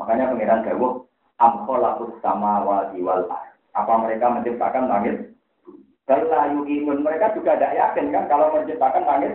[0.00, 0.92] Makanya pengiran dawuh
[1.36, 3.22] amkholakut sama wal wal
[3.76, 5.36] Apa mereka menciptakan langit?
[6.08, 9.32] Bala imun mereka juga tidak yakin kan kalau menciptakan langit.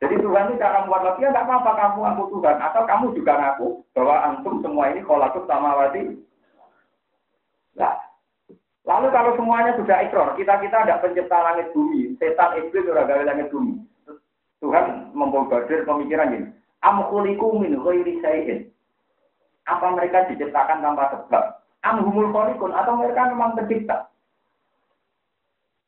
[0.00, 2.56] Jadi Tuhan itu cara membuat lagi, nggak apa-apa kamu ngaku Tuhan.
[2.56, 6.16] Atau kamu juga ngaku bahwa antum semua ini kolakut sama wati.
[7.76, 8.00] Nah,
[8.88, 13.52] lalu kalau semuanya sudah ikrar, kita-kita ada pencipta langit bumi, setan iblis sudah gawe langit
[13.52, 13.76] bumi.
[14.64, 16.48] Tuhan membobardir pemikiran ini.
[16.80, 18.72] Amkuliku min ghairi sayin.
[19.68, 21.60] Apa mereka diciptakan tanpa sebab?
[21.84, 24.08] Amhumul kholikun atau mereka memang tercipta?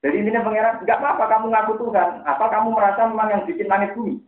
[0.02, 3.94] Jadi ini pangeran, nggak apa-apa kamu ngaku Tuhan, apa kamu merasa memang yang bikin langit
[3.94, 4.18] bumi?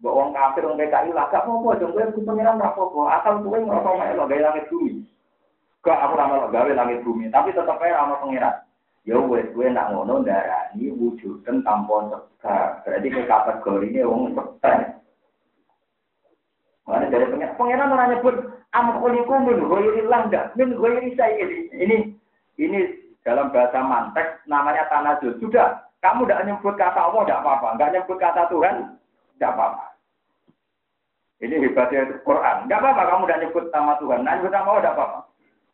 [0.00, 3.90] Mbak wong kafir wong PKI lah, gak apa-apa, dong gue pangeran apa-apa, asal gue ngerasa
[3.90, 5.04] melok gawe langit bumi.
[5.82, 8.64] Gak aku ramal gawe langit bumi, tapi tetap aja ramal pangeran.
[9.04, 12.22] Ya wes gue nak ngono darani wujudkan tanpa sebab.
[12.86, 14.46] Berarti ke kategori ini wong sebab.
[16.86, 18.36] Mana dari pangeran, pangeran orang nyebut
[18.72, 19.58] amkuliku min
[20.06, 21.58] enggak, min ghairi saya ini.
[21.76, 21.96] Ini
[22.62, 22.80] ini
[23.24, 25.36] dalam bahasa mantek namanya tanazul.
[25.40, 28.76] Sudah, kamu tidak nyebut kata Allah tidak apa-apa, nggak nyebut kata Tuhan
[29.36, 29.84] tidak apa-apa.
[31.40, 32.56] Ini hebatnya Quran.
[32.68, 35.20] Nggak apa-apa kamu tidak nyebut nama Tuhan, nah nyebut nama Allah tidak apa-apa.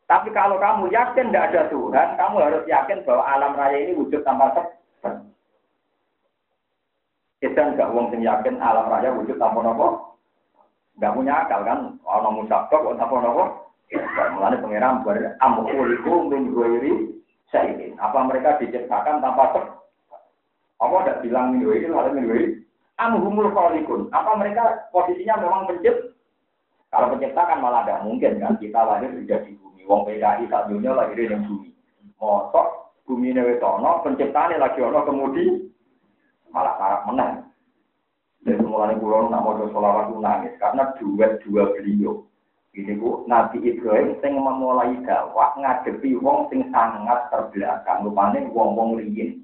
[0.07, 4.23] Tapi kalau kamu yakin tidak ada Tuhan, kamu harus yakin bahwa alam raya ini wujud
[4.23, 5.15] tanpa sebab.
[7.43, 10.15] Kita nggak wong sing yakin alam raya wujud tanpa nopo.
[10.99, 11.99] Nggak punya akal kan?
[12.07, 13.45] Orang musabak, orang tanpa nopo.
[14.35, 16.51] Mulanya pengiram ber amukuliku min
[17.55, 17.95] ingin.
[18.03, 19.67] Apa mereka diciptakan tanpa sebab?
[20.83, 22.49] Apa tidak bilang minggu ini, lalu ini?
[22.99, 24.09] Amhumul kholikun.
[24.11, 26.17] Apa mereka posisinya memang pencipt?
[26.91, 28.57] Kalau pencipta kan malah tidak mungkin kan.
[28.57, 29.83] Kita lahir sudah di bumi.
[29.85, 31.71] Wong PKI saat dunia lahir di bumi.
[32.17, 32.67] Mosok
[33.05, 35.69] bumi ini wetono, penciptanya lagi ono kemudi
[36.51, 37.45] malah sarap menang.
[38.41, 42.23] Dari mulai pulau nak mau sholawat nangis karena duet dua beliau
[42.77, 49.41] ini bu, Nabi Ibrahim sing memulai dakwah ngadepi wong sing sangat terbelakang, rupanya wong-wong riyin.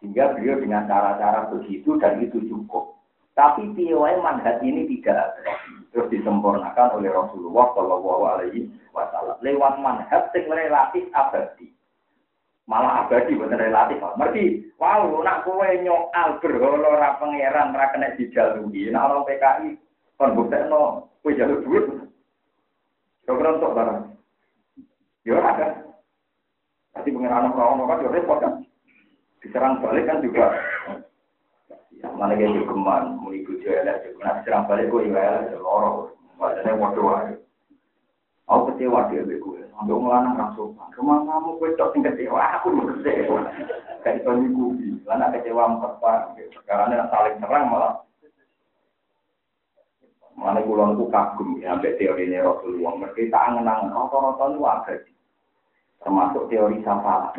[0.00, 2.96] Sehingga beliau dengan cara-cara begitu dan itu cukup.
[3.36, 5.60] Tapi piawai manhat ini tidak ada.
[5.92, 11.68] Terus disempurnakan oleh Rasulullah Shallallahu Alaihi Wasallam lewat manhat sing relatif abadi.
[12.64, 14.00] Malah abadi bukan relatif.
[14.16, 18.88] Merti, wow, nak kue nyokal berholo ra pangeran ra dijalui.
[18.88, 19.84] Nah orang PKI
[20.18, 21.88] kon buktekno Kowe jalur duit.
[23.24, 24.12] Kira-kira untuk barang.
[25.24, 25.68] Ya ada.
[26.92, 28.54] Nanti pengenalan orang kan ya repot kan.
[29.40, 30.52] Diserang balik kan juga.
[31.96, 36.12] Ya, mana kayak geman, mau ikut jualan, nah diserang balik gue ya, ya loro.
[36.36, 37.40] Badannya waduh aja.
[38.44, 39.64] Aku kecewa dia gue.
[39.72, 40.76] Sampai ngelanang langsung.
[40.76, 42.60] Rumah kamu gue cok tinggal kecewa.
[42.60, 43.48] Aku mau kecewa.
[44.04, 44.88] Kayak itu nyukupi.
[45.08, 46.36] Lana kecewa empat
[46.68, 48.04] Karena saling serang malah
[50.34, 52.92] Mana kulon itu kagum ya, sampai teori ini Rasulullah.
[52.98, 55.12] Mereka tak angen-angen, rata-rata itu abadi.
[56.02, 57.32] Termasuk teori safalah.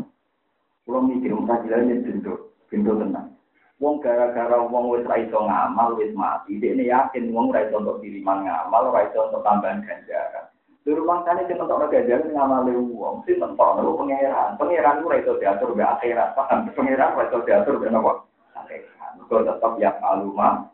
[0.85, 3.35] Kalau mikir, muka jilalnya bentuk, bentuk tenang.
[3.83, 6.55] Wong gara-gara wong wis ra iso ngamal wis mati.
[6.55, 10.47] Dekne yakin wong ra iso untuk kiriman ngamal, ra iso untuk tambahan ganjaran.
[10.87, 14.55] Rumah sana sing untuk ganjaran ngamale wong, sing mentok lu pangeran.
[14.55, 16.71] Pangeran ku ra iso diatur be akhirat, paham?
[16.71, 18.23] Pangeran ra iso diatur be napa?
[18.55, 19.19] Akhirat.
[19.27, 20.71] Kok tetap ya alumah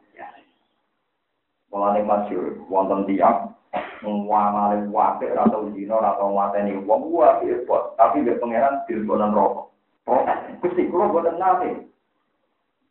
[1.71, 3.55] Mulane masyhur wonten tiyang
[4.03, 9.31] ngwamale wape ora tau dina ora tau mateni wong wae repot tapi mek pangeran dilebonan
[9.31, 9.71] rokok.
[10.03, 10.37] Protes.
[10.59, 11.87] Gusti kula boten nate.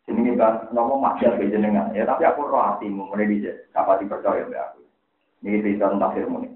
[0.09, 4.63] Jenenge kan nopo maksiat jenengan ya tapi aku roh hatimu mulai dije dapat dipercaya mbak
[4.73, 4.81] aku.
[5.45, 6.49] Ini cerita tafsir muni.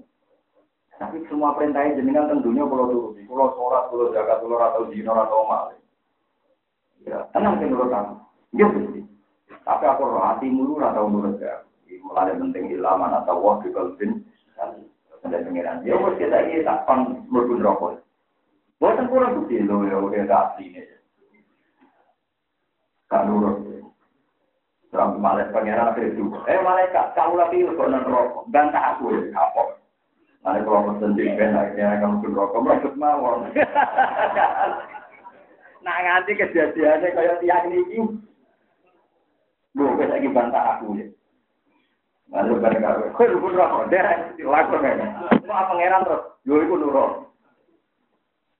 [0.95, 5.43] Tapi semua perintah jenengan tentunya kalau turuti, kalau sholat, kalau zakat, kalau atau dino atau
[5.43, 5.75] mal.
[7.03, 8.15] Ya, tenang menurut kamu.
[8.55, 8.67] Ya,
[9.67, 11.64] Tapi aku roh hatimu atau menurut kamu
[12.01, 14.25] mulai penting ilaman atau wah di kalbin
[15.25, 15.81] ada pengiran.
[15.81, 17.97] Ya wes kita ini tak pan mergun rokok.
[18.77, 20.81] Buatan kurang bukti lo ya udah tak asli ini.
[23.09, 23.65] Kan nurut.
[24.93, 26.23] Terang malaikat pengiran akhirnya itu.
[26.45, 28.45] Eh malaikat, kau lagi kok non rokok.
[28.53, 29.63] Bantah aku ya, apa?
[30.45, 33.49] Nanti kalau pesen jengben, akhirnya kamu pun rokok, mereka mawon.
[35.85, 38.01] Nah nganti kejadiannya kayak tiang ini.
[39.77, 41.05] Gue lagi bantah aku ya.
[42.33, 44.97] Lalu bareng karo, kowe rukun rokok, derek dilakon kan.
[45.45, 47.29] Mau pangeran terus, yo iku nurut.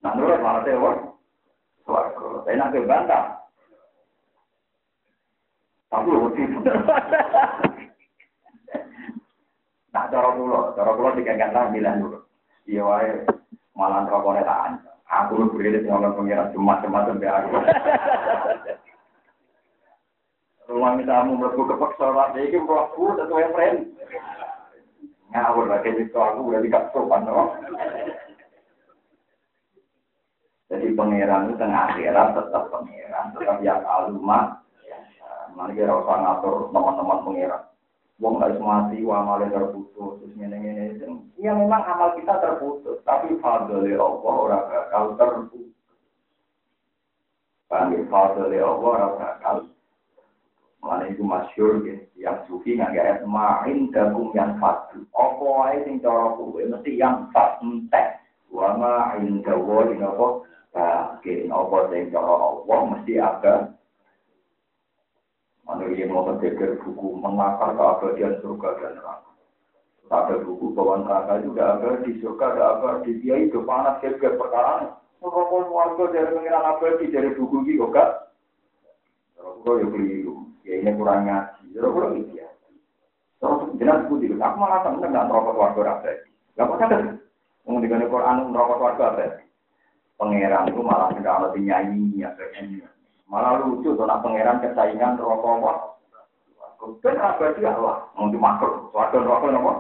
[0.06, 0.92] Nah nurut malah tewa.
[1.82, 3.24] Suwarga, saya nak bantah.
[5.90, 6.30] Tapi lu
[9.96, 12.20] Nah, cara kula, cara kula dikengken lah dulu.
[12.68, 13.24] Iya wae
[13.80, 14.74] malah rokoknya tahan.
[15.06, 17.56] Aku lu ana pengiran cuma-cuma sampai aku.
[20.66, 23.78] Rumah tamu mlebu kepeksa lah iki mlebu sesuai friend.
[25.30, 27.54] Ngawur lagi itu aku udah dikasih sopan no.
[30.66, 34.66] Jadi pangeran itu tengah akhirat tetap pangeran, tetap yang alumah.
[35.54, 37.64] Nanti kira usah ngatur teman-teman pangeran.
[38.18, 40.98] Wong harus mati, wong amalnya terputus, terus ngene-ngene.
[41.36, 45.68] Ya memang amal kita terputus, tapi fadli Allah orang bakal terputus.
[47.68, 49.56] Panggil fadli Allah orang bakal
[50.86, 55.02] Mana itu masyur ya, yang sufi nggak ayat main dagung yang fadu.
[55.18, 58.22] Apa aja sing cara kuwe mesti yang fat entek.
[58.54, 60.46] Wa ma inda wa ing apa?
[60.78, 63.74] Bagian apa cara Allah mesti ada.
[65.66, 69.32] Mana dia mau berpikir buku menakar keabadian surga dan neraka.
[70.14, 74.38] Ada buku bawaan neraka juga ada di surga ada apa di dia itu panas kayak
[74.38, 75.02] perkara.
[75.18, 78.10] Merokok warga dari pengiran abadi dari buku ini kok gak?
[79.42, 82.50] Kalau ya keliru ya ini kurang ngaji, ya kurang gitu ya.
[83.38, 86.18] Terus jelas putih, aku malah seneng nggak merokok warga rakyat.
[86.58, 87.02] Gak apa sakit.
[87.62, 89.32] Kemudian di Quran merokok warga rakyat.
[90.18, 92.32] Pangeran itu malah tidak ada nyanyi ya
[93.28, 95.72] Malah lucu tuh nak pangeran kesaingan rokok apa.
[97.02, 99.74] Ben abadi Allah, mau dimakan, warga rokok apa?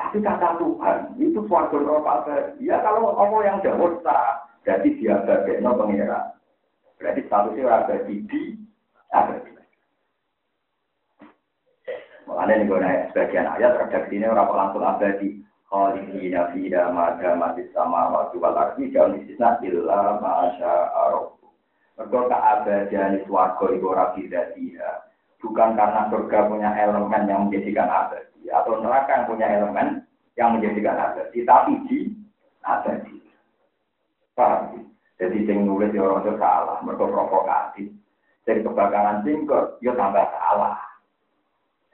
[0.00, 2.28] Tapi kata Tuhan, itu suatu rokok
[2.62, 6.24] Ya kalau Allah yang jauh tak, jadi dia bagian pangeran.
[7.00, 8.69] Berarti statusnya abadi di abadi.
[12.30, 12.78] Makanya nih gue
[13.10, 15.42] sebagian ayat ini orang langsung abadi.
[15.70, 21.38] Khalidina fida mada mati sama waktu wal ardi jauh istisna illa ma'asya arab.
[21.94, 24.90] Mereka keabadian suarga itu rapi dia.
[25.38, 28.50] Bukan karena surga punya elemen yang menjadikan abadi.
[28.50, 29.88] Atau neraka yang punya elemen
[30.34, 31.38] yang menjadikan abadi.
[31.46, 31.98] Tapi di
[32.66, 33.16] abadi.
[34.34, 34.90] Paham?
[35.22, 36.78] Jadi yang nulis ya orang itu salah.
[36.82, 37.94] Mereka provokatif
[38.50, 40.74] dari kebakaran singkot, ya tambah salah.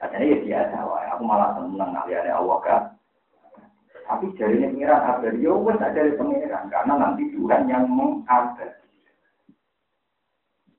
[0.01, 1.05] Katanya ya biasa, wah.
[1.13, 2.81] aku malah seneng kalian Allah kan.
[4.09, 8.65] Tapi jadinya pengiran ada, ya wes ada dari pengiran, karena nanti Tuhan yang mengabdi.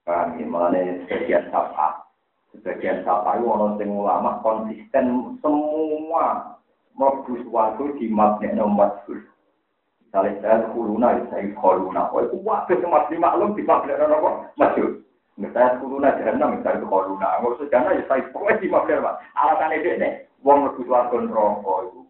[0.02, 2.10] Paham ya, malah sebagian sapa.
[2.50, 6.58] Sebagian sapa itu orang yang ulama konsisten semua
[6.98, 12.08] mlebu suatu di mabne nomor Misalnya saya kuluna, saya kuluna.
[12.10, 15.07] Oh, itu waktu semua maklum di mabne nomor masuk.
[15.38, 17.38] Misalnya kuruna jahanam, misalnya koruna.
[17.38, 19.16] Nggak usah jahanam, ya saya pokoknya di mabel, Pak.
[19.38, 20.12] Alasan itu nih,
[20.42, 22.00] wong lebih suarga rokok itu.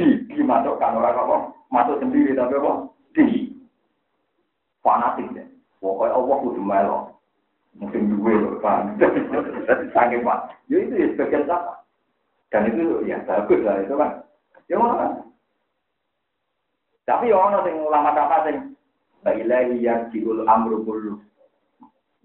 [0.00, 1.36] Di, di, masuk kan orang apa?
[1.68, 2.72] Masuk sendiri, tapi apa?
[3.12, 3.52] Di.
[4.80, 5.44] Fanatik deh.
[5.76, 6.98] Pokoknya Allah kudu melo.
[7.76, 8.96] Mungkin dua loh, Pak.
[9.92, 10.38] Sangat, Pak.
[10.72, 11.76] Ya itu ya sebagian sama.
[12.48, 14.24] Dan itu ya bagus lah, itu kan.
[14.72, 15.20] Ya mana?
[17.04, 18.72] Tapi ya orang yang ulama apa sing
[19.22, 21.20] Bailahi yang diul amru kullu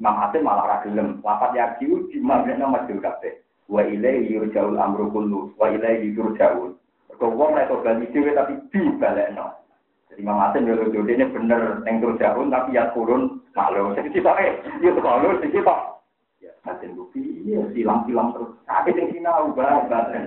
[0.02, 1.22] Imam Hasim malah ra gelem.
[1.22, 3.38] Lapat yakiu di maghribna masjid kabeh.
[3.70, 6.74] Wa ilaihi yurja'ul amru kullu wa ilaihi yurja'ul.
[7.22, 9.62] Kok wong nek bali dhewe tapi dibalekno.
[10.10, 13.94] Jadi Imam Hasim yo lho ini bener ning turja'un tapi ya turun maklum.
[13.94, 16.02] Jadi sipake yo kalau iki tok.
[16.42, 18.58] Ya Hasim bukti iya silang-silang terus.
[18.66, 20.18] Tapi sing sinau banget.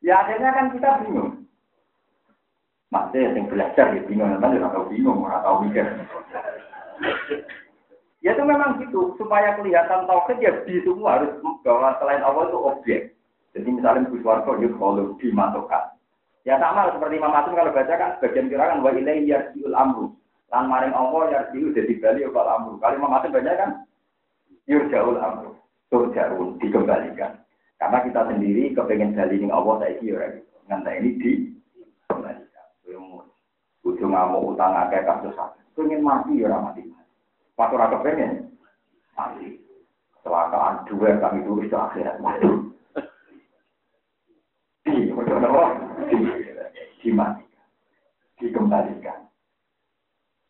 [0.00, 1.44] Ya akhirnya kan kita bingung.
[2.88, 5.84] Maksudnya yang belajar ya bingung, kan ya tahu bingung, nggak tahu mikir.
[8.24, 12.56] Ya itu memang gitu, supaya kelihatan tauhid ya di semua harus bahwa selain Allah itu
[12.56, 13.00] objek.
[13.52, 15.84] Jadi misalnya Gus Warko itu ya kalau dimasukkan.
[16.48, 20.16] Ya sama seperti Imam Asim kalau baca kan sebagian kira wa ilai yarjiul amru.
[20.48, 22.80] Lan maring Allah yarjiul jadi bali wal amru.
[22.80, 23.70] Kalau Imam Asim baca kan
[24.72, 25.60] yurjaul amru.
[25.92, 27.44] Turjaun dikembalikan.
[27.76, 30.56] Karena kita sendiri kepengen dalilin Allah saya kira gitu.
[30.72, 32.66] Ngantai ini dikembalikan.
[33.84, 35.36] Ujung ngamuk utang akeh kasus.
[35.76, 37.03] Pengen mati ya mati.
[37.54, 38.50] Pas ora kepengen
[39.14, 39.62] mati.
[40.18, 42.18] Kecelakaan dua kami tulis ke akhirat.
[42.18, 42.58] Waduh.
[44.84, 45.10] Di,
[46.10, 46.18] di,
[47.00, 47.66] dimatikan.
[48.38, 49.20] Dikembalikan.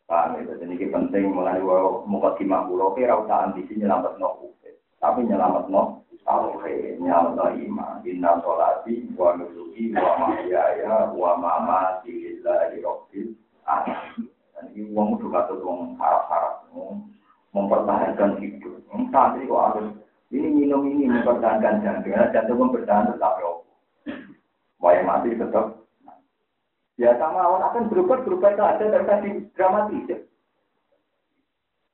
[0.05, 1.57] Paham ya, jadi ini penting mulai
[2.05, 4.53] muka timah pulau, kira usah ambisi nyelamat no
[5.01, 12.37] tapi nyelamat no tauhid, nyelamat no iman, inna sholati, wa nusuki, wa mahyaya, wa mamati,
[12.37, 13.33] lillahi rabbil
[13.69, 14.29] alamin.
[14.53, 16.54] Dan ini uang udah katut uang harap-harap,
[17.55, 18.83] mempertahankan hidup.
[19.11, 19.87] Santri kok harus
[20.33, 23.51] ini minum ini mempertahankan jantung, jantung mempertahankan tetap ya.
[24.83, 25.85] Waya mati tetap.
[26.95, 30.07] Ya sama orang akan berubah berubah itu ada dari tadi dramatis.
[30.07, 30.17] Ya.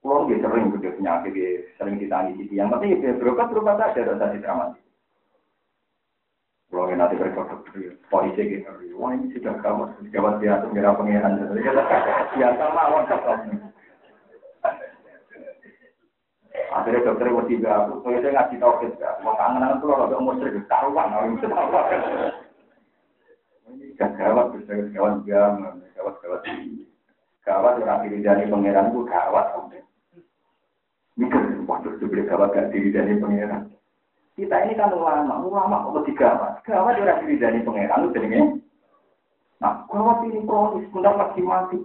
[0.02, 2.54] Kalau dia sering punya penyakit, dia sering ditangis itu.
[2.58, 4.86] Yang penting dia berubah berubah saja dari tadi dramatis.
[6.72, 7.60] Kalau nanti berkata
[8.08, 11.44] polisi gitu, wah ini sudah kamu jawab dia ngira pengiran.
[12.40, 13.60] Ya sama awak kamu.
[16.72, 18.96] Akhirnya dokter mau tiga aku, saya ngaji tauhid,
[19.28, 21.36] mau kangen aku loh kalau musyrik karuan, orang
[23.72, 25.16] Ini gawat, gawat gawat,
[26.00, 26.42] gawat gawat.
[27.44, 29.48] Gawat orang diri dari pangeran itu gawat.
[31.20, 33.68] Mikir, waduh, dibeli gawat gak diri dari pangeran.
[34.40, 36.64] Kita ini kan ulama, ulama kok lebih gawat.
[36.64, 38.42] Gawat orang diri dari pangeran itu jadinya.
[39.60, 41.84] Nah, gawat ini kronis, bentar lagi mati.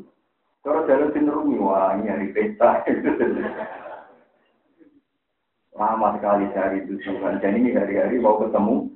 [0.63, 2.87] Kalau jalan cenderung, wah ini hari pesta.
[5.77, 7.39] Lama sekali dari itu Tuhan.
[7.45, 8.89] Dan ini hari-hari mau ketemu.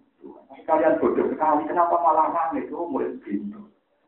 [0.65, 2.70] Kalian bodoh sekali, kenapa malah nangis?
[2.70, 3.59] Oh, murid pintu.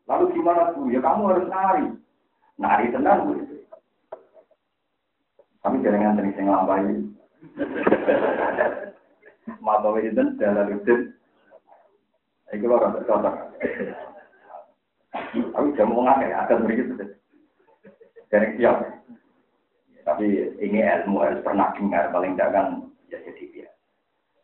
[0.07, 0.87] Lalu gimana Bu?
[0.89, 1.85] Ya kamu harus nari.
[2.57, 3.33] Nari tenang Bu.
[5.63, 6.91] Kami jaringan tadi saya ngelambai.
[9.63, 10.95] Mata itu jalan itu.
[12.51, 13.35] Itu loh rasa cocok.
[15.33, 16.93] Tapi jam ngakai, akan begitu
[18.33, 18.77] dari siap.
[20.03, 22.67] Tapi ini ilmu harus pernah dengar, paling tidak kan
[23.07, 23.69] ya jadi dia.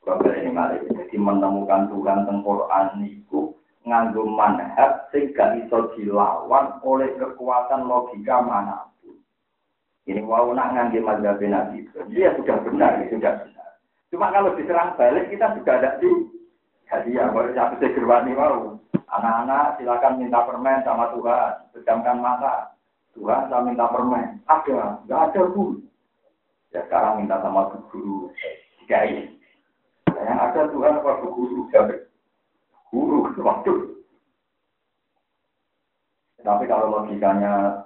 [0.03, 3.51] Kalau ini malah jadi menemukan Tuhan tentang Quran itu
[3.83, 9.19] nganggo manhaj sehingga iso dilawan oleh kekuatan logika mana pun.
[10.07, 11.83] Ini wow nak ngangge mazhab Nabi
[12.13, 13.69] dia sudah benar, ya sudah benar.
[14.09, 16.09] Cuma kalau diserang balik kita juga ada di
[16.89, 17.29] hadiah.
[17.29, 18.79] Kalau saya bisa gerwani wow,
[19.11, 22.78] anak-anak silakan minta permen sama Tuhan, pejamkan mata.
[23.17, 24.39] Tuhan saya minta permen.
[24.45, 25.81] Ada, nggak ada bu.
[26.69, 28.29] Ya sekarang minta sama guru
[28.85, 29.25] kiai.
[30.09, 31.97] Yang ada Tuhan apa guru jadi
[32.93, 33.73] guru waktu.
[36.39, 37.83] Tapi kalau logikanya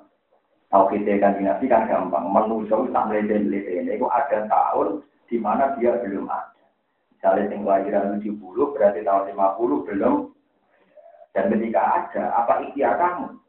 [0.70, 2.30] tahu kita kan dinasti kan gampang.
[2.30, 3.88] Manusia tak melete-melete.
[3.88, 6.64] Itu ada tahun di mana dia belum ada.
[7.12, 10.16] Misalnya yang kelahiran 70 berarti tahun 50 belum.
[11.34, 13.43] Dan ketika ada, apa ikhtiar kamu?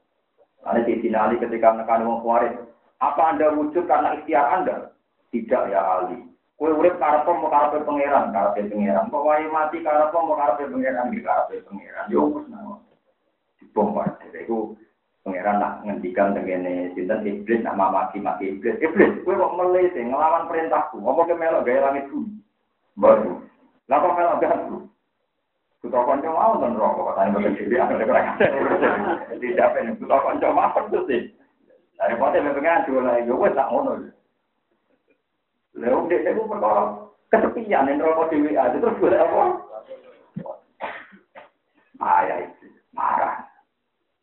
[0.64, 2.56] Ada di Ali ketika menekan wong kuarit.
[3.04, 4.96] Apa Anda wujud karena ikhtiar Anda?
[5.28, 6.24] Tidak ya Ali.
[6.54, 9.10] Kue urip karep mau karep pangeran, karep pangeran.
[9.10, 12.06] Pokoknya mati karep mau karep pangeran, di karep pangeran.
[12.08, 12.80] Yo wis nang.
[13.58, 14.78] Dibombardir itu
[15.26, 18.78] pangeran nak ngendikan dengan sinten iblis nama maki-maki iblis.
[18.78, 21.02] Iblis, kue kok melete ngelawan perintahku.
[21.02, 22.38] Apa ke melok gaya langit bumi?
[22.94, 23.42] Baru.
[23.90, 24.78] Kok melok ganggu?
[25.84, 28.00] Kuto konco mau kan rokok, katanya bagian jadi ada
[29.36, 31.28] Tidak pengen kuto konco mau tuh sih.
[32.00, 34.08] Dari pote memang lagi, gue tak ngono.
[35.76, 39.44] Lalu dia itu perkara kesepian yang rokok di WA itu terus gue apa?
[42.00, 42.66] Marah itu,
[42.96, 43.44] marah.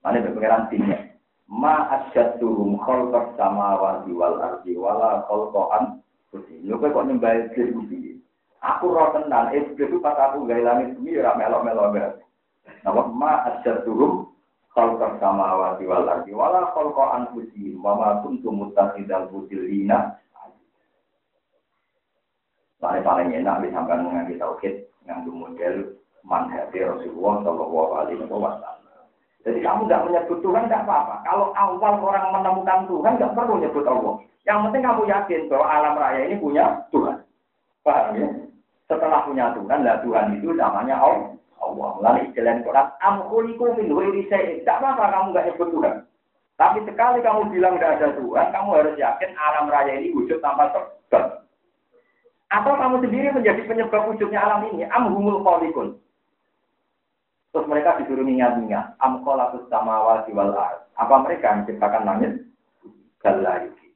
[0.01, 1.13] Mana pengiran timnya?
[1.45, 6.01] Ma asyad turun kholkot sama wali wal ardi wala kholkoan.
[6.65, 8.10] Lu kok nyembah diri
[8.61, 12.13] Aku roh tenan, iblis itu pas aku gaya langit bumi, ya melok-melok banget.
[12.85, 14.29] Nama ma ajar turun,
[14.77, 20.15] kalau sama awati wal wala kalau kau anfusi, mama kuntu mutakidal budilina.
[22.81, 25.75] Paling paling enak disampaikan mengenai tauhid, nganggu model
[26.25, 28.77] manhati Rasulullah Shallallahu Alaihi Wasallam.
[29.41, 31.15] Jadi kamu tidak menyebut Tuhan tidak apa-apa.
[31.25, 34.15] Kalau awal orang menemukan Tuhan tidak perlu menyebut Allah.
[34.45, 37.17] Yang penting kamu yakin bahwa alam raya ini punya Tuhan.
[37.81, 38.29] Paham ya?
[38.91, 41.31] Setelah punya Tuhan, lah Tuhan itu namanya Allah.
[41.63, 41.91] Allah.
[42.03, 45.95] Lalu istilah Quran, amkuliku min huiri Tidak apa-apa kamu gak nyebut Tuhan.
[46.59, 50.69] Tapi sekali kamu bilang tidak ada Tuhan, kamu harus yakin alam raya ini wujud tanpa
[50.75, 51.47] sebab.
[52.51, 54.83] Atau kamu sendiri menjadi penyebab wujudnya alam ini.
[54.91, 55.95] Amhumul kholikun.
[57.55, 58.99] Terus mereka disuruh ingat-ingat.
[58.99, 60.51] Amkolatus samawati wal
[60.99, 62.31] Apa mereka menciptakan langit?
[63.23, 63.95] Galayuki.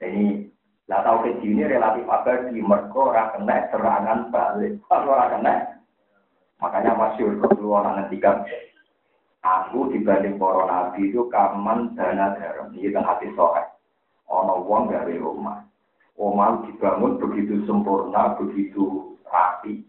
[0.00, 0.53] Ini
[0.84, 4.76] lah tauhid ini relatif abadi, mergo ora kena serangan balik.
[4.84, 5.54] Kalau ora kena,
[6.60, 8.44] makanya masyur keluar ngendikan
[9.44, 12.72] aku dibanding para nabi itu kaman dana garam.
[12.72, 13.64] Ini kan hati sore.
[14.28, 15.60] Ono wong gawe rumah.
[16.16, 19.84] Omah dibangun begitu sempurna, begitu rapi.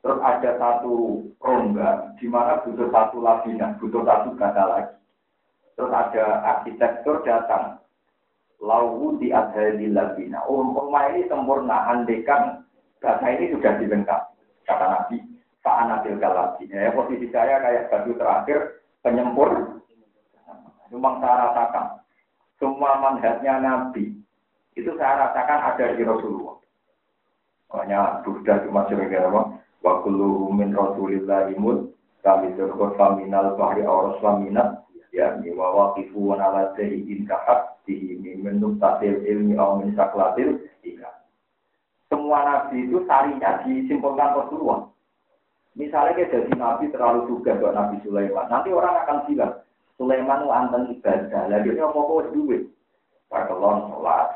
[0.00, 4.96] Terus ada satu rongga di mana butuh satu lapisan, butuh satu kata lagi.
[5.76, 7.79] Terus ada arsitektur datang,
[8.60, 10.44] lau di adhali labina.
[10.44, 12.64] Oh, rumah ini sempurna, andekan
[13.00, 14.36] kata ini sudah dilengkapi.
[14.68, 15.16] Kata Nabi,
[15.64, 16.88] fa'anatil galabina.
[16.88, 19.80] Ya, posisi saya kayak batu terakhir, penyempur.
[20.92, 21.86] Memang saya rasakan.
[22.60, 24.12] Semua manhatnya Nabi,
[24.76, 26.60] itu saya rasakan ada di Rasulullah.
[27.70, 29.56] Makanya Buddha cuma sebagai apa?
[29.80, 30.76] Wa kullu min
[32.20, 38.78] kami turkot faminal bahri auros faminat ya wa waqifu wa ala sayyidin kahab ini menurut
[38.78, 41.10] tatil ilmi atau min saklatil ika.
[42.06, 44.86] Semua nabi itu sarinya disimpulkan Rasulullah.
[45.78, 48.50] Misalnya kita jadi nabi terlalu juga buat Nabi Sulaiman.
[48.50, 49.54] Nanti orang akan bilang,
[49.94, 51.46] Sulaiman anten ibadah.
[51.46, 52.66] Lagi dia mau bawa duit.
[53.30, 54.34] Parkelon, sholat.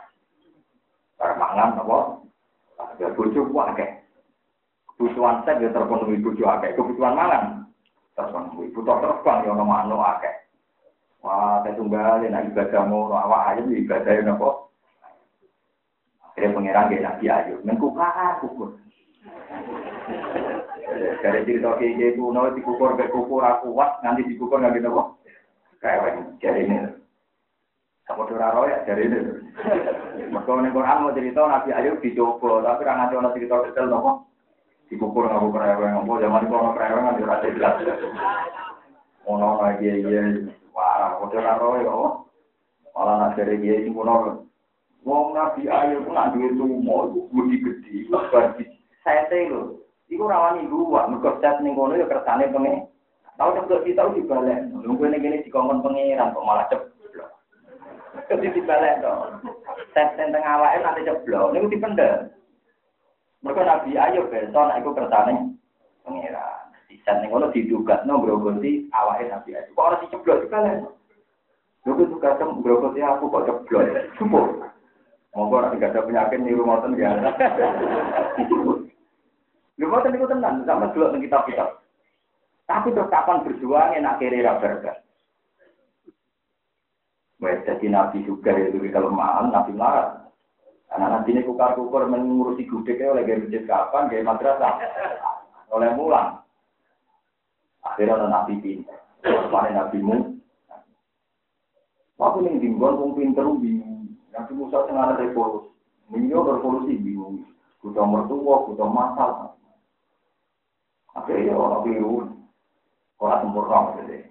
[1.19, 1.99] Parmangan, apa?
[2.79, 3.75] Ada bujuk, wah,
[4.95, 7.67] Kebutuhan seks ya terpenuhi bojo akeh, kebutuhan mangan
[8.15, 8.71] terpenuhi.
[8.71, 10.44] Butuh terbang ya ono manuk akeh.
[11.25, 14.69] Wah, saya tunggal ya ibadah mau awak ayam ya ibadah ya nopo.
[16.21, 18.77] Akhirnya pangeran dia nabi ayu, mengkukar kukur.
[21.25, 25.09] Dari cerita kayak gitu, no dikukur ke kukur aku kuat, nanti dikukur nggak gitu kok.
[25.81, 26.77] Kayak jadi ini.
[28.05, 29.19] Kamu doraro ya dari ini.
[30.29, 34.29] Mereka ini Quran mau cerita Nabi Ayub dicoba, tapi kan nanti orang cerita detail nopo.
[34.93, 37.81] Dikukur nggak bukur reweng, nopo zaman itu orang reweng nggak dirasa jelas.
[39.25, 40.21] Ono lagi ya,
[40.75, 41.95] Wah, kode karo ya.
[42.95, 44.43] Malah nak dari dia itu mau.
[45.05, 48.11] Wong nabi ayo pun nak duit tuh mau budi gede.
[48.11, 48.67] Berarti
[49.07, 49.85] saya teh lo.
[50.11, 52.87] Iku rawani ibu, wah, mikot ning kono ya kertasnya pengen.
[53.35, 54.71] Tahu cek gak sih tahu di balik.
[54.71, 56.83] Nunggu nih gini di kongkong kok malah cek.
[58.31, 58.75] Kedi di to.
[59.03, 59.43] dong.
[59.91, 61.51] Tes tentang awal itu nanti cek blok.
[61.51, 62.31] Nih gue dipendek.
[63.45, 65.53] Mereka nabi ayo besok, nah ikut kertasnya
[66.07, 66.64] pengiran.
[66.95, 69.75] Di set ning kono didugatno grogoti awake Nabi Ayub.
[69.75, 70.87] Kok ora diceblok dibalik.
[71.83, 74.15] Lho itu kadang grogoti aku kok ceblok.
[74.15, 74.63] Cukup.
[75.35, 77.19] Monggo nek gak ada penyakit niru ngoten ya.
[79.75, 81.83] Lha boten niku tenan, sama delok ning kitab-kitab.
[82.71, 85.03] Tapi terus kapan berjuang enak kiri ra berkah.
[87.43, 90.31] Wes jadi nabi juga itu di kelemahan, nabi marah.
[90.87, 94.79] Karena nanti ini kukar-kukur mengurusi gudeknya oleh gaya kapan, gaya madrasah.
[95.75, 96.44] Oleh mulang.
[97.85, 98.99] Akhirnya ada nabi pintar.
[99.53, 100.35] Mana nabi mu?
[102.15, 104.15] Waktu ini dimbon, pun pinter, bingung.
[104.31, 105.71] Nabi Musa tengah revolusi.
[106.11, 107.43] Minyo revolusi bingung.
[107.83, 109.53] Kuda mertua, kuda masalah.
[111.15, 112.27] Akhirnya orang biru,
[113.23, 114.27] orang sempurna maksudnya.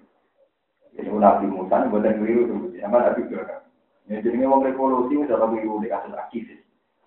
[0.94, 3.64] Jadi Nabi Musa ini buatan biru itu, sama Nabi juga.
[4.08, 6.60] Ya, ini orang revolusi itu orang biru di kasus aktivis.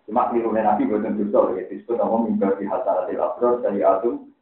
[0.09, 4.36] Cuma biru Nabi buatan dosa, ya disebut nama mimbar di hasaratil abrar dari Adum.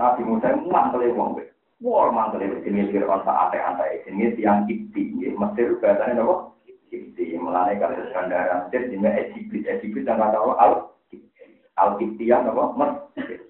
[0.00, 1.44] Nabi Musa mantel wong kuwi.
[1.84, 6.56] Wor mantel iki jenenge Firaun sak ate-ate jenenge tiyang Ibti nggih Mesir bahasane napa?
[6.88, 10.72] Ibti mulane kan Iskandar Antet jenenge Ibti Ibti sing kata Allah al
[11.76, 12.72] al Ibti ya napa?
[12.80, 13.44] Mesir.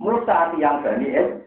[0.00, 1.44] Musa tiyang Bani Israil.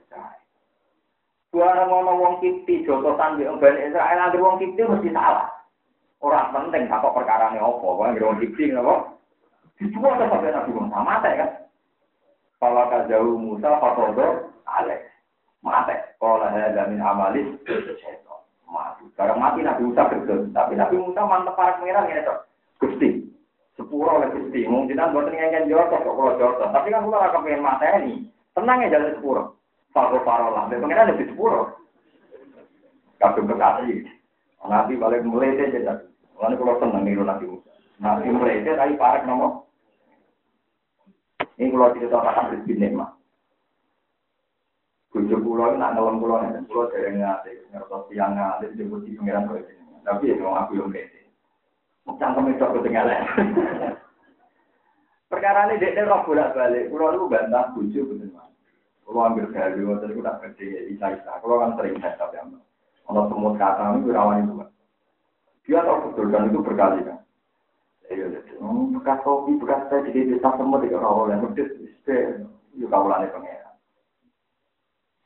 [1.50, 5.50] Suara ana wong Ibti Joko sangge Bani Israel, nanti wong Ibti mesti salah.
[6.22, 9.18] Orang penting takok perkarane apa, kok ngira wong Ibti napa?
[9.82, 11.63] Dijuwa ta pada Nabi Musa mate kan?
[12.64, 15.04] Kalau jauh Musa, Fasodo, Alex.
[15.60, 15.96] Mati.
[16.16, 17.60] Kalau ada min amalis,
[18.72, 19.04] mati.
[19.12, 20.48] Sekarang mati Nabi Musa berdosa.
[20.56, 22.40] Tapi Nabi Musa mantep para pengiran ya,
[22.80, 23.28] Gusti.
[23.76, 24.64] Sepuro oleh Gusti.
[24.64, 26.72] Mungkin buat ngengken jotos, kok kalau jotos.
[26.72, 28.16] Tapi kan kalau akan pengen mati ini.
[28.56, 29.44] Tenang ya jalan sepuro.
[29.92, 30.72] Faro parolah.
[30.72, 31.76] Dan pengen ada di sepuro.
[33.20, 34.08] Kadung kekasih.
[34.64, 35.84] Nabi balik mulai jadi.
[36.40, 37.72] Lalu kalau seneng niru Nabi Musa.
[38.00, 39.63] Nabi deh tapi parek nomor.
[41.64, 43.16] Ini kalau cerita akan rezeki nikmat.
[45.16, 49.48] Kujo pulau nak ngelem pulau ini, pulau dari ngati, ngertos tiang ngati, disebut di pengiran
[49.48, 50.04] kau ini.
[50.04, 51.24] Tapi ya aku yang bete.
[52.20, 53.24] Cangkem itu ketinggalan.
[55.32, 56.92] Perkara ini dia roh bolak balik.
[56.92, 58.36] Pulau itu bantah kujo betul
[59.04, 61.32] Kalau ambil value, waktu itu tak kerja isa-isa.
[61.40, 62.60] Kalau kan sering saya tapi apa.
[63.08, 64.54] Kalau semua kata ini berawan itu.
[65.64, 67.04] Dia tahu betul dan itu berkali.
[67.08, 67.13] Iya,
[69.00, 71.70] bekas kopi, bekas teh, jadi desa semua tidak rawol yang medit,
[72.76, 73.76] itu kawalannya pengeran.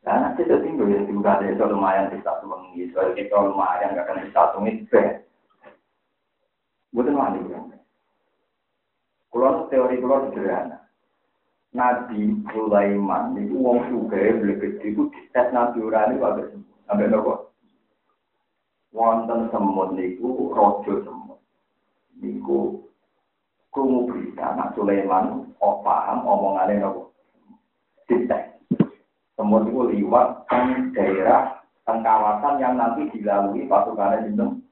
[0.07, 4.23] Nah, nanti itu tinggal ya, juga desa lumayan bisa tuangi, soalnya kita lumayan, gak akan
[4.23, 5.01] bisa tuangi, itu
[6.95, 7.77] Bukan mandi kan.
[9.29, 10.87] Kalau teori kalau sederhana,
[11.75, 16.17] Nabi Sulaiman itu wong suka beli gede itu tes Nabi Urani
[16.87, 17.53] sampai nopo.
[18.95, 21.16] Wonten semut niku rojo semut.
[22.17, 22.81] Niku
[23.69, 27.13] krungu berita Nabi Sulaiman oh paham omongane nopo.
[28.09, 28.57] Dites.
[29.37, 30.57] Semut itu liwat ke
[30.97, 34.65] daerah teng kawasan yang nanti dilalui pasukan Sinten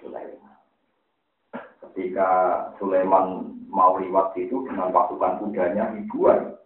[0.00, 0.56] Sulaiman.
[1.84, 2.28] Ketika
[2.80, 6.56] Sulaiman mau liwat itu dengan pasukan kudanya ribuan.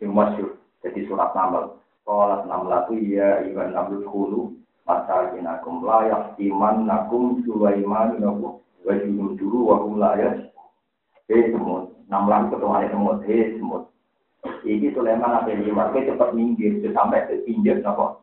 [0.00, 0.50] Yang masyur.
[0.80, 1.78] Jadi surat namal.
[2.02, 4.56] Sholat namlatu ya iban namlut hulu.
[4.88, 8.61] Masakinakum layak iman nakum sulaiman nakum.
[8.82, 10.50] Wajibun dulu wakum layak.
[11.30, 11.94] Hei semut.
[12.10, 13.22] Namlan ketuanya semut.
[13.26, 13.88] Hei semut.
[14.66, 15.94] Ini Sulaiman apa lima.
[15.94, 16.82] Kita cepat minggir.
[16.90, 17.78] Sampai ke pinggir.
[17.82, 18.18] Napa?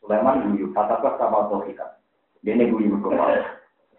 [0.00, 0.72] Sulaiman guyu.
[0.72, 2.00] Kata apa sama Tauhika.
[2.40, 3.56] Dia ini guyu berkembang.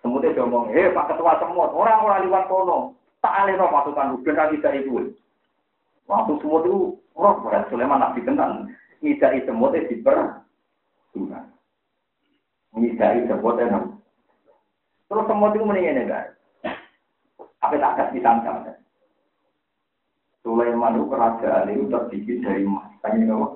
[0.08, 4.62] Semutnya ngomong, hei Pak Ketua Semut, orang-orang liwat kono, tak alih no pasukan Ruben lagi
[4.62, 5.12] dari itu.
[6.08, 8.72] Waktu semut itu, roh berat Sulaiman nabi tenan,
[9.04, 10.48] ngidai semutnya diper.
[12.78, 13.97] Ngidai semutnya nam.
[15.08, 16.36] Terus semut itu mendingin enggak?
[17.64, 18.76] Apa tak kasih tangkap?
[20.44, 22.88] Sulaiman itu kerajaan itu terdiri dari emas.
[23.04, 23.48] Tanya apa?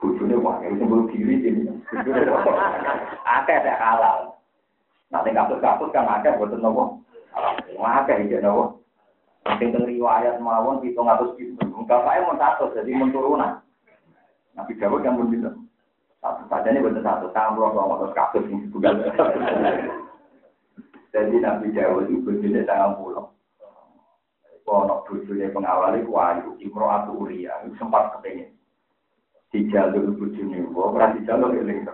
[0.00, 1.70] Bujune wah, itu sebelum diri ini.
[3.28, 4.18] Ada halal.
[5.12, 7.04] Nanti kasus-kasus kan akeh buat nopo.
[7.78, 8.80] Akeh iki nopo.
[9.44, 11.66] Nanti riwayat mawon pitung atus pintu.
[11.84, 13.58] Bapaknya mau satu, jadi mau turunan.
[14.54, 15.50] Nabi Dawud yang bisa.
[16.20, 17.32] Satu saja ini betul satu.
[17.32, 19.00] Kamu loh terus kasus ini bukan.
[21.10, 23.34] Jadi Nabi Dawud itu bujune sangat pulau.
[24.70, 28.54] Kono bojone pengawal iku ayu Imro Atu Uria sempat kepengen
[29.50, 31.90] dijalur bojone wa ora dijalur eling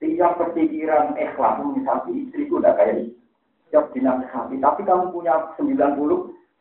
[0.00, 3.12] tiap perpikiran ikhlas misalnya istriku udah kayak
[3.68, 5.76] tiap dinasihati tapi kamu punya 90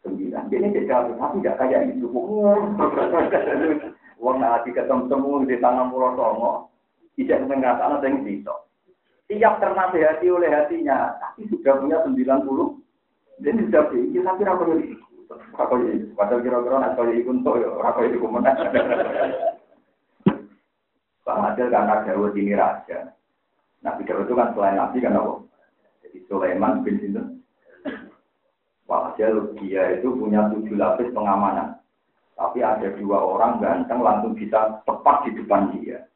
[0.04, 0.52] sembilan.
[0.52, 2.08] Ini tidak tapi tidak kayak itu
[4.20, 6.54] Wong hati ketemu di tangan pulau Songo
[7.16, 8.52] tidak mengatakan ada yang bisa
[9.32, 12.80] tiap ternasihati oleh hatinya tapi sudah punya 90
[13.40, 15.00] jadi sudah pikir, tapi apa itu?
[15.56, 18.58] Apa yang Padahal kira-kira nak kaya ya, apa itu kemenang.
[21.24, 23.16] Bang Adil karena Dawud ini raja.
[23.80, 25.34] Nabi Dawud itu kan selain Nabi kan apa?
[26.04, 27.26] Jadi Sulaiman bin Sinten.
[28.90, 31.79] Walhasil dia itu punya tujuh lapis pengamanan.
[32.40, 36.08] Tapi ada dua orang ganteng langsung bisa tepat di depan dia.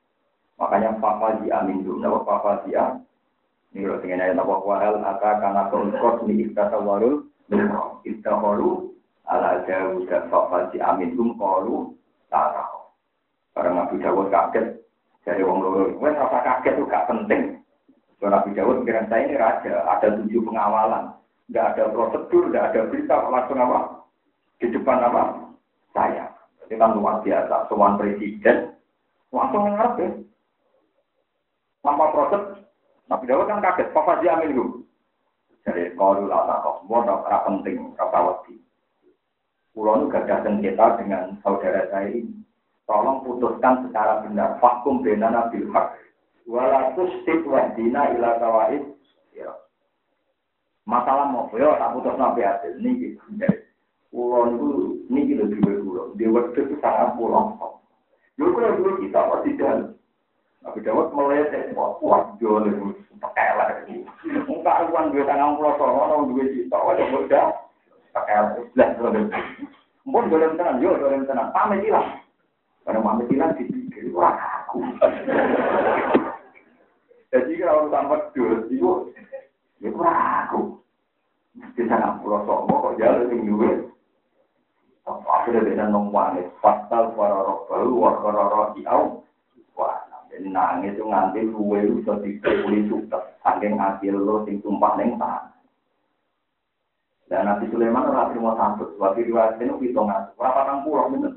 [0.55, 2.95] Makanya Papa di Amin dulu, Papa dia
[3.73, 7.25] ini kalau dengan ayat apa wahal ata karena kongkos ini iktasa warul
[8.05, 8.93] istahoru
[9.25, 11.97] ala jauh dan fafasi amin hum kolu
[12.29, 12.69] tarah.
[13.57, 14.77] Karena Nabi Dawud kaget
[15.25, 15.89] dari wong loro.
[15.97, 17.61] Wes rasa kaget itu gak penting.
[18.21, 21.11] So, Nabi Dawud pikiran saya ini raja, ada tujuh pengawalan,
[21.49, 23.79] nggak ada prosedur, nggak ada berita, langsung apa?
[24.57, 25.42] Di depan apa?
[26.65, 27.67] Itu kan luar biasa.
[27.67, 28.73] Semua presiden
[29.33, 30.09] langsung ngarep ya.
[31.83, 32.43] Tanpa proses
[33.11, 34.79] Nabi Dawud kan kaget, Papa dia ambil
[35.63, 38.59] Jadi kalau lata kok, semua ora penting, ora wedi.
[39.73, 42.43] Pulau itu gak sengketa dengan saudara saya ini.
[42.83, 44.59] Tolong putuskan secara benar.
[44.59, 45.97] Fakum benana bil hak.
[46.45, 48.83] Walatus tip wahdina ila kawaid.
[49.31, 49.49] Ya.
[50.83, 52.75] Masalah mau, ya tak putus nabi hasil.
[52.83, 53.23] Ini gitu.
[54.13, 54.69] Pulau itu,
[55.09, 56.05] ini gitu dua pulau.
[56.13, 57.17] Di waktu itu sangat.
[58.37, 59.97] Yuk kalau dulu kita pasti dan
[60.61, 63.67] Nabi Dawud wah, jual itu, lah.
[64.45, 67.41] Muka uang dua tangan pulau songo, orang juta, wajah muda,
[68.13, 68.37] pakai
[68.77, 69.25] lah, lah,
[70.03, 72.19] Mpun boleh tenang, yo boleh tenang, pamit hilang.
[72.83, 74.83] Karena pamit hilang dipikir, wah, aku.
[77.33, 78.89] Jadi kalau tambah dua, itu,
[79.81, 80.61] itu aku.
[81.73, 83.92] Di sana pulau songo, kok jalan yang dua.
[85.03, 89.19] Akhirnya dia nongwang, pasal para roh baru, warga roh diau.
[89.75, 89.99] Wah,
[90.39, 93.23] nangis itu nganti luwe bisa dipuli sukses.
[93.43, 95.51] Saking hasil lo sing tumpah neng tangan.
[97.27, 98.93] Dan Nabi Sulaiman ora terima santut.
[99.01, 100.37] Waktu riwayat itu hitung ngatur.
[100.37, 101.33] Berapa nang pulau bener?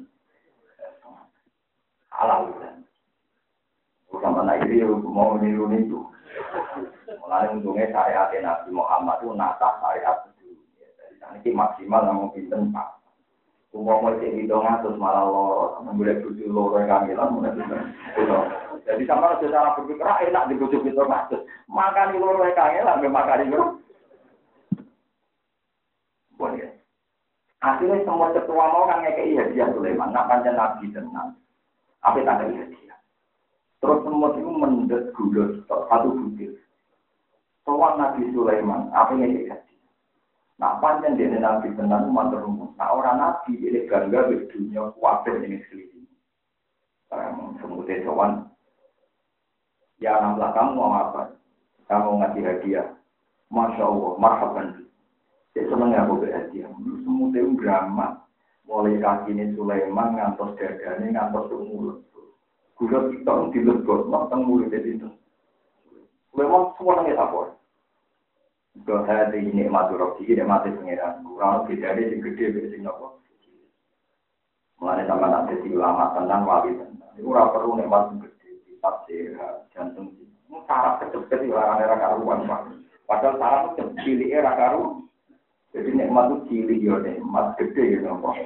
[2.12, 2.76] Halal kan.
[4.16, 6.04] Sama naik dia mau niru itu.
[7.22, 10.52] Mulai untungnya syariat Nabi Muhammad itu nata syariat itu.
[11.16, 12.95] Jadi maksimal namun pinten pak.
[13.76, 15.84] Umum mau cek hitung ngatur malah loro.
[15.92, 17.52] Mulai bujuk loro kamilan mulai
[18.86, 21.42] jadi sama secara berpikir ah, enak dibujuk itu maksud.
[21.66, 23.70] Makan di luar kangen lah, makan di luar.
[26.38, 26.70] Boleh.
[27.66, 30.14] Akhirnya semua ketua mau kan ngekei hadiah Sulaiman.
[30.14, 31.34] Nak panjang nabi tenang.
[32.06, 32.98] Apa tak ada hadiah.
[33.82, 36.54] Terus semua itu mendet gula satu butir.
[37.66, 39.58] Soal Nabi Sulaiman, apa yang dia?
[40.56, 42.72] Nah panjang dia nabi tenang, mantar umum.
[42.80, 46.08] Nah orang nabi dia gangga di dunia kuatir ini sekeliling.
[47.60, 48.32] Semutnya soal
[49.96, 51.32] Ya anak kamu mau apa?
[51.88, 52.88] Kamu ngasih hadiah.
[53.48, 54.68] Masya Allah, marhaban.
[55.56, 56.68] Ya aku berhadiah.
[56.68, 58.20] Semua itu drama.
[58.66, 62.02] Mulai kaki ini Sulaiman, ngantos dadane, ngantos mulut.
[62.76, 65.08] Gula kita dilebot, nonton mulut itu.
[66.34, 67.56] Sulaiman semua nangis apa?
[68.84, 71.24] Dohati ini mati roki, ini mati pengiran.
[71.24, 73.24] Kurang beda dia yang gede, beda sing nopo.
[74.76, 77.16] Mulai sama nanti si ulama tentang wali tentang.
[77.16, 79.32] Itu perlu nikmat gede, tafsir,
[79.72, 80.12] jantung
[80.68, 82.60] saraf kecepet di larang era karuan pak.
[83.08, 85.08] Padahal saraf itu cilik era karu.
[85.72, 88.36] Jadi nikmat itu cilik ya nikmat gede gitu pak.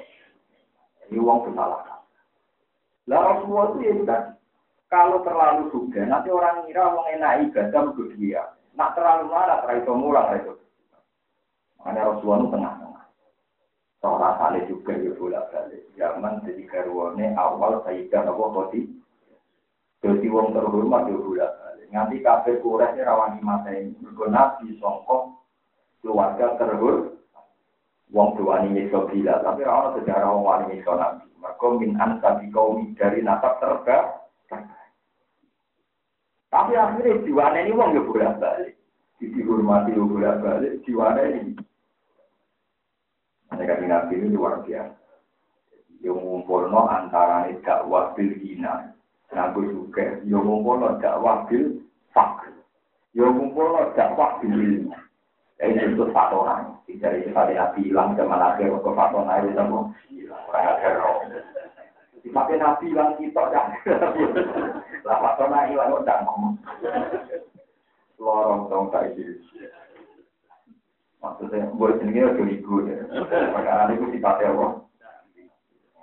[1.10, 2.06] Ini uang bersalah.
[3.10, 4.18] Lah Rasulullah itu ya
[4.90, 8.42] kalau terlalu sudah nanti orang ngira uang enak ibadah dia
[8.74, 10.54] nak terlalu marah itu murah itu
[11.80, 13.04] makanya Rasulullah tengah-tengah
[14.00, 18.80] seorang kali juga ya bolak balik zaman jadi karuannya awal Sayyidah Abu Khadi
[20.00, 21.52] jadi wong terhormat ya bolak
[21.90, 23.98] kabeh kureh rawani mata ini.
[23.98, 25.34] Mergo nabi songkok
[26.02, 27.18] keluarga terhur.
[28.10, 31.30] wong tuwani nyiksa bila, tapi ora sejarah wong wani nyiksa nabi.
[31.38, 34.19] Mereka min ansabi kaum dari nasab terbaik.
[36.50, 38.74] Tapi akhirnya jiwane ini wong ya bolak balik.
[39.22, 41.52] Dihormati ya bolak balik, jiwane ini.
[43.54, 44.98] Mereka nabi ini luar biasa.
[46.02, 48.90] Yang ngumpulno antara dakwah bil hina.
[49.30, 51.78] Nabi juga, yang ngumpulno dakwah bil
[52.10, 52.54] fakir.
[53.14, 54.96] Yang ngumpulno dakwah bil ilmu.
[55.60, 56.82] Ini itu satu orang.
[56.88, 60.42] Dari sifat Nabi hilang zaman akhir ke fatona itu semua hilang.
[60.50, 60.92] Orang akhir
[62.20, 63.66] Dipakai Nabi hilang kita dah.
[65.08, 66.54] Lah fatona hilang udah ngomong.
[68.20, 69.40] Lorong dong tak isi.
[71.20, 72.96] Maksudnya, buat sendiri udah ibu ya.
[73.28, 74.66] Perkara itu sifatnya apa?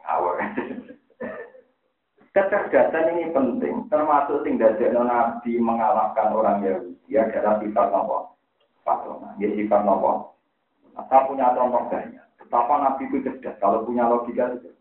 [0.08, 0.36] Awal.
[2.38, 8.18] Kecerdasan ini penting, termasuk sing dadekno Nabi mengalahkan orang Yahudi adalah sifat apa?
[8.86, 9.34] Fatona.
[9.42, 10.38] Dia sifat nopo.
[10.94, 12.26] Saya punya contoh banyak.
[12.42, 13.58] Betapa Nabi itu cerdas.
[13.58, 14.77] Kalau punya logika itu.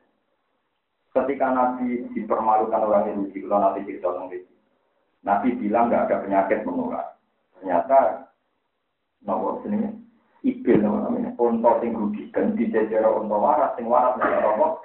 [1.17, 4.53] Ketika Nabi dipermalukan orang Yahudi, kalau Nabi cerita itu.
[5.25, 7.17] Nabi bilang nggak ada penyakit menular.
[7.57, 8.29] Ternyata
[9.25, 9.97] nopo sini
[10.45, 11.33] ibil namanya.
[11.41, 14.85] Untuk sing rugikan di jajar untuk waras, sing waras nggak nopo.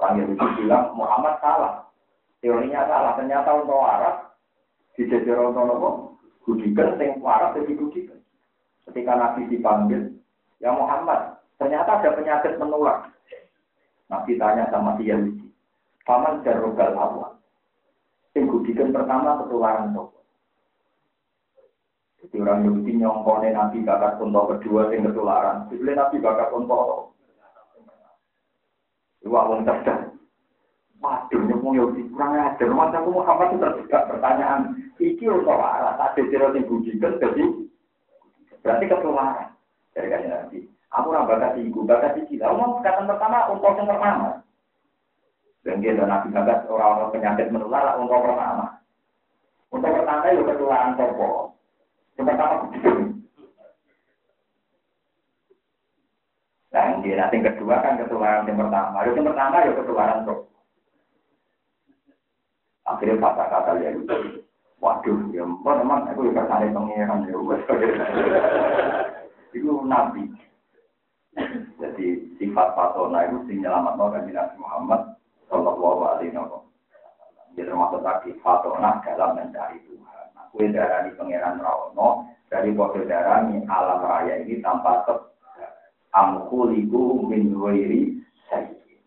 [0.00, 1.84] Orang Yahudi bilang Muhammad salah.
[2.40, 3.12] Teorinya salah.
[3.20, 4.16] Ternyata untuk waras
[4.96, 5.90] di jajar untuk nopo
[6.44, 8.20] Gudikan sing waras jadi gudikan.
[8.84, 10.12] Ketika Nabi dipanggil,
[10.60, 13.08] ya Muhammad, ternyata ada penyakit menular.
[14.12, 15.48] Nabi tanya sama dia Yahudi,
[16.04, 17.32] paman jarogal awal.
[18.36, 20.20] Sing gudikan pertama ketularan sopo.
[22.20, 25.70] Jadi orang Yahudi nyongkone Nabi bakat untuk kedua sing ketularan.
[25.72, 27.14] Jadi Nabi bakat untuk
[29.24, 30.12] Wah, wong cerdas.
[31.00, 32.68] Waduh, nyemung Yahudi kurang ajar.
[32.68, 37.44] Masa aku Muhammad itu pertanyaan Iki untuk waras, ada jero sing budikan, jadi
[38.62, 39.50] berarti ketularan.
[39.90, 40.58] Dari kan nanti,
[40.90, 42.36] aku orang bakat ibu, bakat iki.
[42.36, 44.28] Lalu mau kata pertama untuk yang pertama.
[45.64, 48.66] Dan kita nabi bakat orang-orang penyakit menular untuk pertama.
[49.72, 51.28] Untuk pertama itu ketularan sopo.
[52.20, 52.54] Yang pertama.
[56.74, 58.96] Dan dia nanti kedua kan ketularan yang pertama.
[59.08, 60.52] Yang pertama ya ketularan sopo.
[62.84, 64.44] Akhirnya kata-kata dia itu.
[64.84, 67.40] Waduh, ya mbak teman, aku juga cari pengiran ya.
[69.56, 70.28] Itu nabi.
[71.80, 72.06] Jadi
[72.38, 75.02] sifat fatona itu sing nyelamat kan Nabi Muhammad
[75.50, 76.64] Sallallahu Alaihi Wasallam.
[77.54, 80.26] Dia termasuk tadi fatona dalam mencari Tuhan.
[80.38, 85.34] Aku darani pangeran Rawono dari kode darani alam raya ini tanpa sebab.
[86.14, 89.02] Amkuliku min wairi sayyid.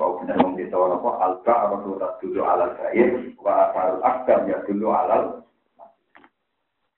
[0.00, 1.10] Kau benar memberitahu apa?
[1.20, 5.44] Alba atau dulu alal gaib, wa asarul akbar ya dulu alal.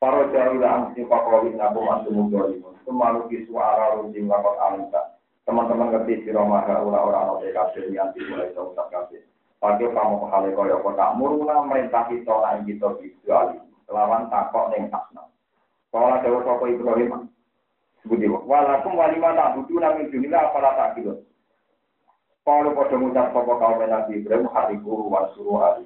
[0.02, 2.74] Para jauh lah angsi fakawin nabu antumu dolimun.
[2.82, 5.14] Semalu kisu ara rujim lakot alimta.
[5.46, 9.22] Teman-teman ngerti si romaha ura-ura no kafir yang dimulai jauh tak kafir.
[9.62, 13.62] Pakai kamu kehale kaya kota muruna merintah kita lain kita visuali.
[13.86, 15.22] Kelawan takok neng asna.
[15.94, 17.30] Kalau ada sopo Ibrahim,
[18.02, 21.22] sebuti walakum walima tak butuh namin dunia apalah tak gitu.
[22.42, 25.78] Kalau pada ngucap sapa kaum Nabi Ibrahim hari guru wa suruh